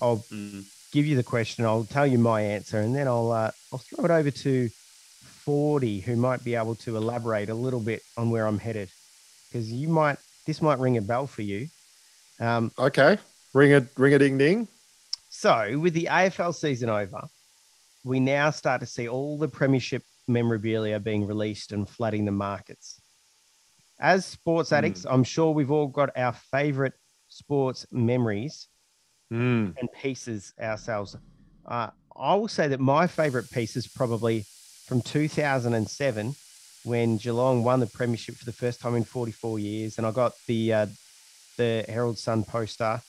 I'll 0.00 0.18
mm. 0.32 0.64
Give 0.92 1.06
you 1.06 1.16
the 1.16 1.22
question. 1.22 1.64
I'll 1.64 1.84
tell 1.84 2.06
you 2.06 2.18
my 2.18 2.40
answer, 2.40 2.78
and 2.78 2.94
then 2.94 3.06
I'll 3.06 3.32
uh, 3.32 3.50
I'll 3.72 3.78
throw 3.78 4.04
it 4.04 4.10
over 4.10 4.30
to 4.30 4.68
Forty, 5.22 6.00
who 6.00 6.16
might 6.16 6.44
be 6.44 6.54
able 6.54 6.74
to 6.76 6.96
elaborate 6.96 7.48
a 7.48 7.54
little 7.54 7.80
bit 7.80 8.02
on 8.16 8.30
where 8.30 8.46
I'm 8.46 8.58
headed, 8.58 8.90
because 9.48 9.70
you 9.72 9.88
might 9.88 10.18
this 10.46 10.62
might 10.62 10.78
ring 10.78 10.96
a 10.96 11.02
bell 11.02 11.26
for 11.26 11.42
you. 11.42 11.68
Um, 12.40 12.72
okay, 12.78 13.18
ring 13.54 13.74
a 13.74 13.86
ring 13.96 14.14
a 14.14 14.18
ding 14.18 14.38
ding. 14.38 14.68
So 15.28 15.78
with 15.78 15.94
the 15.94 16.08
AFL 16.10 16.54
season 16.54 16.88
over, 16.88 17.28
we 18.04 18.20
now 18.20 18.50
start 18.50 18.80
to 18.80 18.86
see 18.86 19.08
all 19.08 19.38
the 19.38 19.48
premiership 19.48 20.02
memorabilia 20.26 20.98
being 20.98 21.26
released 21.26 21.72
and 21.72 21.88
flooding 21.88 22.24
the 22.24 22.32
markets. 22.32 23.00
As 24.00 24.24
sports 24.24 24.72
addicts, 24.72 25.04
mm. 25.04 25.12
I'm 25.12 25.24
sure 25.24 25.52
we've 25.52 25.70
all 25.70 25.88
got 25.88 26.16
our 26.16 26.32
favorite 26.32 26.94
sports 27.28 27.86
memories 27.90 28.67
mm. 29.32 29.74
and 29.78 29.88
pieces 30.00 30.52
ourselves. 30.60 31.16
Uh, 31.66 31.90
I 32.16 32.34
will 32.34 32.48
say 32.48 32.68
that 32.68 32.80
my 32.80 33.06
favorite 33.06 33.50
piece 33.50 33.76
is 33.76 33.86
probably 33.86 34.44
from 34.86 35.02
2007 35.02 36.34
when 36.84 37.16
Geelong 37.18 37.62
won 37.62 37.80
the 37.80 37.86
premiership 37.86 38.36
for 38.36 38.44
the 38.44 38.52
first 38.52 38.80
time 38.80 38.96
in 38.96 39.04
44 39.04 39.58
years, 39.58 39.98
and 39.98 40.06
I 40.06 40.10
got 40.10 40.32
the 40.46 40.72
uh, 40.72 40.86
the 41.56 41.84
Herald 41.88 42.18
Sun 42.18 42.44
poster, 42.44 43.00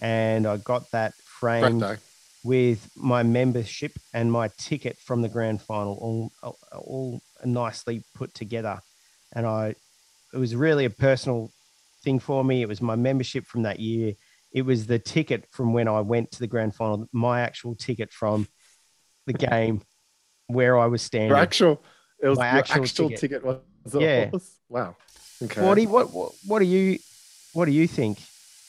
and 0.00 0.46
I 0.46 0.56
got 0.56 0.90
that 0.90 1.14
framed 1.14 1.84
with 2.42 2.90
my 2.96 3.22
membership 3.22 3.92
and 4.14 4.30
my 4.30 4.48
ticket 4.56 4.96
from 4.98 5.22
the 5.22 5.28
grand 5.28 5.62
final, 5.62 6.30
all 6.42 6.56
all 6.72 7.20
nicely 7.44 8.02
put 8.14 8.34
together, 8.34 8.80
and 9.32 9.46
I 9.46 9.74
it 10.32 10.38
was 10.38 10.56
really 10.56 10.84
a 10.84 10.90
personal 10.90 11.50
thing 12.02 12.18
for 12.18 12.42
me. 12.44 12.62
It 12.62 12.68
was 12.68 12.80
my 12.80 12.96
membership 12.96 13.44
from 13.44 13.62
that 13.62 13.80
year. 13.80 14.14
It 14.56 14.64
was 14.64 14.86
the 14.86 14.98
ticket 14.98 15.44
from 15.50 15.74
when 15.74 15.86
I 15.86 16.00
went 16.00 16.30
to 16.32 16.38
the 16.38 16.46
grand 16.46 16.74
final, 16.74 17.06
my 17.12 17.42
actual 17.42 17.74
ticket 17.74 18.10
from 18.10 18.48
the 19.26 19.32
game 19.50 19.82
where 20.46 20.78
I 20.78 20.86
was 20.86 21.02
standing. 21.02 21.28
Your 21.28 21.36
actual, 21.36 21.84
it 22.22 22.28
was 22.28 22.38
my 22.38 22.46
actual, 22.46 22.82
actual 22.82 23.08
ticket. 23.10 23.20
ticket 23.20 23.44
was 23.44 23.58
yeah. 23.98 24.30
Wow. 24.70 24.96
Okay. 25.42 25.60
Forty. 25.60 25.86
What, 25.86 26.10
what 26.10 26.32
what 26.46 26.60
do 26.60 26.64
you 26.64 26.98
what 27.52 27.66
do 27.66 27.70
you 27.70 27.86
think 27.86 28.18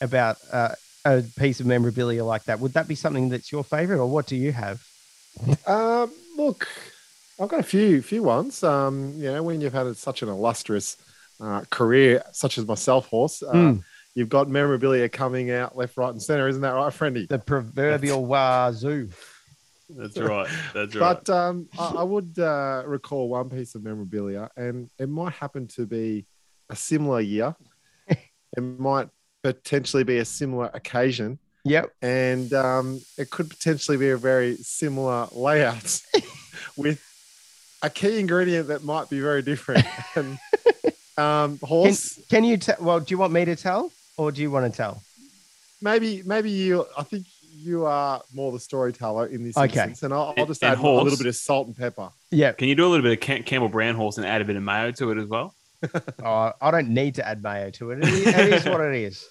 about 0.01 0.39
uh, 0.51 0.75
a 1.05 1.23
piece 1.39 1.61
of 1.61 1.65
memorabilia 1.65 2.25
like 2.25 2.43
that? 2.43 2.59
Would 2.59 2.73
that 2.73 2.89
be 2.89 2.95
something 2.95 3.29
that's 3.29 3.49
your 3.49 3.63
favorite, 3.63 3.99
or 3.99 4.07
what 4.07 4.27
do 4.27 4.35
you 4.35 4.51
have? 4.51 4.85
um, 5.67 6.11
look, 6.35 6.67
I've 7.39 7.47
got 7.47 7.61
a 7.61 7.63
few 7.63 8.01
few 8.01 8.23
ones. 8.23 8.61
Um, 8.61 9.13
you 9.15 9.31
know, 9.31 9.41
when 9.41 9.61
you've 9.61 9.71
had 9.71 9.95
such 9.95 10.21
an 10.21 10.27
illustrious 10.27 10.97
uh, 11.39 11.61
career, 11.69 12.23
such 12.33 12.57
as 12.57 12.67
myself, 12.67 13.07
horse. 13.07 13.41
Uh, 13.41 13.53
mm. 13.53 13.83
You've 14.17 14.29
got 14.29 14.49
memorabilia 14.49 15.07
coming 15.09 15.51
out 15.51 15.77
left, 15.77 15.95
right, 15.95 16.09
and 16.09 16.19
center, 16.19 16.47
isn't 16.47 16.63
that 16.63 16.71
right, 16.71 16.91
Friendy? 16.91 17.27
The 17.27 17.37
proverbial 17.37 18.25
wazoo. 18.25 19.09
That's 19.91 20.17
right. 20.17 20.49
That's 20.73 20.95
right. 20.95 21.23
But 21.23 21.29
um, 21.29 21.69
I, 21.77 21.97
I, 21.97 22.01
would 22.03 22.39
uh, 22.39 22.81
recall 22.87 23.29
one 23.29 23.47
piece 23.51 23.75
of 23.75 23.83
memorabilia, 23.83 24.49
and 24.57 24.89
it 24.97 25.07
might 25.07 25.33
happen 25.33 25.67
to 25.67 25.85
be 25.85 26.25
a 26.67 26.75
similar 26.75 27.21
year. 27.21 27.55
it 28.07 28.59
might 28.59 29.07
potentially 29.43 30.03
be 30.03 30.17
a 30.17 30.25
similar 30.25 30.71
occasion. 30.73 31.37
Yep. 31.65 31.93
And 32.01 32.51
um, 32.53 32.99
it 33.19 33.29
could 33.29 33.51
potentially 33.51 33.97
be 33.97 34.09
a 34.09 34.17
very 34.17 34.55
similar 34.55 35.27
layout 35.31 36.01
with 36.75 37.03
a 37.83 37.91
key 37.91 38.19
ingredient 38.19 38.69
that 38.69 38.83
might 38.83 39.11
be 39.11 39.19
very 39.19 39.43
different. 39.43 39.85
and 40.15 40.39
um, 41.19 41.59
horse. 41.59 42.15
Can, 42.15 42.23
can 42.29 42.43
you 42.45 42.57
tell? 42.57 42.77
Well, 42.79 42.99
do 42.99 43.13
you 43.13 43.19
want 43.19 43.31
me 43.31 43.45
to 43.45 43.55
tell, 43.55 43.91
or 44.17 44.31
do 44.31 44.41
you 44.41 44.51
want 44.51 44.71
to 44.71 44.75
tell? 44.75 45.01
Maybe, 45.81 46.23
maybe 46.25 46.49
you. 46.49 46.85
I 46.97 47.03
think 47.03 47.25
you 47.53 47.85
are 47.85 48.21
more 48.33 48.51
the 48.51 48.59
storyteller 48.59 49.27
in 49.27 49.43
this 49.43 49.57
okay. 49.57 49.65
instance, 49.65 50.03
and 50.03 50.13
I'll, 50.13 50.33
I'll 50.37 50.45
just 50.45 50.63
and 50.63 50.73
add 50.73 50.77
horse, 50.77 51.01
a 51.01 51.03
little 51.03 51.17
bit 51.17 51.27
of 51.27 51.35
salt 51.35 51.67
and 51.67 51.77
pepper. 51.77 52.09
Yeah. 52.31 52.51
Can 52.53 52.67
you 52.67 52.75
do 52.75 52.85
a 52.85 52.89
little 52.89 53.03
bit 53.03 53.13
of 53.13 53.19
Cam- 53.19 53.43
Campbell 53.43 53.69
Brown 53.69 53.95
horse 53.95 54.17
and 54.17 54.25
add 54.25 54.41
a 54.41 54.45
bit 54.45 54.55
of 54.55 54.63
mayo 54.63 54.91
to 54.91 55.11
it 55.11 55.17
as 55.17 55.27
well? 55.27 55.53
oh, 56.23 56.53
I 56.59 56.71
don't 56.71 56.89
need 56.89 57.15
to 57.15 57.27
add 57.27 57.43
mayo 57.43 57.69
to 57.71 57.91
it. 57.91 57.99
It 57.99 58.09
is, 58.09 58.27
it 58.27 58.53
is 58.53 58.65
what 58.65 58.81
it 58.81 58.95
is. 58.95 59.27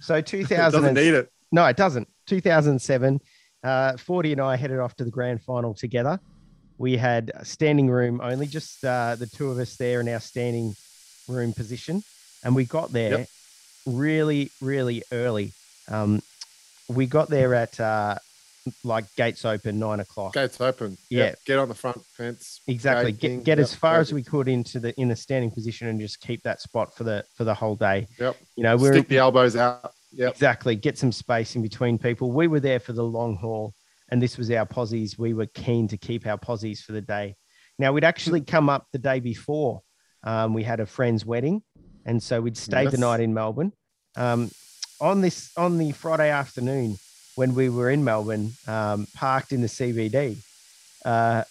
So 0.00 0.20
2000 0.20 0.80
doesn't 0.80 0.94
need 0.94 1.14
it. 1.14 1.30
No, 1.52 1.64
it 1.66 1.76
doesn't. 1.76 2.08
2007, 2.26 3.20
uh, 3.64 3.96
40 3.96 4.32
and 4.32 4.40
I 4.40 4.56
headed 4.56 4.78
off 4.78 4.94
to 4.96 5.04
the 5.04 5.10
grand 5.10 5.42
final 5.42 5.74
together. 5.74 6.20
We 6.78 6.96
had 6.96 7.32
standing 7.42 7.90
room 7.90 8.20
only, 8.22 8.46
just 8.46 8.84
uh, 8.84 9.16
the 9.16 9.26
two 9.26 9.50
of 9.50 9.58
us 9.58 9.76
there 9.76 10.00
in 10.00 10.08
our 10.08 10.20
standing 10.20 10.74
room 11.28 11.52
position, 11.52 12.02
and 12.42 12.54
we 12.54 12.64
got 12.64 12.90
there 12.90 13.18
yep. 13.18 13.28
Really, 13.86 14.50
really 14.60 15.02
early. 15.12 15.52
Um, 15.88 16.22
we 16.88 17.06
got 17.06 17.28
there 17.28 17.54
at 17.54 17.78
uh, 17.78 18.16
like 18.84 19.04
gates 19.16 19.44
open 19.44 19.78
nine 19.78 20.00
o'clock. 20.00 20.34
Gates 20.34 20.60
open. 20.60 20.96
Yeah. 21.08 21.24
Yep. 21.24 21.38
Get 21.46 21.58
on 21.58 21.68
the 21.68 21.74
front 21.74 22.04
fence. 22.04 22.60
Exactly. 22.66 23.12
Get, 23.12 23.44
get 23.44 23.58
as 23.58 23.74
far 23.74 24.00
as 24.00 24.12
we 24.12 24.22
could 24.22 24.48
into 24.48 24.80
the 24.80 24.98
in 25.00 25.08
the 25.08 25.16
standing 25.16 25.50
position 25.50 25.88
and 25.88 26.00
just 26.00 26.20
keep 26.20 26.42
that 26.42 26.60
spot 26.60 26.94
for 26.94 27.04
the 27.04 27.24
for 27.34 27.44
the 27.44 27.54
whole 27.54 27.76
day. 27.76 28.06
Yep. 28.18 28.36
You 28.56 28.62
know, 28.64 28.76
we're 28.76 28.92
stick 28.92 29.08
the 29.08 29.18
elbows 29.18 29.56
out. 29.56 29.92
Yep. 30.12 30.32
Exactly. 30.32 30.74
Get 30.74 30.98
some 30.98 31.12
space 31.12 31.54
in 31.54 31.62
between 31.62 31.98
people. 31.98 32.32
We 32.32 32.48
were 32.48 32.60
there 32.60 32.80
for 32.80 32.92
the 32.92 33.04
long 33.04 33.36
haul, 33.36 33.74
and 34.10 34.20
this 34.20 34.36
was 34.36 34.50
our 34.50 34.66
posies. 34.66 35.18
We 35.18 35.34
were 35.34 35.46
keen 35.46 35.88
to 35.88 35.96
keep 35.96 36.26
our 36.26 36.38
posies 36.38 36.82
for 36.82 36.92
the 36.92 37.00
day. 37.00 37.36
Now 37.78 37.92
we'd 37.92 38.04
actually 38.04 38.42
come 38.42 38.68
up 38.68 38.86
the 38.92 38.98
day 38.98 39.20
before 39.20 39.82
um, 40.22 40.52
we 40.52 40.62
had 40.62 40.80
a 40.80 40.86
friend's 40.86 41.24
wedding, 41.24 41.62
and 42.10 42.20
so 42.20 42.40
we'd 42.40 42.56
stayed 42.56 42.84
yes. 42.84 42.92
the 42.92 42.98
night 42.98 43.20
in 43.20 43.32
Melbourne. 43.32 43.72
Um, 44.16 44.50
on 45.00 45.20
this 45.20 45.56
on 45.56 45.78
the 45.78 45.92
Friday 45.92 46.28
afternoon 46.28 46.98
when 47.36 47.54
we 47.54 47.68
were 47.68 47.88
in 47.88 48.02
Melbourne, 48.02 48.50
um, 48.66 49.06
parked 49.14 49.52
in 49.52 49.60
the 49.60 49.68
CBD, 49.68 50.38
uh, 51.04 51.44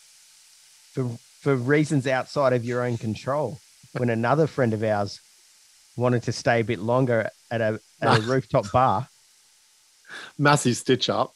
for 0.91 1.10
for 1.39 1.56
reasons 1.56 2.06
outside 2.08 2.52
of 2.52 2.65
your 2.65 2.84
own 2.84 2.98
control, 2.98 3.58
when 3.93 4.10
another 4.10 4.48
friend 4.48 4.74
of 4.74 4.84
ours 4.84 5.22
wanted 5.95 6.24
to 6.24 6.34
stay 6.34 6.60
a 6.60 6.63
bit 6.65 6.80
longer 6.80 7.30
at 7.50 7.62
a, 7.62 7.80
at 8.02 8.19
a 8.19 8.22
rooftop 8.34 8.69
bar. 8.74 9.08
Massive 10.38 10.76
stitch 10.76 11.10
up. 11.10 11.34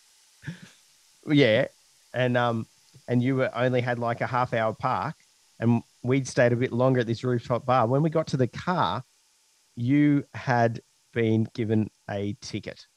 Yeah, 1.25 1.67
and 2.13 2.35
um, 2.35 2.67
and 3.07 3.23
you 3.23 3.37
were 3.37 3.51
only 3.55 3.79
had 3.79 3.99
like 3.99 4.19
a 4.19 4.27
half 4.27 4.53
hour 4.53 4.73
park, 4.73 5.15
and 5.61 5.81
we'd 6.03 6.27
stayed 6.27 6.51
a 6.51 6.57
bit 6.57 6.73
longer 6.73 6.99
at 6.99 7.07
this 7.07 7.23
rooftop 7.23 7.65
bar. 7.65 7.87
When 7.87 8.03
we 8.03 8.09
got 8.09 8.27
to 8.27 8.37
the 8.37 8.47
car, 8.47 9.05
you 9.75 10.23
had 10.33 10.81
been 11.13 11.47
given 11.53 11.89
a 12.09 12.35
ticket. 12.41 12.87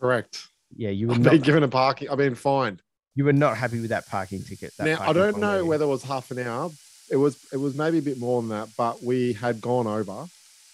Correct. 0.00 0.46
Yeah, 0.74 0.90
you 0.90 1.08
were 1.08 1.14
I've 1.14 1.20
not, 1.20 1.32
been 1.32 1.42
given 1.42 1.62
a 1.62 1.68
parking. 1.68 2.10
I've 2.10 2.18
been 2.18 2.34
fined. 2.34 2.82
You 3.14 3.24
were 3.24 3.32
not 3.32 3.56
happy 3.56 3.80
with 3.80 3.90
that 3.90 4.06
parking 4.08 4.42
ticket. 4.42 4.72
That 4.76 4.84
now 4.84 4.96
parking 4.98 5.10
I 5.10 5.24
don't 5.24 5.38
know 5.38 5.64
whether 5.64 5.84
it 5.84 5.88
was 5.88 6.04
half 6.04 6.30
an 6.30 6.38
hour. 6.40 6.70
It 7.10 7.16
was. 7.16 7.38
It 7.52 7.56
was 7.56 7.74
maybe 7.74 7.98
a 7.98 8.02
bit 8.02 8.18
more 8.18 8.40
than 8.42 8.50
that, 8.50 8.68
but 8.76 9.02
we 9.02 9.32
had 9.32 9.60
gone 9.60 9.86
over. 9.86 10.26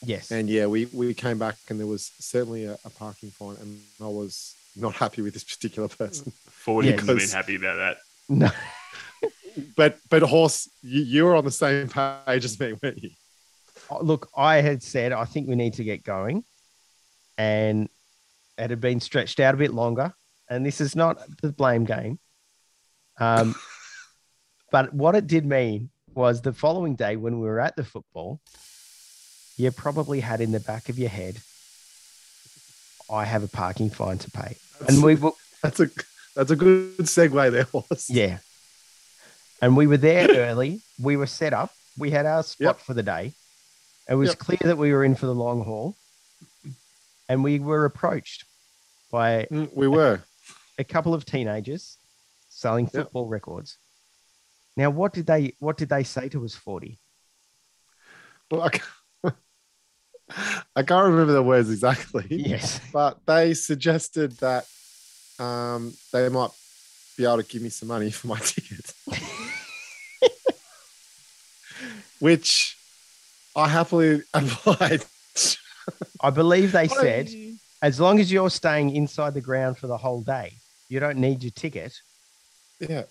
Yes. 0.05 0.31
And 0.31 0.51
yeah, 0.51 0.67
we 0.67 0.87
we 0.87 1.15
came 1.15 1.39
back 1.39 1.57
and 1.71 1.79
there 1.79 1.87
was 1.87 2.13
certainly 2.19 2.65
a, 2.65 2.77
a 2.85 2.91
parking 2.91 3.31
fine, 3.31 3.57
and 3.61 3.81
I 4.01 4.09
was 4.09 4.55
not 4.77 4.95
happy 4.95 5.23
with 5.23 5.33
this 5.33 5.45
particular 5.45 5.89
person. 5.89 6.33
Forty 6.49 6.89
yeah, 6.89 6.97
been 6.97 7.19
happy 7.19 7.57
about 7.57 7.77
that. 7.77 7.97
No 8.29 8.51
but 9.77 9.99
but 10.11 10.23
horse, 10.23 10.69
you, 10.83 11.03
you 11.03 11.25
were 11.25 11.37
on 11.37 11.45
the 11.45 11.51
same 11.51 11.89
page 11.89 12.45
as 12.45 12.59
me, 12.59 12.75
weren't 12.83 13.03
you? 13.03 13.11
Look, 14.03 14.31
I 14.37 14.57
had 14.57 14.83
said 14.83 15.13
I 15.13 15.25
think 15.25 15.49
we 15.49 15.55
need 15.55 15.75
to 15.75 15.85
get 15.85 16.05
going, 16.05 16.45
and 17.39 17.89
it 18.59 18.71
had 18.71 18.81
been 18.81 19.01
stretched 19.01 19.41
out 19.41 19.55
a 19.55 19.59
bit 19.59 19.73
longer. 19.73 20.15
And 20.49 20.65
this 20.65 20.81
is 20.81 20.95
not 20.95 21.19
the 21.41 21.53
blame 21.53 21.85
game. 21.85 22.19
Um, 23.19 23.55
but 24.71 24.93
what 24.93 25.15
it 25.15 25.27
did 25.27 25.47
mean 25.47 25.91
was 26.15 26.43
the 26.43 26.53
following 26.53 26.95
day 26.95 27.17
when 27.17 27.41
we 27.41 27.47
were 27.47 27.61
at 27.61 27.77
the 27.77 27.85
football, 27.85 28.41
you 29.57 29.71
probably 29.71 30.21
had 30.21 30.41
in 30.41 30.53
the 30.53 30.61
back 30.61 30.89
of 30.89 30.99
your 30.99 31.09
head, 31.09 31.41
I 33.11 33.25
have 33.25 33.43
a 33.43 33.49
parking 33.49 33.91
fine 33.91 34.19
to 34.19 34.31
pay. 34.31 34.57
That's 34.81 34.95
and 34.95 35.05
we 35.05 35.17
that's 35.63 35.81
a 35.81 35.91
that's 36.35 36.51
a 36.51 36.57
good 36.57 36.99
segue 36.99 37.53
there, 37.53 37.65
horse. 37.65 38.11
Yeah. 38.11 38.39
And 39.63 39.77
we 39.77 39.87
were 39.87 39.97
there 39.97 40.29
early. 40.29 40.81
We 41.01 41.17
were 41.17 41.27
set 41.27 41.53
up. 41.53 41.73
We 41.97 42.11
had 42.11 42.27
our 42.27 42.43
spot 42.43 42.77
yep. 42.77 42.81
for 42.81 42.93
the 42.93 43.03
day. 43.03 43.33
It 44.09 44.15
was 44.15 44.31
yep. 44.31 44.39
clear 44.39 44.59
that 44.63 44.79
we 44.79 44.93
were 44.93 45.05
in 45.05 45.15
for 45.15 45.27
the 45.27 45.35
long 45.35 45.65
haul. 45.65 45.97
And 47.29 47.43
we 47.43 47.59
were 47.59 47.87
approached 47.87 48.45
by 49.11 49.47
mm, 49.51 49.75
we 49.75 49.89
were 49.89 50.21
a, 50.79 50.83
a, 50.83 50.85
couple 50.85 51.15
of 51.15 51.25
teenagers 51.25 51.97
selling 52.51 52.87
football 52.87 53.25
yep. 53.25 53.33
records. 53.33 53.79
Now, 54.77 54.91
what 54.91 55.15
did 55.15 55.27
they 55.27 55.55
what 55.59 55.79
did 55.79 55.89
they 55.89 56.03
say 56.03 56.29
to 56.31 56.45
us, 56.45 56.55
40? 56.55 56.99
Well, 58.51 58.71
I 60.77 60.83
can't 60.83 61.07
remember 61.07 61.33
the 61.33 61.43
words 61.43 61.71
exactly. 61.71 62.27
Yes. 62.29 62.81
But 62.93 63.25
they 63.27 63.55
suggested 63.55 64.33
that 64.39 64.67
um, 65.39 65.95
they 66.13 66.29
might 66.29 66.51
be 67.17 67.25
able 67.25 67.39
to 67.39 67.43
give 67.45 67.63
me 67.63 67.69
some 67.69 67.89
money 67.89 68.11
for 68.11 68.29
my 68.29 68.39
ticket. 68.41 68.93
Which 72.21 72.77
I 73.57 73.69
happily 73.69 74.23
applied. 74.35 75.05
I 76.21 76.31
believe 76.31 76.73
they 76.73 76.89
said 76.89 77.31
as 77.83 78.01
long 78.01 78.19
as 78.19 78.33
you're 78.33 78.51
staying 78.51 78.95
inside 78.97 79.35
the 79.35 79.41
ground 79.41 79.77
for 79.79 79.87
the 79.87 79.99
whole 79.99 80.23
day, 80.23 80.55
you 80.89 81.01
don't 81.01 81.19
need 81.19 81.43
your 81.43 81.53
ticket. 81.53 81.93
Yeah. 82.81 83.05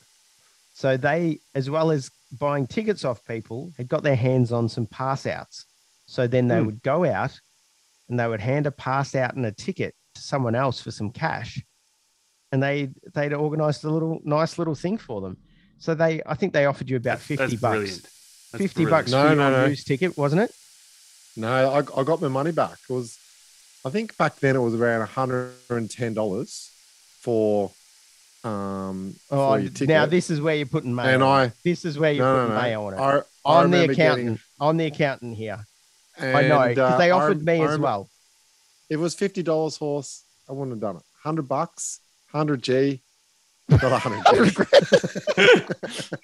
So 0.73 0.97
they, 0.97 1.39
as 1.53 1.69
well 1.69 1.91
as 1.91 2.09
buying 2.31 2.65
tickets 2.65 3.05
off 3.05 3.23
people, 3.25 3.71
had 3.77 3.87
got 3.87 4.01
their 4.03 4.15
hands 4.15 4.51
on 4.51 4.67
some 4.67 4.87
pass 4.87 5.27
outs. 5.27 5.65
So 6.07 6.25
then 6.27 6.47
they 6.47 6.59
Hmm. 6.59 6.65
would 6.65 6.81
go 6.81 7.05
out 7.05 7.39
and 8.09 8.19
they 8.19 8.27
would 8.27 8.41
hand 8.41 8.65
a 8.65 8.71
pass 8.71 9.13
out 9.15 9.35
and 9.35 9.45
a 9.45 9.51
ticket 9.51 9.93
to 10.15 10.21
someone 10.21 10.55
else 10.55 10.81
for 10.81 10.91
some 10.91 11.11
cash. 11.11 11.63
And 12.51 12.61
they 12.61 12.89
they'd 13.13 13.33
organized 13.33 13.83
a 13.83 13.89
little 13.89 14.19
nice 14.23 14.57
little 14.57 14.75
thing 14.75 14.97
for 14.97 15.21
them. 15.21 15.37
So 15.79 15.93
they 15.95 16.21
I 16.25 16.33
think 16.35 16.53
they 16.53 16.65
offered 16.65 16.89
you 16.89 16.97
about 16.97 17.19
50 17.19 17.35
That's 17.35 17.61
bucks. 17.61 17.71
brilliant. 17.77 18.07
That's 18.53 18.61
50 18.63 18.83
brilliant. 18.85 18.91
bucks 19.05 19.11
No, 19.11 19.29
for 19.29 19.35
no, 19.35 19.49
your 19.49 19.57
no. 19.61 19.65
used 19.65 19.87
ticket, 19.87 20.17
wasn't 20.17 20.41
it? 20.43 20.51
No, 21.35 21.51
I, 21.71 21.99
I 21.99 22.03
got 22.03 22.21
my 22.21 22.27
money 22.27 22.51
back. 22.51 22.77
It 22.89 22.93
was, 22.93 23.17
I 23.85 23.89
think 23.89 24.15
back 24.17 24.35
then 24.37 24.55
it 24.55 24.59
was 24.59 24.75
around 24.75 25.05
$110 25.07 26.69
for, 27.19 27.71
um, 28.43 29.15
Oh, 29.31 29.49
for 29.53 29.59
your 29.59 29.69
ticket. 29.71 29.87
now 29.89 30.05
this 30.05 30.29
is 30.29 30.39
where 30.39 30.55
you're 30.55 30.65
putting 30.67 30.93
mail. 30.93 31.05
and 31.07 31.23
on. 31.23 31.47
I, 31.47 31.51
this 31.63 31.85
is 31.85 31.97
where 31.97 32.11
you're 32.11 32.25
no, 32.25 32.33
no, 32.35 32.41
putting 32.43 32.55
no. 32.55 32.61
mail 32.61 32.81
on 32.83 32.93
it. 32.93 32.97
I, 33.45 33.49
I 33.51 33.61
I'm 33.63 33.71
the 33.71 33.83
accountant. 33.89 33.97
getting- 34.27 34.39
I'm 34.59 34.77
the 34.77 34.85
accountant 34.85 35.35
here. 35.37 35.65
I 36.19 36.43
know 36.47 36.67
because 36.67 36.93
uh, 36.93 36.97
they 36.99 37.09
I 37.09 37.15
offered 37.17 37.37
rem- 37.37 37.45
me 37.45 37.61
I 37.61 37.65
as 37.65 37.71
rem- 37.71 37.81
well. 37.81 38.09
It 38.87 38.97
was 38.97 39.15
fifty 39.15 39.41
dollars, 39.41 39.77
horse. 39.77 40.23
I 40.47 40.51
wouldn't 40.53 40.73
have 40.73 40.79
done 40.81 40.97
it. 40.97 41.01
Hundred 41.23 41.47
bucks, 41.49 41.99
hundred 42.31 42.61
G, 42.61 43.01
not 43.81 44.01
hundred 44.01 44.49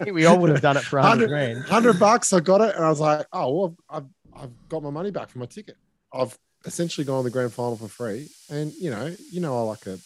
G. 0.05 0.11
we 0.11 0.25
all 0.25 0.37
would 0.39 0.49
have 0.51 0.61
done 0.61 0.77
it 0.77 0.83
for 0.83 0.99
100 0.99 1.29
100 1.29 1.53
grand. 1.55 1.65
Hundred 1.69 1.99
bucks, 1.99 2.31
I 2.33 2.39
got 2.39 2.61
it, 2.61 2.75
and 2.75 2.83
I 2.85 2.89
was 2.89 2.99
like, 2.99 3.25
oh, 3.33 3.55
well, 3.57 3.75
I've, 3.89 4.05
I've 4.35 4.69
got 4.69 4.83
my 4.83 4.89
money 4.89 5.11
back 5.11 5.29
for 5.29 5.39
my 5.39 5.45
ticket. 5.45 5.75
I've 6.13 6.37
essentially 6.65 7.05
gone 7.05 7.23
to 7.23 7.29
the 7.29 7.33
grand 7.33 7.53
final 7.53 7.77
for 7.77 7.87
free, 7.87 8.27
and 8.49 8.71
you 8.73 8.89
know, 8.91 9.15
you 9.31 9.39
know, 9.41 9.57
I 9.57 9.61
like 9.63 9.85
a, 9.87 9.97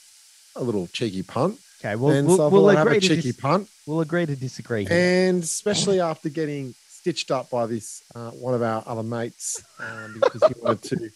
a 0.56 0.64
little 0.64 0.88
cheeky 0.88 1.24
punt, 1.24 1.60
Okay, 1.80 1.96
well, 1.96 2.12
and 2.12 2.28
we'll, 2.28 2.38
so 2.38 2.50
we'll 2.50 2.68
thought 2.68 2.78
have 2.78 2.88
agree 2.88 2.98
a 2.98 3.02
to 3.02 3.08
cheeky 3.08 3.22
dis- 3.32 3.40
punt, 3.40 3.68
we'll 3.88 4.02
agree 4.02 4.26
to 4.26 4.36
disagree. 4.36 4.86
here. 4.86 5.28
and 5.30 5.44
especially 5.44 6.00
after 6.00 6.30
getting 6.30 6.74
stitched 6.90 7.32
up 7.32 7.50
by 7.50 7.66
this 7.66 8.02
uh, 8.16 8.32
one 8.32 8.54
of 8.54 8.62
our 8.62 8.82
other 8.86 9.04
mates 9.04 9.62
um, 9.80 10.14
because 10.22 10.42
he 10.48 10.54
wanted 10.62 10.82
to 10.84 11.10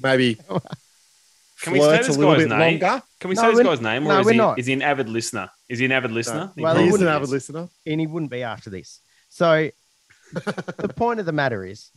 maybe 0.00 0.38
Can 1.62 1.72
we 1.72 1.80
say 1.80 1.96
this 1.98 2.16
guy's 2.16 2.46
name? 2.46 2.80
longer. 2.80 3.02
Can 3.20 3.28
we 3.30 3.34
No, 3.36 3.42
say 3.42 3.50
this 3.54 3.62
guy's 3.66 3.80
name, 3.80 4.04
or 4.06 4.08
no, 4.08 4.20
is, 4.20 4.26
we're 4.26 4.32
he, 4.32 4.38
not. 4.38 4.58
is 4.58 4.66
he 4.66 4.72
an 4.72 4.82
avid 4.82 5.08
listener? 5.08 5.48
Is 5.68 5.78
he 5.78 5.84
an 5.84 5.92
avid 5.92 6.10
listener? 6.10 6.50
He 6.56 6.62
Well, 6.62 6.74
probably 6.74 6.82
he 6.84 6.90
He's 6.90 7.00
an 7.00 7.06
is. 7.08 7.14
avid 7.14 7.28
listener. 7.28 7.68
and 7.86 8.00
he 8.00 8.06
wouldn't 8.06 8.30
be 8.30 8.42
after 8.42 8.68
this. 8.70 9.00
So 9.28 9.70
the 10.32 10.92
point 10.96 11.20
of 11.20 11.26
the 11.26 11.32
matter 11.32 11.64
is, 11.64 11.90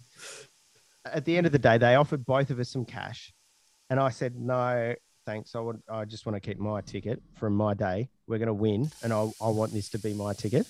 at 1.05 1.25
the 1.25 1.37
end 1.37 1.45
of 1.45 1.51
the 1.51 1.59
day, 1.59 1.77
they 1.77 1.95
offered 1.95 2.25
both 2.25 2.49
of 2.51 2.59
us 2.59 2.69
some 2.69 2.85
cash, 2.85 3.33
and 3.89 3.99
I 3.99 4.09
said 4.09 4.35
no, 4.35 4.93
thanks. 5.25 5.55
I 5.55 5.59
would, 5.59 5.81
I 5.89 6.05
just 6.05 6.25
want 6.25 6.35
to 6.35 6.39
keep 6.39 6.59
my 6.59 6.81
ticket 6.81 7.21
from 7.35 7.53
my 7.55 7.73
day. 7.73 8.09
We're 8.27 8.37
going 8.39 8.47
to 8.47 8.53
win, 8.53 8.91
and 9.03 9.11
I, 9.13 9.29
I 9.41 9.49
want 9.49 9.71
this 9.73 9.89
to 9.89 9.99
be 9.99 10.13
my 10.13 10.33
ticket. 10.33 10.65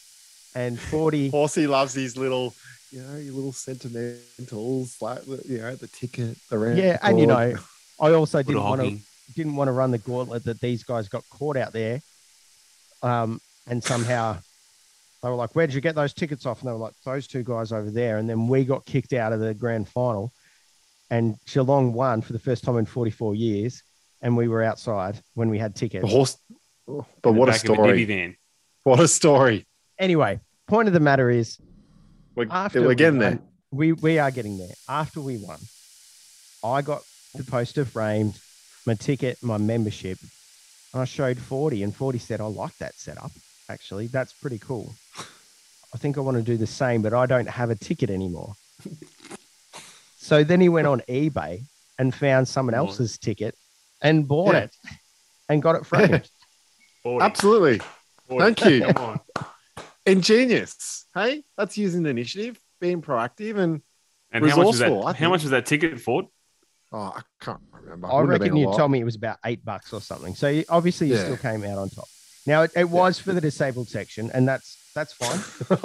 And 0.55 0.79
forty, 0.79 1.29
Horsey 1.31 1.67
loves 1.67 1.93
these 1.93 2.15
little, 2.17 2.53
you 2.91 3.01
know, 3.01 3.17
your 3.17 3.33
little 3.33 3.51
sentimentals, 3.53 5.01
like 5.01 5.23
the, 5.25 5.41
you 5.47 5.57
know, 5.59 5.75
the 5.75 5.87
ticket, 5.87 6.37
the 6.49 6.57
round. 6.57 6.77
yeah, 6.77 6.97
and 7.01 7.19
you 7.19 7.27
know, 7.27 7.55
I 7.99 8.11
also 8.11 8.39
Good 8.39 8.47
didn't 8.53 8.63
want 8.63 8.81
to 8.81 8.97
didn't 9.35 9.55
want 9.55 9.67
to 9.69 9.71
run 9.71 9.91
the 9.91 9.97
gauntlet 9.97 10.43
that 10.45 10.59
these 10.61 10.83
guys 10.83 11.07
got 11.09 11.23
caught 11.29 11.57
out 11.57 11.73
there. 11.73 12.01
Um, 13.01 13.39
and 13.67 13.83
somehow 13.83 14.37
they 15.23 15.29
were 15.29 15.35
like, 15.35 15.55
"Where 15.55 15.65
did 15.67 15.73
you 15.73 15.81
get 15.81 15.95
those 15.95 16.13
tickets 16.13 16.45
off? 16.45 16.61
And 16.61 16.67
they 16.69 16.73
were 16.73 16.79
like, 16.79 16.93
Those 17.03 17.27
two 17.27 17.43
guys 17.43 17.71
over 17.71 17.89
there. 17.89 18.17
And 18.17 18.29
then 18.29 18.47
we 18.47 18.63
got 18.65 18.85
kicked 18.85 19.13
out 19.13 19.33
of 19.33 19.39
the 19.39 19.53
grand 19.53 19.87
final. 19.89 20.31
And 21.09 21.37
Geelong 21.45 21.93
won 21.93 22.21
for 22.21 22.33
the 22.33 22.39
first 22.39 22.63
time 22.63 22.77
in 22.77 22.85
44 22.85 23.35
years. 23.35 23.83
And 24.21 24.35
we 24.35 24.47
were 24.47 24.63
outside 24.63 25.19
when 25.35 25.49
we 25.49 25.57
had 25.59 25.75
tickets. 25.75 26.03
the 26.03 26.09
horse. 26.09 26.37
oh, 26.87 27.05
But 27.21 27.31
the 27.31 27.37
what 27.37 27.49
a 27.49 27.51
back 27.51 27.63
a 27.63 27.65
story! 27.73 28.03
van. 28.05 28.35
What 28.83 28.99
a 28.99 29.07
story! 29.07 29.65
Anyway, 29.99 30.39
point 30.67 30.87
of 30.87 30.93
the 30.93 30.99
matter 30.99 31.29
is, 31.29 31.57
We're, 32.35 32.47
after 32.49 32.81
we're 32.81 32.89
we 32.89 32.95
getting 32.95 33.19
won- 33.19 33.29
there. 33.31 33.39
We, 33.71 33.91
we 33.93 34.19
are 34.19 34.31
getting 34.31 34.57
there. 34.57 34.73
After 34.87 35.21
we 35.21 35.37
won, 35.37 35.59
I 36.63 36.81
got 36.81 37.01
the 37.37 37.43
poster 37.43 37.85
framed, 37.85 38.39
my 38.85 38.93
ticket, 38.95 39.37
my 39.41 39.57
membership, 39.57 40.17
and 40.93 41.01
I 41.01 41.05
showed 41.05 41.37
40, 41.37 41.83
and 41.83 41.95
40 41.95 42.19
said, 42.19 42.39
I 42.41 42.45
like 42.45 42.77
that 42.77 42.95
setup. 42.95 43.31
Actually, 43.69 44.07
that's 44.07 44.33
pretty 44.33 44.59
cool. 44.59 44.93
I 45.93 45.97
think 45.97 46.17
I 46.17 46.21
want 46.21 46.37
to 46.37 46.43
do 46.43 46.57
the 46.57 46.67
same, 46.67 47.01
but 47.01 47.13
I 47.13 47.25
don't 47.25 47.49
have 47.49 47.69
a 47.69 47.75
ticket 47.75 48.09
anymore. 48.09 48.53
so 50.17 50.43
then 50.43 50.61
he 50.61 50.69
went 50.69 50.87
on 50.87 51.01
eBay 51.09 51.63
and 51.97 52.13
found 52.13 52.47
someone 52.47 52.73
Bought 52.73 52.83
it. 52.83 52.87
else's 52.87 53.17
ticket 53.17 53.55
and 54.01 54.27
bought 54.27 54.53
Yeah. 54.53 54.59
it 54.61 54.75
and 55.49 55.61
got 55.61 55.75
it 55.75 55.85
framed. 55.85 56.29
40, 57.03 57.23
Absolutely 57.25 57.81
40. 58.27 58.43
Thank 58.55 58.65
you. 58.65 58.93
Come 58.93 59.19
on. 59.37 59.45
ingenious. 60.05 61.05
Hey, 61.13 61.43
that's 61.57 61.77
using 61.77 62.03
the 62.03 62.09
initiative, 62.09 62.59
being 62.81 63.01
proactive, 63.01 63.57
and 63.57 63.81
And 64.31 64.43
how 64.49 64.57
much 64.57 64.65
was 64.67 64.79
that? 64.79 64.85
Resourceful, 64.89 65.13
How 65.13 65.29
much 65.29 65.41
was 65.43 65.51
that 65.51 65.65
ticket 65.65 65.99
for? 66.01 66.23
Oh, 66.91 67.13
I 67.15 67.21
can't 67.43 67.59
remember. 67.71 68.07
I 68.07 68.13
Wouldn't 68.15 68.29
reckon 68.41 68.57
you 68.57 68.65
told 68.77 68.91
me 68.91 68.99
it 68.99 69.03
was 69.03 69.15
about 69.15 69.37
eight 69.45 69.63
bucks 69.65 69.91
or 69.93 70.01
something. 70.01 70.35
So 70.35 70.47
you- 70.49 70.65
obviously 70.69 71.07
you 71.07 71.15
Yeah. 71.15 71.23
still 71.23 71.37
came 71.37 71.63
out 71.63 71.77
on 71.77 71.89
top. 71.89 72.07
Now 72.47 72.61
it, 72.63 72.71
it 72.75 72.89
was 72.89 73.17
for 73.19 73.33
the 73.33 73.41
disabled 73.41 73.87
section, 73.89 74.29
and 74.33 74.47
that's 74.47 74.77
that's 74.93 75.13
fine. 75.13 75.39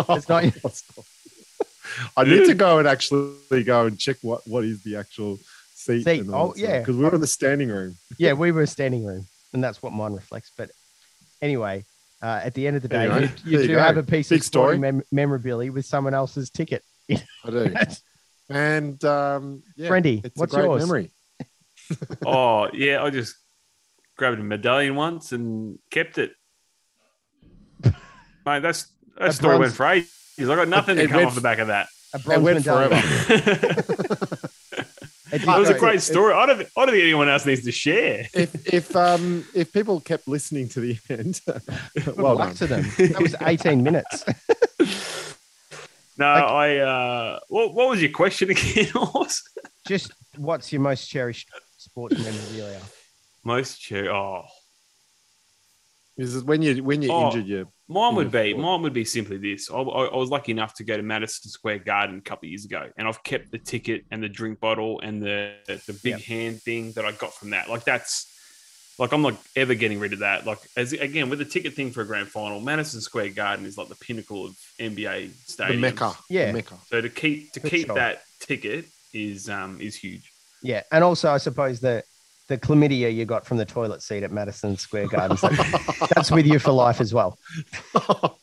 It's 0.17 0.29
not- 0.29 0.45
I 2.17 2.25
need 2.25 2.47
to 2.47 2.55
go 2.55 2.79
and 2.79 2.87
actually 2.87 3.65
go 3.65 3.87
and 3.87 3.99
check 3.99 4.17
what 4.23 4.47
what 4.47 4.65
is 4.65 4.83
the 4.83 4.97
actual 4.97 5.39
seat. 5.75 6.05
Seat, 6.05 6.27
oh, 6.33 6.55
yeah. 6.57 6.79
because 6.81 6.97
we 6.97 7.05
were 7.05 7.15
in 7.15 7.21
the 7.21 7.27
standing 7.27 7.69
room. 7.69 7.97
yeah, 8.19 8.33
we 8.35 8.53
were 8.53 8.63
a 8.63 8.67
standing 8.67 9.05
room, 9.05 9.27
and 9.53 9.65
that's 9.65 9.83
what 9.83 9.93
mine 9.93 10.13
reflects. 10.13 10.53
But 10.57 10.71
anyway, 11.43 11.85
uh, 12.23 12.41
at 12.45 12.55
the 12.55 12.67
end 12.67 12.77
of 12.77 12.83
the 12.83 12.89
day, 12.89 13.07
Anyway, 13.07 13.33
you, 13.45 13.51
you 13.53 13.59
there 13.59 13.61
you 13.63 13.69
do 13.69 13.77
have 13.79 13.97
a 13.97 14.03
piece 14.03 14.29
Big 14.29 14.41
of 14.41 14.45
story 14.47 14.77
story. 14.77 14.79
mem- 14.79 15.03
memorabilia 15.11 15.73
with 15.73 15.87
someone 15.87 16.15
else's 16.15 16.51
ticket. 16.51 16.85
I 17.11 17.17
do, 17.51 17.75
and 18.51 19.03
um, 19.05 19.63
yeah, 19.77 19.89
Friendy, 19.89 20.25
it's 20.25 20.37
what's 20.39 20.53
a 20.53 20.57
great 20.57 20.67
yours? 20.67 20.83
memory. 20.83 21.11
Oh 22.25 22.69
yeah, 22.73 23.03
I 23.03 23.11
just 23.11 23.35
grabbed 24.17 24.39
a 24.39 24.45
medallion 24.45 24.95
once 24.95 25.33
and 25.33 25.79
kept 25.91 26.19
it. 26.19 26.33
Mate, 27.85 28.61
that's 28.61 28.87
that 29.19 29.31
A 29.31 29.33
story 29.33 29.59
went 29.59 29.73
for 29.73 29.87
ages. 29.87 30.09
I 30.39 30.45
got 30.55 30.69
nothing 30.69 30.97
to 30.97 31.07
come 31.09 31.17
went 31.17 31.27
off 31.29 31.35
the 31.35 31.41
back 31.41 31.59
of 31.59 31.67
that. 31.67 31.89
A 32.15 32.19
bronze 32.21 32.43
went 32.45 32.59
medallion. 32.59 32.93
it 35.33 35.43
It 35.43 35.47
was 35.47 35.69
a 35.69 35.79
great 35.79 36.01
story. 36.01 36.33
I 36.33 36.47
don't, 36.47 36.61
I 36.61 36.65
don't 36.77 36.91
think 36.91 37.03
anyone 37.03 37.29
else 37.29 37.45
needs 37.45 37.65
to 37.65 37.73
share. 37.73 38.27
if 38.35 38.73
if 38.73 38.95
um 38.95 39.45
if 39.55 39.73
people 39.73 40.01
kept 40.01 40.29
listening 40.29 40.69
to 40.71 40.81
the 40.81 40.99
end, 41.09 41.41
Good 42.05 42.17
well 42.17 42.37
luck 42.37 42.49
done. 42.51 42.57
to 42.57 42.67
them. 42.69 42.83
That 42.99 43.21
was 43.21 43.35
18 43.43 43.83
minutes. 43.83 44.25
No, 46.21 46.27
I. 46.27 46.77
Uh, 46.77 47.39
what, 47.49 47.75
what 47.75 47.89
was 47.91 48.03
your 48.03 48.11
question 48.13 48.51
again, 48.55 48.87
Horse? 48.95 49.43
Just 49.89 50.13
what's 50.37 50.71
your 50.73 50.83
most 50.83 51.07
cherished 51.09 51.49
sports 51.79 52.17
memorabilia? 52.19 52.81
Most 53.43 53.81
cheer. 53.81 54.11
Oh, 54.13 54.45
This 56.17 56.35
is 56.35 56.45
when 56.45 56.61
you 56.63 56.85
when 56.85 57.01
you 57.03 57.11
Oh. 57.11 57.27
injured 57.27 57.47
you. 57.47 57.69
mine 57.89 58.15
would 58.17 58.31
be 58.31 58.51
sport. 58.51 58.63
mine 58.63 58.83
would 58.83 58.93
be 58.93 59.05
simply 59.07 59.39
this. 59.39 59.71
I, 59.71 59.77
I, 59.79 60.05
I 60.07 60.17
was 60.17 60.29
lucky 60.29 60.53
enough 60.53 60.75
to 60.75 60.85
go 60.85 60.97
to 60.97 61.03
Madison 61.03 61.51
Square 61.51 61.79
Garden 61.81 62.19
a 62.19 62.21
couple 62.21 62.47
of 62.47 62.51
years 62.51 62.67
ago, 62.67 62.91
and 62.99 63.09
I've 63.09 63.23
kept 63.23 63.51
the 63.51 63.59
ticket 63.59 64.05
and 64.11 64.23
the 64.23 64.29
drink 64.29 64.61
bottle 64.61 65.01
and 65.01 65.23
the 65.23 65.55
the 65.87 65.95
big 66.03 66.13
Yep. 66.19 66.21
hand 66.23 66.63
thing 66.63 66.93
that 66.93 67.05
I 67.07 67.13
got 67.13 67.33
from 67.35 67.51
that. 67.51 67.71
Like 67.71 67.85
that's 67.85 68.27
like 69.01 69.13
I'm 69.13 69.23
not 69.23 69.35
ever 69.57 69.75
getting 69.75 69.99
rid 69.99 70.13
of 70.13 70.21
that. 70.21 70.47
Like 70.47 70.59
as 70.77 70.93
again 70.93 71.29
with 71.31 71.41
the 71.41 71.45
ticket 71.45 71.75
thing 71.75 71.91
for 71.91 72.03
a 72.03 72.07
grand 72.07 72.29
final, 72.29 72.61
Madison 72.61 73.01
Square 73.01 73.31
Garden 73.31 73.67
is 73.67 73.77
like 73.77 73.89
the 73.89 73.97
pinnacle 73.97 74.45
of 74.47 74.57
NBA 74.79 75.57
The. 75.57 75.77
Mecca. 75.77 76.13
Yeah. 76.29 76.47
The 76.47 76.53
Mecca. 76.53 76.75
So 76.87 77.01
to 77.01 77.09
keep 77.09 77.51
to 77.55 77.61
For 77.61 77.69
keep 77.69 77.87
sure. 77.87 77.97
that 77.97 78.23
ticket 78.39 78.85
is 79.13 79.49
um 79.49 79.81
is 79.81 79.97
huge. 79.97 80.31
Yeah, 80.63 80.83
and 80.93 81.03
also 81.03 81.33
I 81.33 81.39
suppose 81.39 81.81
the 81.81 82.05
the 82.49 82.59
chlamydia 82.59 83.13
you 83.15 83.25
got 83.25 83.47
from 83.47 83.57
the 83.57 83.65
toilet 83.65 84.03
seat 84.03 84.23
at 84.23 84.31
Madison 84.33 84.77
Square 84.77 85.09
Garden, 85.09 85.37
so 85.37 85.49
that's 86.15 86.31
with 86.31 86.47
you 86.47 86.59
for 86.59 86.73
life 86.73 87.01
as 87.01 87.15
well. 87.15 87.39
I 87.95 87.99
thought 88.01 88.37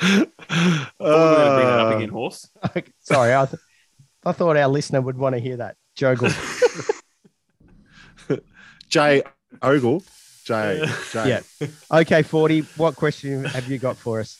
we 0.00 1.06
were 1.06 1.36
gonna 1.36 1.54
bring 1.54 1.66
that 1.66 1.80
up 1.80 1.92
Uh, 1.92 1.96
again, 1.96 2.08
horse. 2.10 2.48
Sorry, 3.00 3.34
I, 3.34 3.46
th- 3.46 3.60
I 4.24 4.32
thought 4.32 4.56
our 4.56 4.68
listener 4.68 5.00
would 5.00 5.16
want 5.18 5.34
to 5.34 5.40
hear 5.40 5.56
that. 5.58 5.76
Joggle. 5.98 6.30
Jay 8.90 9.22
Ogle. 9.62 10.02
Jay. 10.44 10.84
Jay. 11.12 11.40
Yeah. 11.60 11.68
Okay, 11.90 12.22
40. 12.22 12.60
What 12.76 12.96
question 12.96 13.44
have 13.44 13.68
you 13.70 13.78
got 13.78 13.96
for 13.96 14.20
us? 14.20 14.36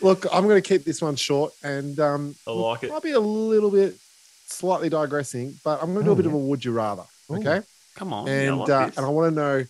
Look, 0.00 0.24
I'm 0.32 0.44
going 0.44 0.62
to 0.62 0.66
keep 0.66 0.84
this 0.84 1.02
one 1.02 1.16
short 1.16 1.52
and 1.64 1.98
um, 1.98 2.34
I 2.46 2.52
like 2.52 2.84
it. 2.84 2.90
might 2.90 3.02
be 3.02 3.10
a 3.12 3.20
little 3.20 3.70
bit 3.70 3.96
slightly 4.46 4.88
digressing, 4.88 5.54
but 5.64 5.82
I'm 5.82 5.92
going 5.92 6.04
to 6.04 6.04
do 6.04 6.10
Oh, 6.10 6.12
a 6.12 6.16
bit 6.16 6.26
of 6.26 6.32
a 6.32 6.38
would 6.38 6.64
you 6.64 6.72
rather. 6.72 7.02
Ooh. 7.30 7.36
Okay. 7.36 7.60
Come 7.96 8.12
on. 8.12 8.28
yeah, 8.28 8.32
I 8.32 8.36
and 8.44 8.58
like 8.58 8.70
uh, 8.70 8.90
and 8.96 9.04
I 9.04 9.08
want 9.08 9.34
to 9.34 9.40
know, 9.40 9.64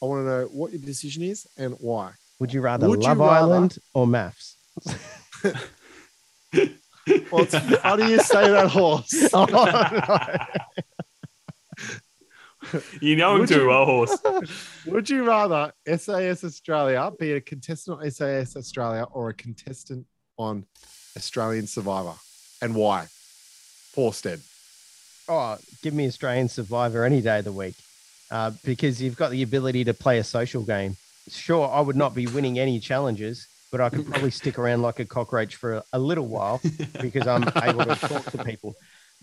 I 0.00 0.04
want 0.06 0.20
to 0.20 0.24
know 0.24 0.44
what 0.52 0.70
your 0.72 0.80
decision 0.80 1.24
is 1.24 1.48
and 1.58 1.74
why. 1.80 2.12
Would 2.38 2.52
you 2.54 2.60
rather 2.60 2.88
Would 2.88 3.02
you 3.02 3.08
Love 3.08 3.18
rather- 3.18 3.34
Island 3.54 3.78
or 3.94 4.06
MAFS? 4.06 4.54
Well, 7.32 7.46
how 7.82 7.96
do 7.96 8.06
you 8.08 8.20
say 8.20 8.48
that 8.48 8.68
horse? 8.70 9.28
Oh, 9.34 9.44
no. 9.46 10.38
you 13.00 13.16
know 13.16 13.34
him 13.34 13.40
Would 13.40 13.48
too 13.48 13.62
you- 13.62 13.68
well, 13.68 13.84
horse. 13.84 14.16
Would 14.86 15.08
you 15.10 15.24
rather 15.24 15.72
SAS 15.86 16.44
Australia 16.44 17.10
be 17.18 17.32
a 17.32 17.40
contestant 17.40 18.00
on 18.00 18.10
SAS 18.10 18.56
Australia 18.56 19.04
or 19.12 19.30
a 19.30 19.34
contestant 19.34 20.06
on 20.38 20.64
Australian 21.16 21.66
Survivor, 21.66 22.14
and 22.60 22.74
why? 22.74 23.06
Forstead. 23.94 24.40
Oh, 25.28 25.58
give 25.82 25.94
me 25.94 26.06
Australian 26.06 26.48
Survivor 26.48 27.04
any 27.04 27.20
day 27.20 27.38
of 27.38 27.44
the 27.44 27.52
week 27.52 27.74
uh, 28.30 28.50
because 28.64 29.00
you've 29.00 29.16
got 29.16 29.30
the 29.30 29.42
ability 29.42 29.84
to 29.84 29.94
play 29.94 30.18
a 30.18 30.24
social 30.24 30.62
game. 30.62 30.96
Sure, 31.28 31.68
I 31.68 31.80
would 31.80 31.96
not 31.96 32.14
be 32.14 32.26
winning 32.26 32.58
any 32.58 32.80
challenges, 32.80 33.46
but 33.70 33.80
I 33.80 33.88
could 33.90 34.06
probably 34.06 34.30
stick 34.30 34.58
around 34.58 34.82
like 34.82 34.98
a 34.98 35.04
cockroach 35.04 35.54
for 35.54 35.74
a, 35.74 35.84
a 35.92 35.98
little 35.98 36.26
while 36.26 36.60
because 37.00 37.26
I'm 37.26 37.44
able 37.62 37.84
to 37.84 37.94
talk 37.94 38.24
to 38.32 38.42
people. 38.44 38.74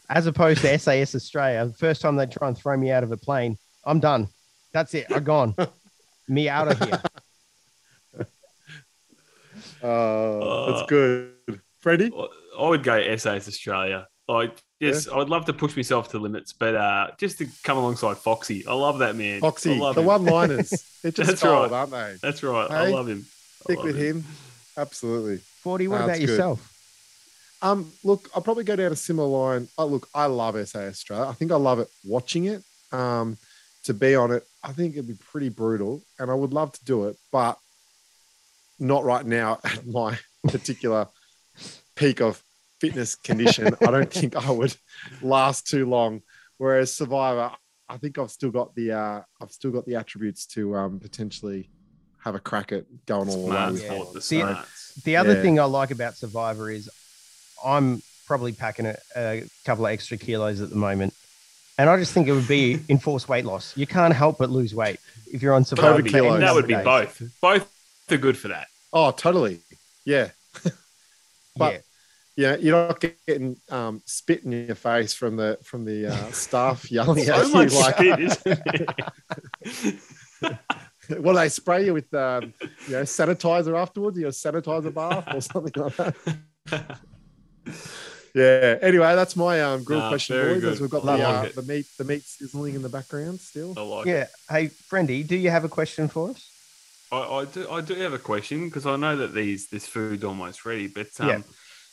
As 0.09 0.25
opposed 0.25 0.61
to 0.61 0.79
SAS 0.79 1.13
Australia, 1.13 1.65
the 1.65 1.73
first 1.73 2.01
time 2.01 2.15
they 2.15 2.25
try 2.25 2.47
and 2.47 2.57
throw 2.57 2.75
me 2.75 2.91
out 2.91 3.03
of 3.03 3.11
a 3.11 3.17
plane, 3.17 3.57
I'm 3.85 3.99
done. 3.99 4.27
That's 4.73 4.93
it. 4.95 5.07
I'm 5.09 5.23
gone. 5.23 5.55
me 6.27 6.49
out 6.49 6.71
of 6.71 6.79
here. 6.79 7.01
Uh, 9.81 10.71
that's 10.71 10.89
good. 10.89 11.31
Friendy? 11.83 12.11
I 12.59 12.67
would 12.67 12.83
go 12.83 13.15
SAS 13.15 13.47
Australia. 13.47 14.07
Like, 14.27 14.61
yes, 14.79 15.07
I 15.07 15.17
would 15.17 15.29
love 15.29 15.45
to 15.45 15.53
push 15.53 15.75
myself 15.75 16.09
to 16.09 16.19
limits, 16.19 16.53
but 16.53 16.75
uh, 16.75 17.07
just 17.17 17.37
to 17.39 17.47
come 17.63 17.77
alongside 17.77 18.17
Foxy, 18.17 18.65
I 18.67 18.73
love 18.73 18.99
that 18.99 19.15
man. 19.15 19.39
Foxy, 19.39 19.79
love 19.79 19.95
the 19.95 20.01
him. 20.01 20.07
one 20.07 20.25
liners. 20.25 20.69
They're 21.01 21.11
just 21.11 21.27
That's 21.29 21.41
gold, 21.41 21.71
right. 21.71 21.77
aren't 21.77 21.91
they? 21.91 22.15
That's 22.21 22.43
right. 22.43 22.69
I 22.69 22.89
love 22.89 23.07
him. 23.07 23.25
I 23.25 23.63
Stick 23.63 23.77
love 23.77 23.85
with 23.85 23.95
him. 23.97 24.23
Absolutely. 24.77 25.37
40, 25.37 25.87
what 25.87 25.95
about 25.95 26.07
that's 26.07 26.19
good. 26.19 26.29
yourself? 26.29 26.78
Um, 27.61 27.91
look, 28.03 28.29
I'll 28.33 28.41
probably 28.41 28.63
go 28.63 28.75
down 28.75 28.91
a 28.91 28.95
similar 28.95 29.27
line. 29.27 29.67
Oh, 29.77 29.85
look, 29.85 30.07
I 30.13 30.27
love 30.27 30.55
SAS 30.67 30.75
Australia. 30.75 31.25
I 31.29 31.33
think 31.33 31.51
I 31.51 31.55
love 31.55 31.79
it 31.79 31.89
watching 32.05 32.45
it. 32.45 32.63
Um, 32.91 33.37
to 33.83 33.93
be 33.93 34.15
on 34.15 34.31
it, 34.31 34.43
I 34.63 34.71
think 34.71 34.93
it'd 34.95 35.07
be 35.07 35.13
pretty 35.31 35.49
brutal, 35.49 36.03
and 36.17 36.29
I 36.29 36.33
would 36.33 36.53
love 36.53 36.71
to 36.73 36.85
do 36.85 37.07
it, 37.07 37.17
but 37.31 37.57
not 38.79 39.03
right 39.03 39.25
now 39.25 39.59
at 39.63 39.85
my 39.85 40.17
particular 40.47 41.07
peak 41.95 42.21
of 42.21 42.41
fitness 42.79 43.15
condition. 43.15 43.75
I 43.81 43.91
don't 43.91 44.11
think 44.13 44.35
I 44.35 44.51
would 44.51 44.75
last 45.21 45.67
too 45.67 45.85
long. 45.85 46.21
Whereas 46.57 46.93
Survivor, 46.93 47.51
I 47.87 47.97
think 47.97 48.17
I've 48.17 48.31
still 48.31 48.51
got 48.51 48.75
the 48.75 48.91
uh, 48.91 49.21
I've 49.41 49.51
still 49.51 49.71
got 49.71 49.85
the 49.85 49.95
attributes 49.95 50.45
to 50.47 50.75
um, 50.75 50.99
potentially 50.99 51.69
have 52.23 52.35
a 52.35 52.39
crack 52.39 52.71
at 52.73 52.83
going 53.05 53.29
all 53.29 53.45
the 53.45 53.49
way. 53.49 53.75
Smart 53.77 54.07
Yeah. 54.07 54.13
the 54.13 54.21
See. 54.21 55.01
The 55.05 55.15
other 55.17 55.33
Yeah. 55.33 55.41
thing 55.41 55.59
I 55.59 55.63
like 55.63 55.91
about 55.91 56.17
Survivor 56.17 56.69
is 56.69 56.89
I'm 57.63 58.01
probably 58.27 58.51
packing 58.51 58.85
a, 58.85 58.95
a 59.15 59.43
couple 59.65 59.85
of 59.85 59.91
extra 59.91 60.17
kilos 60.17 60.61
at 60.61 60.69
the 60.69 60.75
moment. 60.75 61.13
And 61.77 61.89
I 61.89 61.97
just 61.97 62.13
think 62.13 62.27
it 62.27 62.33
would 62.33 62.47
be 62.47 62.79
enforced 62.89 63.29
weight 63.29 63.45
loss. 63.45 63.75
You 63.77 63.87
can't 63.87 64.13
help 64.13 64.37
but 64.37 64.49
lose 64.49 64.75
weight 64.75 64.99
if 65.31 65.41
you're 65.41 65.53
on 65.53 65.63
Survivor. 65.65 66.01
COVID 66.03 66.11
for 66.11 66.17
any 66.17 66.39
that 66.39 66.53
would 66.53 66.67
be 66.67 66.75
days. 66.75 66.83
both. 66.83 67.21
Both 67.41 67.71
are 68.11 68.17
good 68.17 68.37
for 68.37 68.49
that. 68.49 68.67
Oh, 68.93 69.11
totally. 69.11 69.59
Yeah. 70.05 70.29
But- 71.57 71.73
yeah. 71.73 71.79
Yeah, 72.37 72.55
you're 72.55 72.87
not 72.87 73.01
getting 73.27 73.57
um, 73.69 74.01
spit 74.05 74.45
in 74.45 74.53
your 74.53 74.75
face 74.75 75.13
from 75.13 75.35
the 75.35 75.57
from 75.61 75.83
the 75.83 76.07
uh, 76.07 76.15
staff 76.31 76.89
yelling 76.89 77.19
at 77.27 77.45
So 77.47 77.61
you. 77.61 77.67
Like, 77.67 77.95
spit, 77.95 78.19
isn't 78.21 78.61
it? 80.41 80.57
well, 81.19 81.35
they 81.35 81.49
spray 81.49 81.85
you 81.85 81.93
with 81.93 82.13
um, 82.13 82.53
you 82.87 82.93
know 82.93 83.01
sanitizer 83.01 83.77
afterwards. 83.77 84.17
You 84.17 84.23
know, 84.23 84.29
sanitizer 84.29 84.93
bath 84.93 85.27
or 85.33 85.41
something 85.41 85.73
like 85.75 85.95
that. 85.97 86.99
Yeah. 88.35 88.77
Anyway, 88.81 89.15
that's 89.15 89.35
my 89.35 89.61
um, 89.61 89.83
grill 89.83 89.99
Nah, 89.99 90.09
question, 90.09 90.35
very 90.35 90.53
boys. 90.55 90.61
good. 90.61 90.73
As 90.73 90.81
we've 90.81 90.89
got 90.89 91.03
the, 91.05 91.17
like 91.17 91.21
uh, 91.21 91.49
the 91.55 91.63
meat 91.63 91.85
the 91.97 92.03
meat 92.03 92.23
sizzling 92.23 92.75
in 92.75 92.81
the 92.83 92.89
background 92.89 93.39
still. 93.39 93.73
I 93.77 93.81
like 93.81 94.05
Yeah. 94.05 94.13
it. 94.23 94.29
Hey, 94.49 94.67
Friendy, 94.91 95.25
do 95.25 95.35
you 95.35 95.49
have 95.49 95.63
a 95.65 95.69
question 95.69 96.07
for 96.07 96.29
us? 96.31 96.47
I, 97.11 97.17
I 97.17 97.45
do. 97.45 97.69
I 97.69 97.81
do 97.81 97.95
have 97.95 98.13
a 98.13 98.19
question 98.19 98.65
because 98.65 98.85
I 98.85 98.95
know 98.97 99.15
that 99.17 99.33
these 99.33 99.67
this 99.69 99.87
food's 99.87 100.23
almost 100.23 100.63
ready, 100.63 100.87
but 100.87 101.07
um, 101.19 101.27
Yeah. 101.27 101.39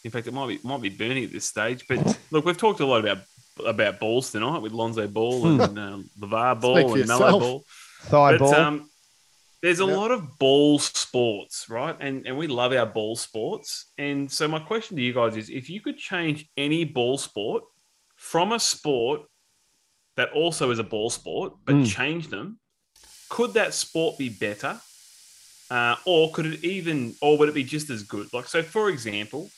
in 0.04 0.10
fact, 0.10 0.26
it 0.26 0.34
might 0.34 0.48
be 0.48 0.60
might 0.62 0.82
be 0.82 0.90
burning 0.90 1.24
at 1.24 1.32
this 1.32 1.46
stage. 1.46 1.86
But 1.88 2.18
look, 2.30 2.44
we've 2.44 2.56
talked 2.58 2.80
a 2.80 2.86
lot 2.86 3.00
about 3.00 3.18
about 3.64 3.98
balls 3.98 4.30
tonight 4.30 4.58
with 4.58 4.72
Lonzo 4.72 5.06
Ball 5.08 5.46
and 5.62 5.78
um, 5.78 6.10
LaVar 6.20 6.60
Ball 6.60 6.90
for 6.90 6.98
and 6.98 7.08
Melo. 7.08 7.38
Ball. 7.40 7.64
Thigh 8.02 8.32
But 8.32 8.38
ball. 8.40 8.54
um, 8.54 8.90
there's 9.66 9.80
a 9.80 9.84
Yep. 9.84 9.96
lot 9.96 10.10
of 10.12 10.38
ball 10.38 10.78
sports, 10.78 11.68
right? 11.68 11.96
And 11.98 12.24
and 12.26 12.38
we 12.38 12.46
love 12.46 12.72
our 12.72 12.86
ball 12.86 13.16
sports. 13.16 13.86
And 13.98 14.30
so 14.30 14.46
my 14.46 14.60
question 14.60 14.96
to 14.96 15.02
you 15.02 15.12
guys 15.12 15.36
is: 15.36 15.50
if 15.50 15.68
you 15.68 15.80
could 15.80 15.98
change 15.98 16.38
any 16.56 16.84
ball 16.84 17.18
sport 17.18 17.64
from 18.14 18.52
a 18.52 18.60
sport 18.60 19.22
that 20.16 20.28
also 20.32 20.70
is 20.70 20.78
a 20.78 20.84
ball 20.94 21.10
sport, 21.10 21.54
but 21.66 21.74
Mm. 21.74 21.86
change 21.98 22.28
them, 22.28 22.58
could 23.28 23.52
that 23.54 23.74
sport 23.74 24.16
be 24.18 24.28
better? 24.28 24.80
Uh, 25.68 25.96
or 26.04 26.30
could 26.34 26.46
it 26.46 26.62
even, 26.64 26.98
or 27.20 27.36
would 27.36 27.48
it 27.48 27.54
be 27.62 27.64
just 27.64 27.90
as 27.90 28.04
good? 28.04 28.26
Like, 28.32 28.46
so 28.46 28.62
for 28.62 28.88
example, 28.88 29.50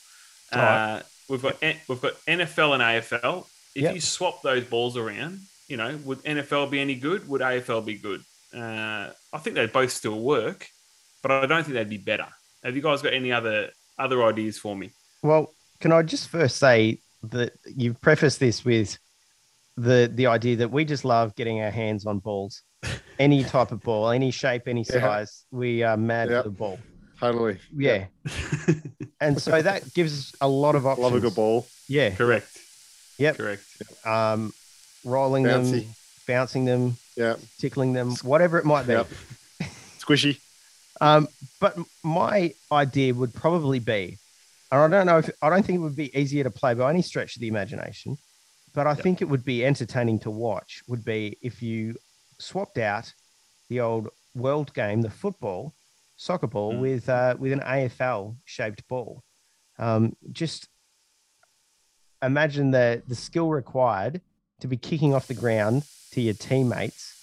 uh, 0.51 1.01
we've 1.29 1.41
got 1.47 1.55
we've 1.87 2.01
got 2.01 2.13
NFL 2.27 2.73
and 2.73 2.81
AFL. 2.81 3.45
If 3.75 3.83
Yep. 3.83 3.93
you 3.95 4.01
swap 4.01 4.41
those 4.41 4.65
balls 4.65 4.97
around, 4.97 5.33
you 5.67 5.77
know, 5.77 5.91
would 6.03 6.19
NFL 6.25 6.65
be 6.71 6.79
any 6.79 6.95
good? 6.95 7.27
Would 7.29 7.41
AFL 7.41 7.81
be 7.85 7.93
good? 8.09 8.21
Uh, 8.55 9.09
I 9.33 9.37
think 9.39 9.55
they'd 9.55 9.71
both 9.71 9.91
still 9.91 10.19
work, 10.19 10.67
but 11.21 11.31
I 11.31 11.45
don't 11.45 11.63
think 11.63 11.75
they'd 11.75 11.89
be 11.89 11.97
better. 11.97 12.27
Have 12.63 12.75
you 12.75 12.81
guys 12.81 13.01
got 13.01 13.13
any 13.13 13.31
other 13.31 13.69
other 13.97 14.23
ideas 14.23 14.57
for 14.57 14.75
me? 14.75 14.91
Well, 15.21 15.53
can 15.79 15.91
I 15.91 16.01
just 16.01 16.29
first 16.29 16.57
say 16.57 16.99
that 17.23 17.53
you've 17.65 17.99
prefaced 18.01 18.39
this 18.39 18.65
with 18.65 18.97
the 19.77 20.09
the 20.13 20.27
idea 20.27 20.57
that 20.57 20.71
we 20.71 20.83
just 20.85 21.05
love 21.05 21.35
getting 21.35 21.61
our 21.61 21.69
hands 21.71 22.05
on 22.05 22.19
balls, 22.19 22.63
any 23.19 23.43
type 23.43 23.71
of 23.71 23.81
ball, 23.81 24.09
any 24.09 24.31
shape, 24.31 24.63
any 24.67 24.83
Yeah. 24.89 24.99
size. 25.01 25.45
We 25.51 25.83
are 25.83 25.95
mad 25.97 26.29
Yep. 26.29 26.43
for 26.43 26.49
the 26.49 26.55
ball. 26.55 26.79
Totally. 27.19 27.59
Yeah, 27.75 28.05
and 29.19 29.41
so 29.41 29.61
that 29.61 29.93
gives 29.93 30.13
us 30.17 30.35
a 30.39 30.47
lot 30.47 30.75
of 30.75 30.85
options. 30.87 31.03
Love 31.03 31.15
a 31.15 31.19
good 31.19 31.35
ball. 31.35 31.67
Yeah, 31.89 32.11
Correct. 32.15 32.47
Yep. 33.17 33.35
Correct. 33.37 33.63
um, 34.05 34.53
rolling 35.03 35.43
them, 35.43 35.63
Bouncy. 35.65 35.87
Bouncing 36.29 36.63
them, 36.65 36.95
Yeah. 37.15 37.35
tickling 37.57 37.93
them, 37.93 38.15
whatever 38.31 38.59
it 38.59 38.65
might 38.65 38.85
be. 38.85 38.93
Yep. 38.93 39.07
Squishy. 39.99 40.39
Um, 41.01 41.29
but 41.61 41.77
my 42.03 42.53
idea 42.73 43.13
would 43.13 43.33
probably 43.33 43.79
be, 43.79 44.17
and 44.69 44.81
I 44.81 44.87
don't 44.89 45.05
know 45.05 45.19
if 45.19 45.29
I 45.41 45.49
don't 45.49 45.65
think 45.65 45.77
it 45.77 45.81
would 45.87 45.95
be 45.95 46.11
easier 46.21 46.43
to 46.43 46.51
play 46.51 46.73
by 46.73 46.89
any 46.89 47.01
stretch 47.01 47.37
of 47.37 47.39
the 47.39 47.47
imagination, 47.47 48.17
but 48.73 48.85
I 48.85 48.89
Yep. 48.95 49.03
think 49.03 49.21
it 49.21 49.29
would 49.29 49.45
be 49.45 49.65
entertaining 49.65 50.19
to 50.25 50.29
watch. 50.29 50.81
Would 50.89 51.05
be 51.05 51.37
if 51.41 51.63
you 51.63 51.95
swapped 52.37 52.77
out 52.79 53.13
the 53.69 53.79
old 53.79 54.09
world 54.35 54.73
game, 54.73 55.01
the 55.01 55.09
football, 55.09 55.73
soccer 56.17 56.47
ball, 56.47 56.73
Mm. 56.73 56.81
with 56.81 57.07
uh, 57.07 57.35
with 57.39 57.53
an 57.53 57.61
AFL 57.61 58.35
shaped 58.43 58.85
ball. 58.89 59.23
Um, 59.77 60.17
just 60.33 60.67
imagine 62.21 62.71
the 62.71 63.01
the 63.07 63.15
skill 63.15 63.49
required 63.49 64.19
to 64.59 64.67
be 64.67 64.77
kicking 64.77 65.13
off 65.13 65.27
the 65.27 65.33
ground 65.33 65.83
to 66.11 66.21
your 66.21 66.33
teammates. 66.33 67.15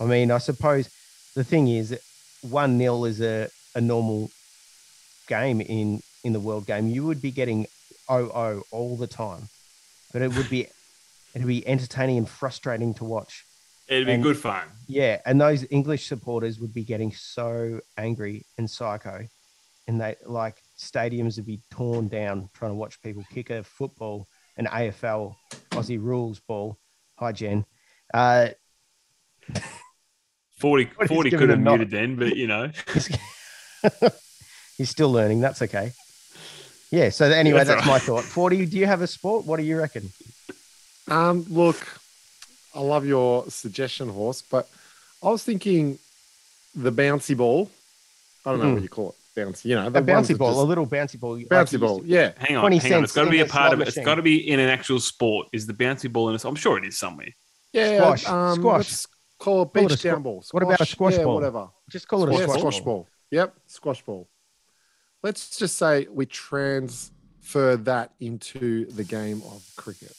I 0.00 0.04
mean, 0.04 0.30
I 0.30 0.38
suppose 0.38 0.88
the 1.34 1.44
thing 1.44 1.68
is, 1.68 1.98
one 2.42 2.78
nil 2.78 3.04
is 3.04 3.20
a, 3.20 3.48
a 3.74 3.80
normal 3.80 4.30
game 5.26 5.60
in 5.60 6.00
in 6.24 6.32
the 6.32 6.40
world 6.40 6.66
game. 6.66 6.88
You 6.88 7.04
would 7.06 7.20
be 7.20 7.30
getting 7.30 7.66
0-0 8.08 8.62
all 8.70 8.96
the 8.96 9.06
time, 9.06 9.48
but 10.12 10.22
it 10.22 10.34
would 10.36 10.48
be 10.50 10.66
it'd 11.34 11.46
be 11.46 11.66
entertaining 11.66 12.18
and 12.18 12.28
frustrating 12.28 12.94
to 12.94 13.04
watch. 13.04 13.44
It'd 13.88 14.06
be 14.06 14.12
And- 14.14 14.22
good 14.22 14.38
fun. 14.38 14.62
Yeah, 14.86 15.20
and 15.26 15.40
those 15.40 15.64
English 15.70 16.06
supporters 16.06 16.58
would 16.60 16.72
be 16.74 16.84
getting 16.84 17.12
so 17.12 17.80
angry 17.98 18.44
and 18.58 18.68
psycho, 18.70 19.26
and 19.86 20.00
they 20.00 20.16
like 20.26 20.56
stadiums 20.78 21.36
would 21.36 21.46
be 21.46 21.60
torn 21.70 22.08
down 22.08 22.48
trying 22.54 22.70
to 22.72 22.76
watch 22.76 23.00
people 23.02 23.24
kick 23.30 23.50
a 23.50 23.62
football, 23.62 24.26
an 24.56 24.66
AFL 24.66 25.34
Aussie 25.70 26.02
rules 26.02 26.40
ball. 26.40 26.78
Hi, 27.18 27.32
Jen. 27.32 27.64
Uh, 28.12 28.48
40, 30.58 30.84
40 31.06 31.30
could 31.30 31.48
have 31.50 31.60
nod. 31.60 31.78
muted 31.78 31.90
then, 31.90 32.16
but 32.16 32.36
you 32.36 32.46
know. 32.46 32.70
he's, 32.92 33.08
he's 34.78 34.90
still 34.90 35.10
learning. 35.10 35.40
That's 35.40 35.62
okay. 35.62 35.92
Yeah. 36.90 37.10
So 37.10 37.26
anyway, 37.26 37.58
That's 37.58 37.70
that's, 37.70 37.86
all 37.86 37.92
my 37.92 37.98
thought. 37.98 38.24
Forty. 38.24 38.66
Do 38.66 38.78
you 38.78 38.86
have 38.86 39.02
a 39.02 39.06
sport? 39.06 39.44
What 39.46 39.58
do 39.58 39.64
you 39.64 39.78
reckon? 39.78 40.10
Um, 41.08 41.44
look, 41.48 41.76
I 42.74 42.80
love 42.80 43.04
your 43.06 43.44
suggestion, 43.50 44.08
horse, 44.08 44.42
but 44.42 44.68
I 45.22 45.28
was 45.28 45.42
thinking 45.42 45.98
the 46.74 46.92
bouncy 46.92 47.36
ball. 47.36 47.70
I 48.46 48.50
don't 48.50 48.60
know 48.60 48.66
Hmm. 48.68 48.74
what 48.74 48.82
you 48.82 48.88
call 48.88 49.08
it. 49.10 49.14
Bouncy, 49.34 49.66
you 49.66 49.74
know, 49.74 49.86
a 49.86 49.90
bouncy 49.90 50.36
ball, 50.36 50.50
just... 50.50 50.60
a 50.60 50.64
little 50.64 50.86
bouncy 50.86 51.18
ball. 51.18 51.38
Bouncy 51.38 51.72
like 51.72 51.80
ball, 51.80 52.02
yeah. 52.04 52.32
Hang 52.38 52.56
on, 52.56 52.72
hang 52.72 52.92
on. 52.94 53.04
It's 53.04 53.14
got 53.14 53.24
to 53.24 53.30
be 53.30 53.40
a 53.40 53.46
part 53.46 53.72
of 53.72 53.80
it. 53.80 53.86
Machine. 53.86 54.00
It's 54.00 54.06
got 54.06 54.14
to 54.16 54.22
be 54.22 54.48
in 54.50 54.60
an 54.60 54.68
actual 54.68 55.00
sport. 55.00 55.48
Is 55.52 55.66
the 55.66 55.74
bouncy 55.74 56.12
ball 56.12 56.30
in 56.30 56.36
a? 56.36 56.48
I'm 56.48 56.54
sure 56.54 56.78
it 56.78 56.84
is 56.84 56.98
somewhere. 56.98 57.28
Yeah, 57.72 57.98
squash, 57.98 58.28
um, 58.28 58.54
squash. 58.56 59.06
Call 59.38 59.62
it 59.62 59.72
beach 59.72 60.02
down 60.02 60.22
ball. 60.22 60.42
Squash, 60.42 60.54
what 60.54 60.62
about 60.62 60.80
a 60.80 60.86
squash 60.86 61.16
yeah, 61.16 61.24
ball? 61.24 61.34
Whatever. 61.34 61.68
Just 61.90 62.08
call 62.08 62.22
it 62.24 62.32
a 62.32 62.42
squash, 62.42 62.58
squash 62.58 62.80
ball. 62.80 62.84
ball. 62.84 63.08
Yep, 63.30 63.54
squash 63.66 64.02
ball. 64.02 64.28
Let's 65.22 65.58
just 65.58 65.76
say 65.76 66.06
we 66.10 66.26
transfer 66.26 67.76
that 67.76 68.12
into 68.20 68.86
the 68.86 69.04
game 69.04 69.42
of 69.46 69.68
cricket. 69.76 70.12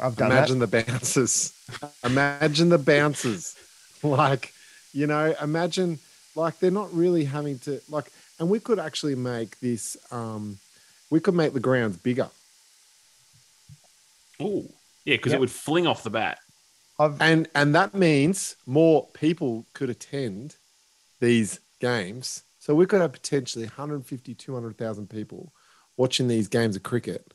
I've 0.00 0.16
done 0.16 0.30
that. 0.30 0.36
Imagine 0.36 0.58
that. 0.60 0.70
the 0.70 0.84
bounces. 0.84 1.52
Imagine 2.04 2.68
the 2.70 2.78
bounces. 2.78 3.56
Like, 4.02 4.52
you 4.92 5.06
know, 5.06 5.34
imagine 5.42 5.98
like 6.34 6.58
they're 6.58 6.70
not 6.70 6.92
really 6.94 7.24
having 7.24 7.58
to 7.60 7.80
like, 7.88 8.10
and 8.38 8.48
we 8.48 8.60
could 8.60 8.78
actually 8.78 9.14
make 9.14 9.58
this. 9.60 9.96
um 10.10 10.58
We 11.10 11.20
could 11.20 11.34
make 11.34 11.52
the 11.52 11.60
grounds 11.60 11.96
bigger. 11.96 12.30
Oh, 14.40 14.64
yeah, 15.04 15.16
because 15.16 15.32
yep. 15.32 15.38
it 15.38 15.40
would 15.40 15.50
fling 15.50 15.86
off 15.86 16.02
the 16.02 16.10
bat. 16.10 16.38
I've... 16.98 17.20
And 17.20 17.48
and 17.54 17.74
that 17.74 17.94
means 17.94 18.56
more 18.66 19.08
people 19.12 19.66
could 19.74 19.90
attend 19.90 20.56
these 21.20 21.60
games. 21.80 22.42
So 22.58 22.74
we 22.74 22.86
could 22.86 23.00
have 23.00 23.12
potentially 23.12 23.64
150, 23.64 24.34
200,000 24.34 25.08
people 25.08 25.52
watching 25.96 26.28
these 26.28 26.48
games 26.48 26.76
of 26.76 26.82
cricket 26.82 27.32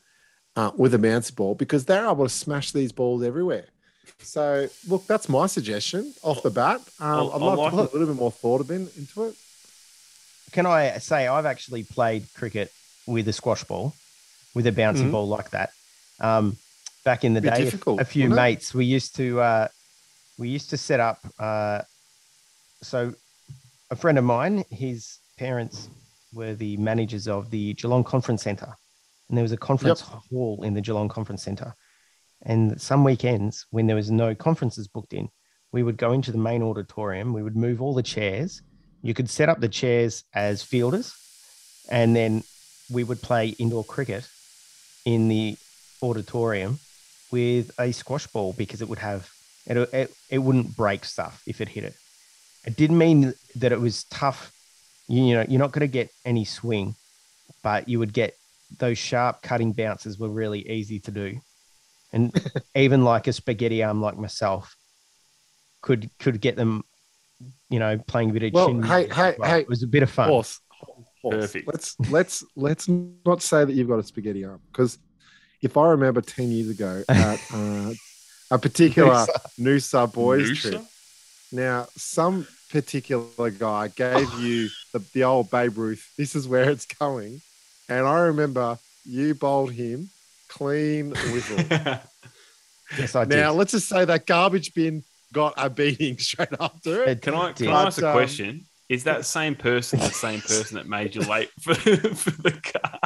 uh, 0.56 0.72
with 0.78 0.94
a 0.94 1.00
bouncy 1.00 1.36
ball 1.36 1.56
because 1.56 1.86
they're 1.86 2.08
able 2.08 2.26
to 2.26 2.30
smash 2.30 2.72
these 2.72 2.92
balls 2.92 3.24
everywhere. 3.24 3.66
So 4.20 4.68
look, 4.88 5.06
that's 5.08 5.30
my 5.30 5.48
suggestion 5.48 6.14
off 6.24 6.44
the 6.44 6.50
bat. 6.50 6.82
Um, 7.00 7.32
I'd 7.34 7.42
love 7.42 7.58
like 7.60 7.72
to 7.72 7.78
put 7.78 7.90
a 7.92 7.98
little 7.98 8.14
bit 8.14 8.20
more 8.20 8.32
thought 8.32 8.70
into 8.70 9.24
it. 9.26 9.36
Can 10.52 10.66
I 10.66 10.98
say 11.00 11.28
I've 11.28 11.46
actually 11.46 11.84
played 11.84 12.26
cricket 12.34 12.72
with 13.08 13.28
a 13.28 13.34
squash 13.34 13.64
ball, 13.64 13.94
with 14.54 14.68
a 14.68 14.72
bouncy 14.72 14.98
mm-hmm. 14.98 15.12
ball 15.12 15.28
like 15.28 15.52
that. 15.52 15.72
Um, 16.20 16.58
back 17.04 17.24
in 17.24 17.34
the 17.34 17.42
day, 17.42 17.72
a 17.88 18.06
few 18.06 18.30
mates 18.30 18.74
we 18.74 18.86
used 18.86 19.16
to 19.18 19.40
uh, 19.40 19.68
we 20.38 20.50
used 20.50 20.70
to 20.72 20.78
set 20.78 21.00
up. 21.00 21.20
Uh, 21.40 21.82
so, 22.82 23.14
a 23.90 23.96
friend 23.96 24.18
of 24.18 24.24
mine, 24.24 24.64
his 24.70 25.20
parents 25.38 25.90
were 26.34 26.54
the 26.54 26.78
managers 26.78 27.28
of 27.28 27.50
the 27.50 27.74
Geelong 27.74 28.04
Conference 28.04 28.44
Centre, 28.44 28.74
and 29.30 29.38
there 29.38 29.44
was 29.44 29.52
a 29.52 29.58
conference 29.58 30.02
yep. 30.02 30.22
hall 30.30 30.64
in 30.64 30.74
the 30.74 30.82
Geelong 30.82 31.10
Conference 31.10 31.44
Centre. 31.44 31.74
And 32.42 32.80
some 32.80 33.04
weekends, 33.04 33.66
when 33.72 33.88
there 33.88 33.96
was 33.96 34.12
no 34.12 34.36
conferences 34.36 34.88
booked 34.88 35.14
in, 35.14 35.30
we 35.72 35.84
would 35.84 35.98
go 35.98 36.12
into 36.14 36.32
the 36.32 36.38
main 36.38 36.64
auditorium. 36.64 37.34
We 37.34 37.44
would 37.44 37.58
move 37.58 37.82
all 37.82 37.94
the 37.94 38.04
chairs. 38.04 38.62
You 39.02 39.14
could 39.14 39.30
set 39.30 39.50
up 39.50 39.60
the 39.60 39.70
chairs 39.70 40.24
as 40.34 40.64
fielders, 40.64 41.14
and 41.90 42.16
then 42.16 42.44
we 42.92 43.04
would 43.04 43.22
play 43.22 43.50
indoor 43.50 43.84
cricket 43.84 44.28
in 45.06 45.28
the 45.28 45.58
auditorium 46.02 46.80
with 47.32 47.72
a 47.80 47.92
squash 47.92 48.28
ball 48.28 48.54
because 48.54 48.82
it 48.82 48.90
would 48.90 49.00
have 49.00 49.30
it, 49.66 49.78
it, 49.78 50.14
it 50.30 50.38
wouldn't 50.38 50.76
break 50.76 51.06
stuff 51.06 51.42
if 51.46 51.60
it 51.62 51.70
hit 51.70 51.84
it. 51.84 51.96
It 52.66 52.76
didn't 52.76 52.98
mean 52.98 53.34
that 53.56 53.72
it 53.72 53.80
was 53.80 54.06
tough. 54.06 54.52
You, 55.08 55.24
you 55.24 55.34
know, 55.36 55.46
you're 55.48 55.60
not 55.60 55.72
going 55.72 55.82
to 55.82 55.92
get 55.92 56.10
any 56.24 56.46
swing, 56.46 56.96
but 57.64 57.90
you 57.90 58.00
would 58.00 58.14
get 58.14 58.36
those 58.78 58.98
sharp 58.98 59.42
cutting 59.42 59.74
bounces 59.74 60.18
were 60.18 60.30
really 60.30 60.68
easy 60.70 61.00
to 61.00 61.12
do 61.12 61.40
and 62.12 62.34
even 62.76 63.04
like 63.04 63.28
a 63.28 63.34
spaghetti 63.34 63.84
arm 63.84 64.02
like 64.02 64.18
myself 64.18 64.76
could 65.86 66.10
could 66.20 66.42
get 66.42 66.56
them, 66.56 66.84
you 67.70 67.80
know, 67.80 67.98
playing 67.98 68.32
a 68.32 68.34
bit 68.34 68.44
of 68.44 68.54
well, 68.54 68.68
chin. 68.68 68.84
Hey, 68.84 69.08
hey, 69.08 69.36
hey! 69.42 69.60
It 69.62 69.70
was 69.70 69.84
a 69.84 69.88
bit 69.88 70.04
of 70.04 70.10
fun. 70.10 70.30
Horse, 70.30 70.60
horse. 71.22 71.36
Perfect. 71.36 71.68
Let's 71.68 71.96
let's 72.10 72.44
let's 72.56 72.88
not 72.88 73.42
say 73.42 73.64
that 73.64 73.72
you've 73.74 73.88
got 73.88 74.00
a 74.00 74.04
spaghetti 74.04 74.44
arm 74.44 74.62
because 74.72 74.98
if 75.62 75.78
I 75.78 75.90
remember 75.90 76.22
ten 76.22 76.52
years 76.52 76.70
ago 76.70 77.04
at 77.10 77.40
uh, 77.54 77.94
a 78.52 78.58
particular 78.58 79.26
Noosa 79.60 80.12
boys 80.12 80.50
Noosa? 80.50 80.72
trip, 80.72 80.82
now 81.52 81.88
some 81.96 82.48
particular 82.72 83.52
guy 83.52 83.88
gave 83.90 84.28
you 84.40 84.70
the, 84.92 85.00
the 85.14 85.24
old 85.24 85.52
Babe 85.52 85.78
Ruth. 85.78 86.14
This 86.18 86.36
is 86.36 86.48
where 86.48 86.70
it's 86.70 86.86
going, 86.86 87.42
and 87.88 88.08
I 88.08 88.22
remember 88.22 88.80
you 89.06 89.36
bowled 89.36 89.72
him 89.72 90.10
clean 90.56 91.10
whistle. 91.10 91.58
yes, 92.98 93.16
I 93.16 93.26
did. 93.26 93.38
Now, 93.38 93.52
let's 93.52 93.72
just 93.72 93.90
say 93.90 94.06
that 94.06 94.26
garbage 94.26 94.74
bin 94.74 95.04
got 95.34 95.54
a 95.58 95.70
beating 95.70 96.18
straight 96.20 96.50
after 96.60 97.04
it. 97.04 97.22
Can 97.22 97.36
I, 97.36 97.52
can 97.52 97.68
I 97.68 97.84
ask 97.84 98.02
a 98.02 98.08
um, 98.08 98.14
question? 98.14 98.66
Is 98.88 99.04
that 99.04 99.26
same 99.26 99.56
person 99.56 100.00
the 100.00 100.10
same 100.10 100.42
person 100.42 100.78
that 100.78 100.88
made 100.88 101.16
you 101.16 101.22
late 101.22 101.50
for, 101.60 101.74
for 101.74 102.32
the 102.42 102.52
car? 102.52 103.00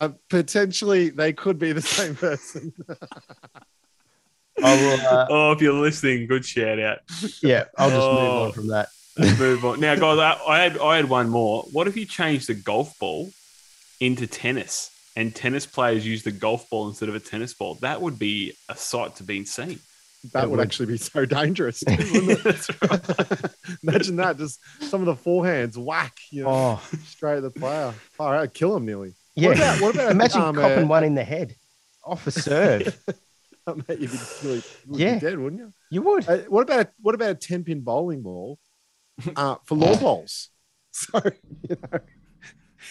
Uh, 0.00 0.10
potentially, 0.28 1.08
they 1.08 1.32
could 1.32 1.58
be 1.58 1.72
the 1.72 1.80
same 1.80 2.14
person. 2.14 2.72
will, 4.58 5.00
uh, 5.00 5.26
oh, 5.30 5.52
if 5.52 5.62
you're 5.62 5.72
listening, 5.72 6.26
good 6.26 6.44
shout 6.44 6.78
out. 6.78 6.98
Yeah, 7.42 7.64
I'll 7.78 7.90
just 7.90 8.02
oh, 8.02 8.12
move 8.12 8.30
on 8.30 8.52
from 8.52 8.68
that. 8.68 8.88
Move 9.38 9.64
on. 9.64 9.80
Now, 9.80 9.94
guys, 9.94 10.18
I, 10.18 10.38
I, 10.46 10.62
had 10.62 10.78
I 10.78 10.96
had 10.96 11.08
one 11.08 11.30
more. 11.30 11.62
What 11.72 11.88
if 11.88 11.96
you 11.96 12.04
changed 12.04 12.48
the 12.48 12.54
golf 12.54 12.98
ball 12.98 13.30
into 13.98 14.26
tennis? 14.26 14.90
And 15.16 15.34
tennis 15.34 15.66
players 15.66 16.06
use 16.06 16.22
the 16.22 16.30
golf 16.30 16.68
ball 16.70 16.88
instead 16.88 17.08
of 17.08 17.14
a 17.14 17.20
tennis 17.20 17.54
ball, 17.54 17.74
that 17.76 18.00
would 18.00 18.18
be 18.18 18.52
a 18.68 18.76
sight 18.76 19.16
to 19.16 19.24
be 19.24 19.44
seen. 19.44 19.80
That 20.32 20.50
would, 20.50 20.58
would, 20.58 20.66
actually 20.66 20.86
be 20.86 20.98
so 20.98 21.24
dangerous. 21.24 21.82
Imagine 23.82 24.16
that, 24.16 24.36
just 24.38 24.60
some 24.80 25.00
of 25.00 25.06
the 25.06 25.14
forehands 25.14 25.76
whack, 25.76 26.16
you 26.30 26.42
know, 26.44 26.80
oh. 26.82 26.96
straight 27.04 27.36
at 27.36 27.42
the 27.42 27.50
player. 27.50 27.94
All 28.18 28.32
right, 28.32 28.52
kill 28.52 28.76
him 28.76 28.86
nearly. 28.86 29.14
Yeah. 29.34 29.48
What 29.48 29.56
about, 29.56 29.80
what 29.80 29.94
about 29.94 30.10
imagine 30.10 30.42
um, 30.42 30.54
copping 30.54 30.84
uh, 30.84 30.88
one 30.88 31.04
in 31.04 31.14
the 31.14 31.24
head 31.24 31.54
off 32.04 32.26
a 32.26 32.30
serve? 32.30 32.98
Mate, 33.88 33.98
you'd 34.00 34.12
be, 34.12 34.18
really, 34.44 34.62
you'd 34.88 34.98
yeah. 34.98 35.14
be 35.14 35.20
dead, 35.20 35.38
wouldn't 35.38 35.60
you? 35.60 35.72
You 35.90 36.02
would. 36.02 36.28
Uh, 36.28 36.38
what 36.48 36.62
about 36.62 36.88
what 37.00 37.14
about 37.14 37.30
a 37.30 37.34
ten 37.34 37.64
pin 37.64 37.80
bowling 37.80 38.22
ball 38.22 38.58
uh, 39.34 39.56
for 39.64 39.74
law 39.74 39.96
balls? 40.00 40.50
So 40.92 41.20
you 41.68 41.76
know, 41.92 41.98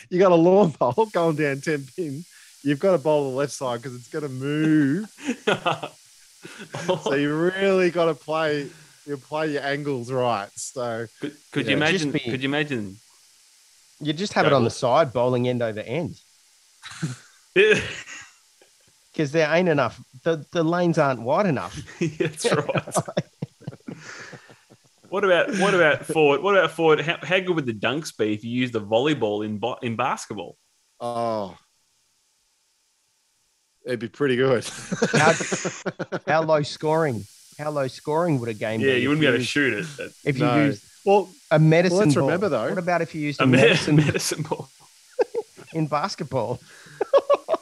you 0.10 0.20
got 0.20 0.32
a 0.32 0.36
lawn 0.36 0.70
bowl 0.80 1.08
going 1.12 1.36
down 1.36 1.62
10 1.62 1.88
pin. 1.96 2.26
You've 2.64 2.80
got 2.80 2.94
to 2.94 2.98
bowl 2.98 3.32
the 3.32 3.38
left 3.38 3.52
side 3.52 3.82
because 3.82 3.96
it's 3.96 4.08
going 4.08 4.24
to 4.24 4.30
move. 4.30 5.10
so 7.04 7.14
you 7.14 7.36
really 7.36 7.92
got 7.92 8.06
to 8.06 8.16
play 8.16 8.70
you 9.06 9.18
play 9.18 9.54
your 9.54 9.64
angles 9.64 10.12
right. 10.12 10.50
So 10.56 11.08
could, 11.22 11.36
could 11.52 11.66
yeah. 11.66 11.72
you 11.72 11.78
imagine? 11.78 12.12
Be, 12.12 12.20
could 12.20 12.42
you 12.42 12.50
imagine? 12.50 12.98
You 14.00 14.14
just 14.14 14.34
have 14.34 14.46
it 14.46 14.54
on 14.54 14.64
the 14.64 14.70
side, 14.70 15.14
bowling 15.14 15.48
end 15.48 15.62
over 15.62 15.80
end. 15.80 16.20
Because 19.12 19.32
there 19.32 19.50
ain't 19.50 19.70
enough. 19.70 19.98
The 20.24 20.46
the 20.52 20.62
lanes 20.62 20.98
aren't 20.98 21.22
wide 21.22 21.46
enough. 21.46 21.74
That's 22.20 22.52
right. 22.52 23.24
What 25.16 25.24
about 25.24 25.58
what 25.60 25.74
about 25.74 26.06
forward? 26.06 26.44
What 26.44 26.58
about 26.58 26.72
forward? 26.72 27.00
How, 27.00 27.18
how 27.24 27.40
good 27.40 27.56
would 27.56 27.66
the 27.66 27.74
dunks 27.74 28.18
be 28.18 28.34
if 28.34 28.44
you 28.44 28.52
use 28.52 28.72
the 28.72 28.82
volleyball 28.82 29.46
in 29.46 29.62
in 29.82 29.96
basketball? 29.96 30.58
Oh, 31.00 31.58
it'd 33.86 34.02
be 34.02 34.10
pretty 34.10 34.36
good. 34.36 34.66
how, 35.14 35.34
how, 36.28 36.42
low 36.44 36.64
scoring? 36.64 37.24
How 37.58 37.70
low 37.70 37.88
scoring 37.88 38.42
would 38.42 38.50
a 38.50 38.54
game 38.54 38.82
yeah, 38.82 38.88
be? 38.88 38.92
Yeah, 38.92 38.98
you 38.98 39.08
wouldn't 39.08 39.22
be 39.22 39.28
able 39.28 39.38
to 39.38 39.44
shoot 39.46 39.72
it. 39.72 40.12
If 40.26 40.38
you 40.38 40.44
no. 40.44 40.66
used 40.66 40.84
well 41.06 41.30
a 41.50 41.60
medicine 41.60 41.98
well, 41.98 42.06
let's 42.08 42.16
ball. 42.16 42.26
remember 42.26 42.50
though. 42.50 42.68
What 42.68 42.78
about 42.78 43.02
if 43.02 43.16
you 43.16 43.22
used 43.22 43.40
a, 43.40 43.46
a 43.46 43.48
medicine, 43.48 43.96
medicine 44.06 44.42
ball 44.42 44.68
in 45.74 45.88
basketball? 45.88 46.60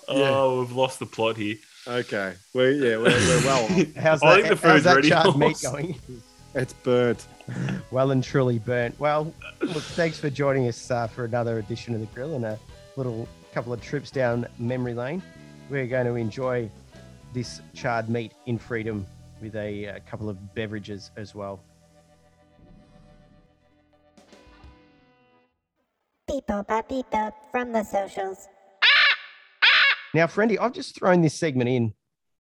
oh, 0.07 0.61
we've 0.61 0.71
lost 0.71 0.97
the 0.97 1.05
plot 1.05 1.37
here. 1.37 1.57
Okay, 1.87 2.33
we 2.55 2.71
yeah, 2.79 2.97
we're, 2.97 3.11
we're 3.11 3.45
well. 3.45 3.67
How's 3.95 4.21
that, 4.21 4.23
I 4.23 4.35
think 4.37 4.47
the 4.47 4.55
food's 4.55 4.63
how's 4.63 4.83
that 4.85 4.95
ready. 4.95 5.37
meat 5.37 5.59
going? 5.61 6.23
It's 6.55 6.73
burnt. 6.73 7.27
Well 7.91 8.11
and 8.11 8.23
truly 8.23 8.59
burnt. 8.59 8.99
Well, 8.99 9.33
look, 9.61 9.83
thanks 9.83 10.19
for 10.19 10.29
joining 10.29 10.67
us 10.67 10.91
uh, 10.91 11.07
for 11.07 11.25
another 11.25 11.59
edition 11.59 11.93
of 11.93 11.99
the 11.99 12.07
Grill 12.07 12.35
and 12.35 12.45
a 12.45 12.59
little 12.95 13.27
couple 13.53 13.73
of 13.73 13.81
trips 13.81 14.11
down 14.11 14.47
memory 14.57 14.93
lane. 14.93 15.21
We're 15.69 15.87
going 15.87 16.05
to 16.05 16.15
enjoy 16.15 16.69
this 17.33 17.61
charred 17.73 18.09
meat 18.09 18.33
in 18.45 18.57
freedom 18.57 19.05
with 19.41 19.55
a, 19.55 19.85
a 19.85 19.99
couple 20.01 20.29
of 20.29 20.55
beverages 20.55 21.11
as 21.17 21.35
well. 21.35 21.59
People, 26.29 26.65
people 26.89 27.35
from 27.51 27.71
the 27.73 27.83
socials. 27.83 28.47
Now, 30.13 30.27
Friendy, 30.27 30.57
I've 30.59 30.73
just 30.73 30.97
thrown 30.97 31.21
this 31.21 31.33
segment 31.33 31.69
in 31.69 31.93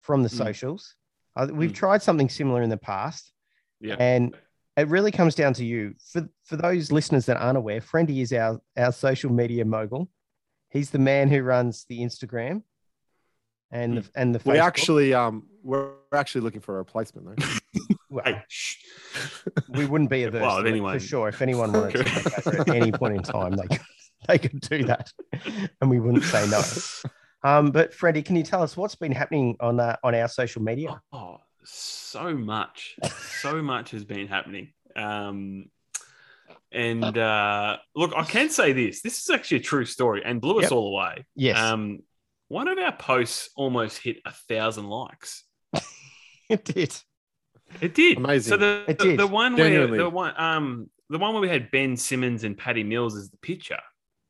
from 0.01 0.23
the 0.23 0.29
mm. 0.29 0.37
socials. 0.37 0.95
Uh, 1.35 1.47
we've 1.51 1.71
mm. 1.71 1.75
tried 1.75 2.01
something 2.01 2.29
similar 2.29 2.61
in 2.61 2.69
the 2.69 2.77
past. 2.77 3.31
Yeah. 3.79 3.95
And 3.97 4.35
it 4.78 4.88
really 4.88 5.11
comes 5.11 5.36
down 5.36 5.53
to 5.55 5.65
you. 5.65 5.95
For 6.11 6.30
for 6.45 6.55
those 6.55 6.91
listeners 6.91 7.26
that 7.28 7.38
aren't 7.38 7.57
aware, 7.57 7.82
Friendy 7.82 8.22
is 8.22 8.32
our 8.34 8.59
our 8.78 8.91
social 8.91 9.32
media 9.32 9.65
mogul. 9.65 10.09
He's 10.69 10.89
the 10.91 10.99
man 10.99 11.30
who 11.30 11.41
runs 11.41 11.86
the 11.89 11.99
Instagram 11.99 12.63
and 13.72 13.97
the 13.97 14.09
and 14.15 14.34
the 14.34 14.39
Facebook. 14.39 14.53
We 14.53 14.59
actually 14.59 15.13
um 15.13 15.47
we're 15.63 15.91
actually 16.13 16.41
looking 16.41 16.61
for 16.61 16.76
a 16.76 16.78
replacement 16.78 17.28
though. 17.39 17.45
Well, 18.09 18.26
Hey, 18.26 18.43
we 19.69 19.86
wouldn't 19.86 20.09
be 20.09 20.24
averse 20.24 20.41
Well, 20.41 20.61
to 20.61 20.65
it, 20.65 20.69
anyway. 20.69 20.93
for 20.95 20.99
sure. 20.99 21.30
If 21.30 21.41
anyone 21.41 21.72
wanted 21.72 21.93
to 21.95 22.03
take 22.03 22.45
over 22.47 22.59
at 22.59 22.69
any 22.69 22.91
point 22.91 23.15
in 23.15 23.24
time, 23.24 23.53
they 23.55 23.67
could, 23.67 23.80
they 24.28 24.38
could 24.38 24.59
do 24.59 24.84
that, 24.84 25.09
and 25.80 25.89
we 25.89 26.01
wouldn't 26.01 26.26
say 26.26 26.45
no. 26.49 26.61
Um, 27.43 27.72
but 27.72 27.91
Friendy, 27.91 28.24
can 28.24 28.36
you 28.36 28.43
tell 28.43 28.61
us 28.61 28.78
what's 28.78 28.93
been 28.95 29.11
happening 29.13 29.55
on 29.61 29.80
uh, 29.80 29.95
on 30.03 30.13
our 30.13 30.28
social 30.28 30.61
media? 30.61 31.01
Oh, 31.11 31.30
so 31.64 32.36
much, 32.36 32.95
so 33.39 33.62
much 33.62 33.91
has 33.91 34.03
been 34.03 34.28
happening. 34.28 34.74
Um, 34.95 35.66
and 36.72 37.18
uh, 37.18 37.78
look, 37.95 38.14
I 38.16 38.24
can 38.24 38.49
say 38.49 38.74
this: 38.74 39.01
this 39.01 39.22
is 39.22 39.30
actually 39.30 39.57
a 39.57 39.62
true 39.62 39.86
story, 39.86 40.22
and 40.26 40.39
blew 40.41 40.57
us 40.59 40.64
Yep. 40.64 40.72
all 40.72 40.88
away. 40.93 41.26
Yes, 41.36 41.57
Um, 41.57 41.99
one 42.47 42.68
of 42.68 42.78
our 42.78 42.95
posts 42.95 43.49
almost 43.55 43.97
hit 43.99 44.18
a 44.26 44.32
thousand 44.32 44.88
likes. 44.88 45.43
it 46.49 46.64
did. 46.66 46.95
It 47.80 47.93
did. 47.93 48.18
Amazing. 48.18 48.49
So 48.49 48.57
the 48.57 48.84
It 48.88 48.97
the, 48.99 49.03
did. 49.05 49.20
the 49.20 49.28
one 49.28 49.55
Genuinely. 49.55 49.97
where 49.97 50.05
the 50.05 50.09
one 50.09 50.34
um 50.38 50.89
the 51.09 51.18
one 51.18 51.34
where 51.34 51.41
we 51.41 51.49
had 51.49 51.72
Ben 51.72 51.95
Simmons 51.97 52.43
and 52.43 52.57
Patty 52.57 52.84
Mills 52.84 53.16
as 53.18 53.30
the 53.30 53.38
pitcher, 53.38 53.80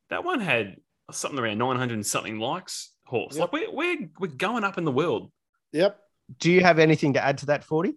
that 0.10 0.24
one 0.24 0.40
had 0.40 0.76
something 1.12 1.40
around 1.40 1.58
nine 1.58 1.78
hundred 1.78 1.96
and 1.96 2.06
something 2.06 2.40
likes. 2.40 2.92
Horse, 3.06 3.36
Yep. 3.36 3.42
like 3.42 3.52
we're, 3.52 3.72
we're 3.72 4.10
we're 4.20 4.28
going 4.36 4.64
up 4.64 4.78
in 4.78 4.84
the 4.86 4.92
world. 4.92 5.32
Yep. 5.74 6.00
Do 6.40 6.52
you 6.52 6.62
have 6.62 6.80
anything 6.80 7.14
to 7.14 7.24
add 7.24 7.40
to 7.40 7.46
that, 7.48 7.64
Forty? 7.64 7.96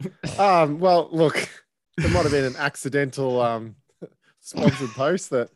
Um, 0.38 0.78
well, 0.78 1.08
look, 1.10 1.48
there 1.96 2.10
might 2.10 2.22
have 2.24 2.30
been 2.32 2.44
an 2.44 2.56
accidental 2.56 3.40
um, 3.40 3.76
sponsored 4.40 4.90
post 4.90 5.30
that 5.30 5.48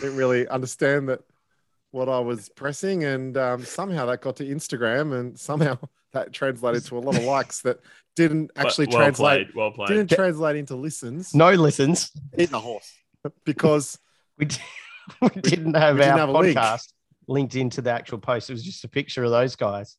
didn't 0.00 0.16
really 0.16 0.48
understand 0.48 1.08
that 1.10 1.20
what 1.90 2.08
I 2.08 2.18
was 2.20 2.48
pressing, 2.48 3.04
and 3.04 3.36
um, 3.36 3.64
somehow 3.64 4.06
that 4.06 4.22
got 4.22 4.36
to 4.36 4.44
Instagram, 4.44 5.18
and 5.18 5.38
somehow 5.38 5.76
that 6.12 6.32
translated 6.32 6.84
to 6.86 6.96
a 6.96 7.00
lot 7.00 7.16
of 7.16 7.24
likes 7.24 7.60
that 7.62 7.80
didn't 8.16 8.50
But 8.54 8.66
actually 8.66 8.86
well 8.86 8.98
translate. 9.00 9.46
played, 9.48 9.54
well 9.54 9.70
played. 9.72 9.88
Didn't 9.88 10.10
translate 10.10 10.56
into 10.56 10.74
listens. 10.76 11.34
No 11.34 11.52
listens. 11.52 12.10
in 12.38 12.50
the 12.50 12.60
horse 12.60 12.90
because 13.44 13.98
We, 14.38 14.46
d- 14.46 14.56
we 15.20 15.28
didn't 15.28 15.74
have 15.74 15.96
we 15.96 16.00
didn't 16.02 16.12
our 16.14 16.18
have 16.20 16.28
a 16.30 16.32
link. 16.32 16.56
podcast 16.56 16.92
linked 17.26 17.54
into 17.56 17.82
the 17.82 17.90
actual 17.90 18.18
post. 18.18 18.48
It 18.48 18.54
was 18.54 18.64
just 18.64 18.82
a 18.84 18.88
picture 18.88 19.22
of 19.24 19.30
those 19.30 19.54
guys. 19.56 19.96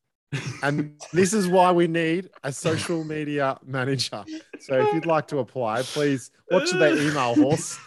And 0.61 0.99
this 1.13 1.33
is 1.33 1.47
why 1.47 1.71
we 1.71 1.87
need 1.87 2.29
a 2.43 2.51
social 2.51 3.03
media 3.03 3.57
manager. 3.65 4.23
So 4.59 4.75
if 4.79 4.93
you'd 4.93 5.05
like 5.05 5.27
to 5.29 5.39
apply, 5.39 5.81
please, 5.83 6.31
should 6.51 6.79
they 6.79 6.91
email, 6.93 7.33
horse? 7.35 7.79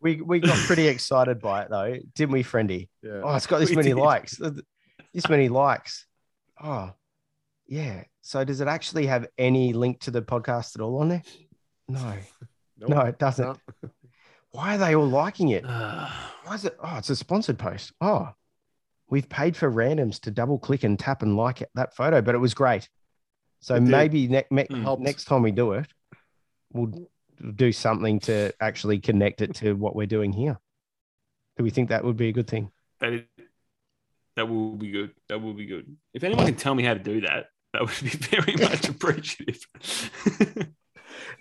We 0.00 0.20
we 0.20 0.40
got 0.40 0.56
pretty 0.66 0.88
excited 0.88 1.40
by 1.40 1.62
it 1.62 1.70
though, 1.70 1.96
didn't 2.16 2.32
we, 2.32 2.42
Friendy? 2.42 2.88
Yeah. 3.02 3.20
Oh, 3.22 3.36
it's 3.36 3.46
got 3.46 3.60
this 3.60 3.70
We 3.70 3.76
many 3.76 3.90
did. 3.90 3.96
likes. 3.98 4.40
This 5.14 5.28
many 5.28 5.48
likes. 5.48 6.06
Oh, 6.60 6.90
yeah. 7.68 8.04
So 8.22 8.42
does 8.44 8.60
it 8.60 8.66
actually 8.66 9.06
have 9.06 9.28
any 9.38 9.72
link 9.72 10.00
to 10.00 10.10
the 10.10 10.22
podcast 10.22 10.74
at 10.74 10.80
all 10.82 10.98
on 11.00 11.08
there? 11.10 11.22
No, 11.88 12.14
Nope. 12.78 12.90
no, 12.90 13.00
it 13.02 13.18
doesn't. 13.20 13.46
No. 13.82 13.90
Why 14.50 14.74
are 14.74 14.78
they 14.78 14.94
all 14.96 15.06
liking 15.06 15.50
it? 15.50 15.64
Why 15.64 16.54
is 16.54 16.64
it? 16.64 16.76
Oh, 16.82 16.96
it's 16.96 17.10
a 17.10 17.16
sponsored 17.16 17.58
post. 17.58 17.92
Oh, 18.00 18.30
we've 19.12 19.28
paid 19.28 19.54
for 19.54 19.70
randoms 19.70 20.18
to 20.18 20.30
double 20.30 20.58
click 20.58 20.84
and 20.84 20.98
tap 20.98 21.20
and 21.22 21.36
like 21.36 21.62
that 21.74 21.94
photo, 21.94 22.22
but 22.22 22.34
it 22.34 22.38
was 22.38 22.54
great. 22.54 22.88
So 23.60 23.74
It 23.74 23.82
maybe 23.82 24.26
ne- 24.26 24.46
me- 24.50 24.66
Hmm. 24.70 25.02
Next 25.02 25.24
time 25.26 25.42
we 25.42 25.50
do 25.52 25.72
it, 25.72 25.86
we'll 26.72 27.06
do 27.54 27.72
something 27.72 28.20
to 28.20 28.52
actually 28.58 28.98
connect 29.00 29.42
it 29.42 29.54
to 29.56 29.74
what 29.74 29.94
we're 29.94 30.06
doing 30.06 30.32
here. 30.32 30.58
Do 31.58 31.62
we 31.62 31.68
think 31.68 31.90
that 31.90 32.02
would 32.04 32.16
be 32.16 32.28
a 32.28 32.32
good 32.32 32.48
thing? 32.48 32.72
that 33.00 33.12
is, 33.12 33.22
that 34.36 34.48
will 34.48 34.76
be 34.76 34.90
good. 34.90 35.10
That 35.28 35.40
will 35.42 35.52
be 35.52 35.66
good. 35.66 35.94
If 36.14 36.24
anyone 36.24 36.46
can 36.46 36.54
tell 36.56 36.74
me 36.74 36.82
how 36.82 36.94
to 36.94 37.00
do 37.00 37.20
that, 37.20 37.48
that 37.74 37.82
would 37.82 38.00
be 38.00 38.08
very 38.36 38.54
much 38.56 38.88
appreciative. 38.88 39.66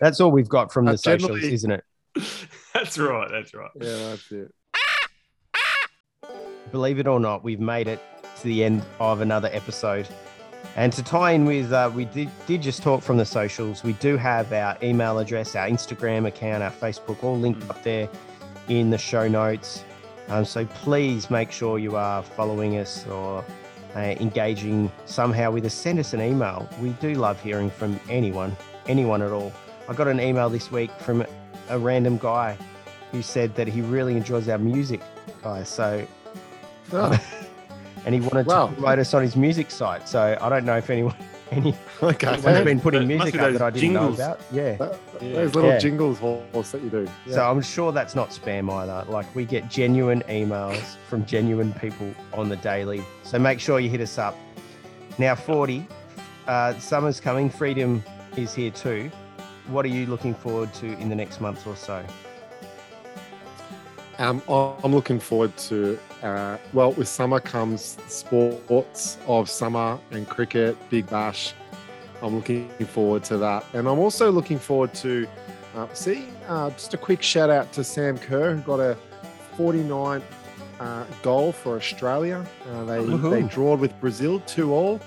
That's 0.02 0.20
all 0.20 0.32
we've 0.32 0.50
got 0.50 0.74
from 0.74 0.86
the 0.86 0.94
Uh, 0.94 0.98
socials, 0.98 1.42
isn't 1.44 1.72
it? 1.72 1.84
that's 2.74 2.98
right. 2.98 3.30
That's 3.32 3.54
right. 3.54 3.72
Yeah, 3.80 3.98
that's 4.10 4.30
it. 4.34 4.54
Believe 6.72 7.00
it 7.00 7.08
or 7.08 7.20
not, 7.20 7.44
we've 7.44 7.60
made 7.60 7.88
it 7.88 8.00
to 8.38 8.44
the 8.44 8.64
end 8.64 8.86
of 9.00 9.22
another 9.22 9.50
episode. 9.52 10.08
And 10.76 10.94
to 10.94 11.04
tie 11.04 11.32
in 11.32 11.46
with, 11.46 11.74
uh, 11.74 11.92
we 11.94 12.06
did, 12.06 12.30
did 12.48 12.62
just 12.62 12.82
talk 12.82 13.02
from 13.02 13.18
the 13.18 13.26
socials. 13.26 13.84
We 13.84 13.94
do 13.94 14.16
have 14.16 14.54
our 14.54 14.78
email 14.82 15.20
address, 15.20 15.56
our 15.56 15.68
Instagram 15.68 16.28
account, 16.28 16.64
our 16.64 16.72
Facebook, 16.72 17.24
all 17.24 17.38
linked 17.38 17.70
up 17.70 17.84
there 17.84 18.08
in 18.70 18.90
the 18.90 18.98
show 18.98 19.28
notes. 19.28 19.84
Um, 20.30 20.46
so 20.46 20.66
please 20.66 21.30
make 21.30 21.52
sure 21.52 21.78
you 21.78 21.98
are 21.98 22.24
following 22.24 22.78
us 22.78 23.06
or 23.08 23.44
uh, 23.96 24.00
engaging 24.00 24.90
somehow 25.06 25.52
with 25.52 25.66
us. 25.66 25.74
Send 25.74 26.00
us 26.00 26.14
an 26.14 26.22
email. 26.22 26.70
We 26.80 26.92
do 27.02 27.16
love 27.16 27.42
hearing 27.42 27.70
from 27.70 28.00
anyone, 28.08 28.56
anyone 28.88 29.22
at 29.22 29.32
all. 29.32 29.52
I 29.90 29.94
got 29.94 30.08
an 30.08 30.22
email 30.22 30.50
this 30.50 30.72
week 30.72 30.92
from 31.00 31.26
a 31.68 31.78
random 31.78 32.18
guy 32.18 32.58
who 33.12 33.22
said 33.22 33.56
that 33.56 33.68
he 33.68 33.82
really 33.82 34.16
enjoys 34.16 34.48
our 34.48 34.58
music, 34.58 35.02
guys. 35.44 35.68
So 35.68 36.08
Oh, 36.94 37.18
and 38.06 38.16
he 38.16 38.22
wanted 38.22 38.46
Wow. 38.48 38.68
to 38.68 38.74
promote 38.74 39.00
us 39.00 39.14
on 39.14 39.22
his 39.22 39.36
music 39.36 39.72
site. 39.72 40.08
So 40.08 40.38
I 40.40 40.50
don't 40.50 40.66
know 40.66 40.78
if 40.78 40.90
anyone 40.90 41.16
any 41.52 41.76
okay. 42.02 42.28
anyone's 42.28 42.64
been 42.66 42.80
putting 42.80 43.08
music 43.08 43.34
be 43.34 43.40
up 43.40 43.52
that 43.54 43.62
I 43.62 43.70
didn't 43.70 43.82
jingles. 43.82 44.18
know 44.20 44.26
about. 44.26 44.42
Yeah. 44.52 44.76
That- 44.78 45.00
Yeah. 45.22 45.34
Those 45.34 45.54
little 45.56 45.70
Yeah. 45.72 45.78
jingles, 45.78 46.18
horse, 46.20 46.72
that 46.72 46.82
you 46.82 46.90
do. 46.90 47.08
Yeah. 47.28 47.34
So 47.36 47.50
I'm 47.52 47.62
sure 47.62 47.92
that's 47.92 48.16
not 48.16 48.30
spam 48.32 48.72
either. 48.72 49.06
Like 49.12 49.28
we 49.36 49.46
get 49.46 49.70
genuine 49.70 50.24
emails 50.30 50.96
from 51.08 51.26
genuine 51.26 51.74
people 51.74 52.12
on 52.34 52.50
the 52.50 52.56
daily. 52.58 53.04
So 53.24 53.38
make 53.38 53.60
sure 53.60 53.80
you 53.80 53.90
hit 53.90 54.02
us 54.02 54.18
up. 54.18 54.36
Now 55.20 55.36
40, 55.36 55.86
uh, 56.48 56.74
summer's 56.80 57.20
coming. 57.20 57.50
Freedom 57.52 58.04
is 58.36 58.54
here 58.56 58.72
too. 58.72 59.12
What 59.68 59.86
are 59.86 59.90
you 59.90 60.08
looking 60.08 60.34
forward 60.34 60.74
to 60.76 60.88
in 60.88 61.08
the 61.10 61.16
next 61.16 61.40
month 61.40 61.68
or 61.68 61.76
so? 61.76 62.04
Um, 64.22 64.40
I'm 64.48 64.94
looking 64.94 65.20
forward 65.20 65.58
to, 65.58 65.98
uh, 66.22 66.58
well, 66.74 66.92
with 66.92 67.08
summer 67.08 67.40
comes 67.40 67.98
sports 68.08 69.18
of 69.26 69.50
summer 69.50 69.98
and 70.12 70.30
cricket, 70.30 70.78
Big 70.92 71.10
Bash. 71.10 71.56
I'm 72.22 72.36
looking 72.36 72.70
forward 72.86 73.24
to 73.26 73.38
that. 73.40 73.66
And 73.74 73.88
I'm 73.88 73.98
also 73.98 74.32
looking 74.32 74.60
forward 74.60 74.94
to 74.96 75.28
uh, 75.76 75.88
seeing 75.94 76.36
uh, 76.48 76.70
just 76.70 76.94
a 76.94 76.98
quick 76.98 77.24
shout 77.24 77.50
out 77.50 77.74
to 77.74 77.84
Sam 77.84 78.16
Kerr, 78.16 78.54
who 78.58 78.62
got 78.62 78.80
a 78.80 78.96
49 79.58 80.22
uh, 80.80 81.04
goal 81.24 81.52
for 81.52 81.76
Australia. 81.78 82.46
Uh, 82.70 82.84
they, 82.84 83.04
they 83.04 83.42
drawed 83.42 83.80
with 83.80 84.00
Brazil 84.00 84.40
2 84.42 84.72
all. 84.72 85.00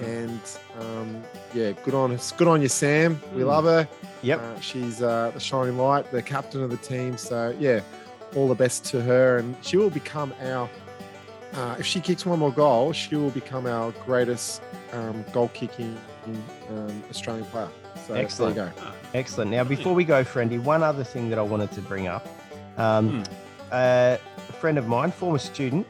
And 0.00 0.40
um, 0.78 1.20
yeah, 1.52 1.72
good 1.84 1.94
on 1.94 2.12
us. 2.12 2.30
Good 2.30 2.46
on 2.46 2.62
you, 2.62 2.68
Sam. 2.68 3.20
We 3.34 3.42
Mm. 3.42 3.46
love 3.46 3.64
her. 3.64 3.88
Yep. 4.22 4.40
Uh, 4.40 4.60
she's 4.60 5.02
uh, 5.02 5.32
the 5.34 5.40
shining 5.40 5.76
light, 5.76 6.08
the 6.12 6.22
captain 6.22 6.62
of 6.62 6.70
the 6.70 6.76
team. 6.76 7.18
So 7.18 7.52
yeah, 7.58 7.80
all 8.36 8.48
the 8.48 8.54
best 8.54 8.84
to 8.86 9.00
her, 9.02 9.38
and 9.38 9.56
she 9.62 9.76
will 9.76 9.90
become 9.90 10.32
our. 10.42 10.68
Uh, 11.54 11.74
if 11.80 11.84
she 11.86 12.00
kicks 12.00 12.24
one 12.24 12.38
more 12.38 12.52
goal, 12.52 12.92
she 12.92 13.16
will 13.16 13.30
become 13.30 13.66
our 13.66 13.90
greatest 14.06 14.62
um, 14.92 15.24
goal 15.32 15.48
kicking 15.52 15.98
um, 16.68 17.02
Australian 17.10 17.44
player. 17.46 17.68
So 18.06 18.14
Excellent. 18.14 18.54
there 18.54 18.72
you 18.76 18.82
go. 18.82 18.90
Excellent. 19.14 19.50
Now, 19.50 19.64
before 19.64 19.92
we 19.94 20.04
go, 20.04 20.22
Friendy, 20.22 20.62
one 20.62 20.82
other 20.84 21.02
thing 21.02 21.28
that 21.30 21.38
I 21.40 21.42
wanted 21.42 21.72
to 21.72 21.80
bring 21.80 22.06
up. 22.06 22.26
Um, 22.76 23.24
uh, 23.72 24.16
a 24.48 24.52
friend 24.52 24.78
of 24.78 24.86
mine, 24.86 25.10
former 25.10 25.38
student, 25.38 25.86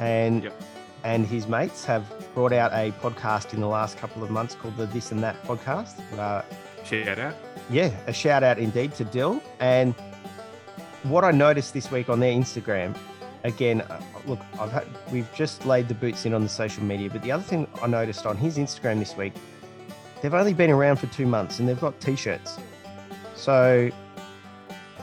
and 0.00 0.44
Yep. 0.44 0.62
and 1.04 1.26
his 1.26 1.46
mates 1.48 1.84
have 1.84 2.04
brought 2.34 2.52
out 2.54 2.72
a 2.72 2.90
podcast 3.02 3.52
in 3.52 3.60
the 3.60 3.68
last 3.68 3.98
couple 3.98 4.24
of 4.24 4.30
months 4.30 4.54
called 4.54 4.76
the 4.78 4.86
This 4.86 5.12
and 5.12 5.22
That 5.22 5.40
podcast. 5.44 6.00
Uh, 6.18 6.42
Shout 6.84 7.18
out. 7.18 7.34
yeah, 7.70 7.90
a 8.06 8.12
shout 8.12 8.42
out 8.42 8.58
indeed 8.58 8.94
to 8.94 9.04
Dill. 9.04 9.42
And 9.60 9.94
what 11.04 11.24
I 11.24 11.30
noticed 11.30 11.72
this 11.74 11.90
week 11.90 12.08
on 12.08 12.20
their 12.20 12.32
Instagram, 12.32 12.96
again, 13.44 13.80
uh, 13.82 14.00
look, 14.26 14.40
I've 14.58 14.72
had, 14.72 14.86
we've 15.12 15.32
just 15.34 15.66
laid 15.66 15.88
the 15.88 15.94
boots 15.94 16.24
in 16.26 16.34
on 16.34 16.42
the 16.42 16.48
social 16.48 16.82
media, 16.82 17.10
but 17.10 17.22
the 17.22 17.32
other 17.32 17.42
thing 17.42 17.66
I 17.82 17.86
noticed 17.86 18.26
on 18.26 18.36
his 18.36 18.56
Instagram 18.58 18.98
this 18.98 19.16
week, 19.16 19.32
they've 20.22 20.34
only 20.34 20.54
been 20.54 20.70
around 20.70 20.96
for 20.96 21.06
two 21.08 21.26
months 21.26 21.58
and 21.58 21.68
they've 21.68 21.80
got 21.80 21.98
t-shirts. 22.00 22.58
So, 23.34 23.90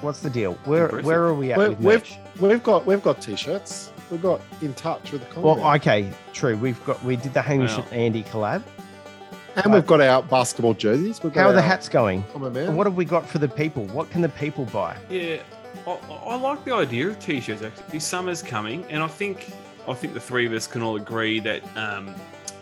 what's 0.02 0.22
the 0.22 0.30
deal? 0.30 0.54
Where 0.66 0.86
Impressive. 0.86 1.06
where 1.06 1.24
are 1.24 1.34
we 1.34 1.52
at 1.52 1.58
We're- 1.58 1.70
with 1.76 1.80
we've- 1.80 2.18
We've 2.40 2.64
got 2.64 2.86
we've 2.88 3.04
got 3.04 3.22
t-shirts. 3.22 3.92
We've 4.10 4.22
got 4.22 4.42
in 4.62 4.74
touch 4.74 5.12
with 5.12 5.30
the 5.32 5.40
Well, 5.40 5.60
okay, 5.76 6.12
true. 6.34 6.58
We've 6.58 6.84
got 6.86 7.04
we 7.04 7.18
did 7.18 7.34
the 7.36 7.42
Hamish 7.42 7.78
Wow. 7.78 7.86
and 7.92 8.02
Andy 8.02 8.24
collab. 8.24 8.64
and 9.58 9.72
we've 9.74 9.86
got 9.86 10.02
our 10.02 10.24
basketball 10.24 10.74
jerseys. 10.74 11.22
We've 11.22 11.32
got 11.34 11.42
How 11.42 11.50
are 11.50 11.54
the 11.54 11.62
hats 11.62 11.88
going? 11.88 12.24
Common 12.34 12.54
man. 12.54 12.68
And 12.70 12.78
what 12.78 12.88
have 12.88 12.96
we 12.96 13.06
got 13.06 13.28
for 13.28 13.38
the 13.38 13.50
people? 13.50 13.86
What 13.88 14.10
can 14.10 14.22
the 14.22 14.30
people 14.30 14.66
buy? 14.66 14.96
Yeah, 15.10 15.38
I, 15.88 15.92
I 15.92 16.36
like 16.36 16.64
the 16.66 16.74
idea 16.74 17.08
of 17.08 17.20
t-shirts. 17.20 17.62
Actually, 17.62 18.00
summer's 18.00 18.42
coming, 18.42 18.84
and 18.90 19.02
I 19.02 19.08
think 19.08 19.52
I 19.88 19.94
think 19.94 20.14
the 20.14 20.20
three 20.20 20.46
of 20.46 20.54
us 20.54 20.68
can 20.68 20.82
all 20.82 20.96
agree 20.96 21.40
that 21.40 21.64
um, 21.78 22.14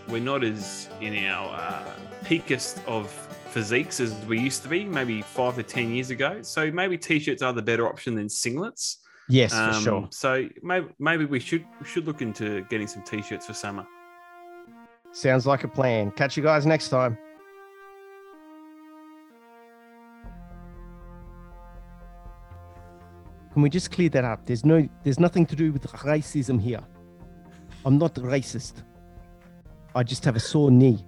we're 0.08 0.22
not 0.22 0.44
as 0.44 0.90
in 1.02 1.26
our 1.26 1.54
uh, 1.54 1.94
peakest 2.24 2.82
of 2.88 3.10
physiques 3.52 4.00
as 4.00 4.14
we 4.26 4.40
used 4.40 4.64
to 4.64 4.70
be, 4.70 4.86
maybe 4.86 5.22
five 5.22 5.56
to 5.56 5.64
ten 5.64 5.92
years 5.92 6.10
ago. 6.12 6.42
So 6.42 6.72
maybe 6.72 6.98
t-shirts 6.98 7.42
are 7.42 7.54
the 7.54 7.62
better 7.62 7.88
option 7.88 8.16
than 8.16 8.28
singlets. 8.28 8.98
Yes, 9.28 9.52
for 9.54 9.60
Um, 9.60 9.84
sure. 9.84 10.08
So 10.12 10.48
maybe 10.64 10.88
maybe 11.00 11.26
we 11.26 11.40
should 11.40 11.66
we 11.80 11.86
should 11.86 12.06
look 12.06 12.22
into 12.22 12.62
getting 12.70 12.88
some 12.88 13.04
t-shirts 13.04 13.46
for 13.46 13.54
summer. 13.54 13.86
Sounds 15.12 15.46
like 15.46 15.64
a 15.64 15.68
plan. 15.68 16.12
Catch 16.12 16.38
you 16.38 16.44
guys 16.44 16.66
next 16.66 16.90
time. 16.90 17.18
Can 23.60 23.64
we 23.64 23.70
just 23.70 23.92
clear 23.92 24.08
that 24.12 24.24
up? 24.24 24.46
There's 24.46 24.64
no, 24.64 24.88
there's 25.04 25.20
nothing 25.20 25.46
to 25.48 25.54
do 25.54 25.74
with 25.74 25.84
racism 25.92 26.62
here. 26.62 26.80
I'm 27.84 27.98
not 27.98 28.14
racist. 28.14 28.84
I 29.94 30.02
just 30.02 30.24
have 30.24 30.38
a 30.38 30.40
sore 30.40 30.72
knee. 30.72 31.06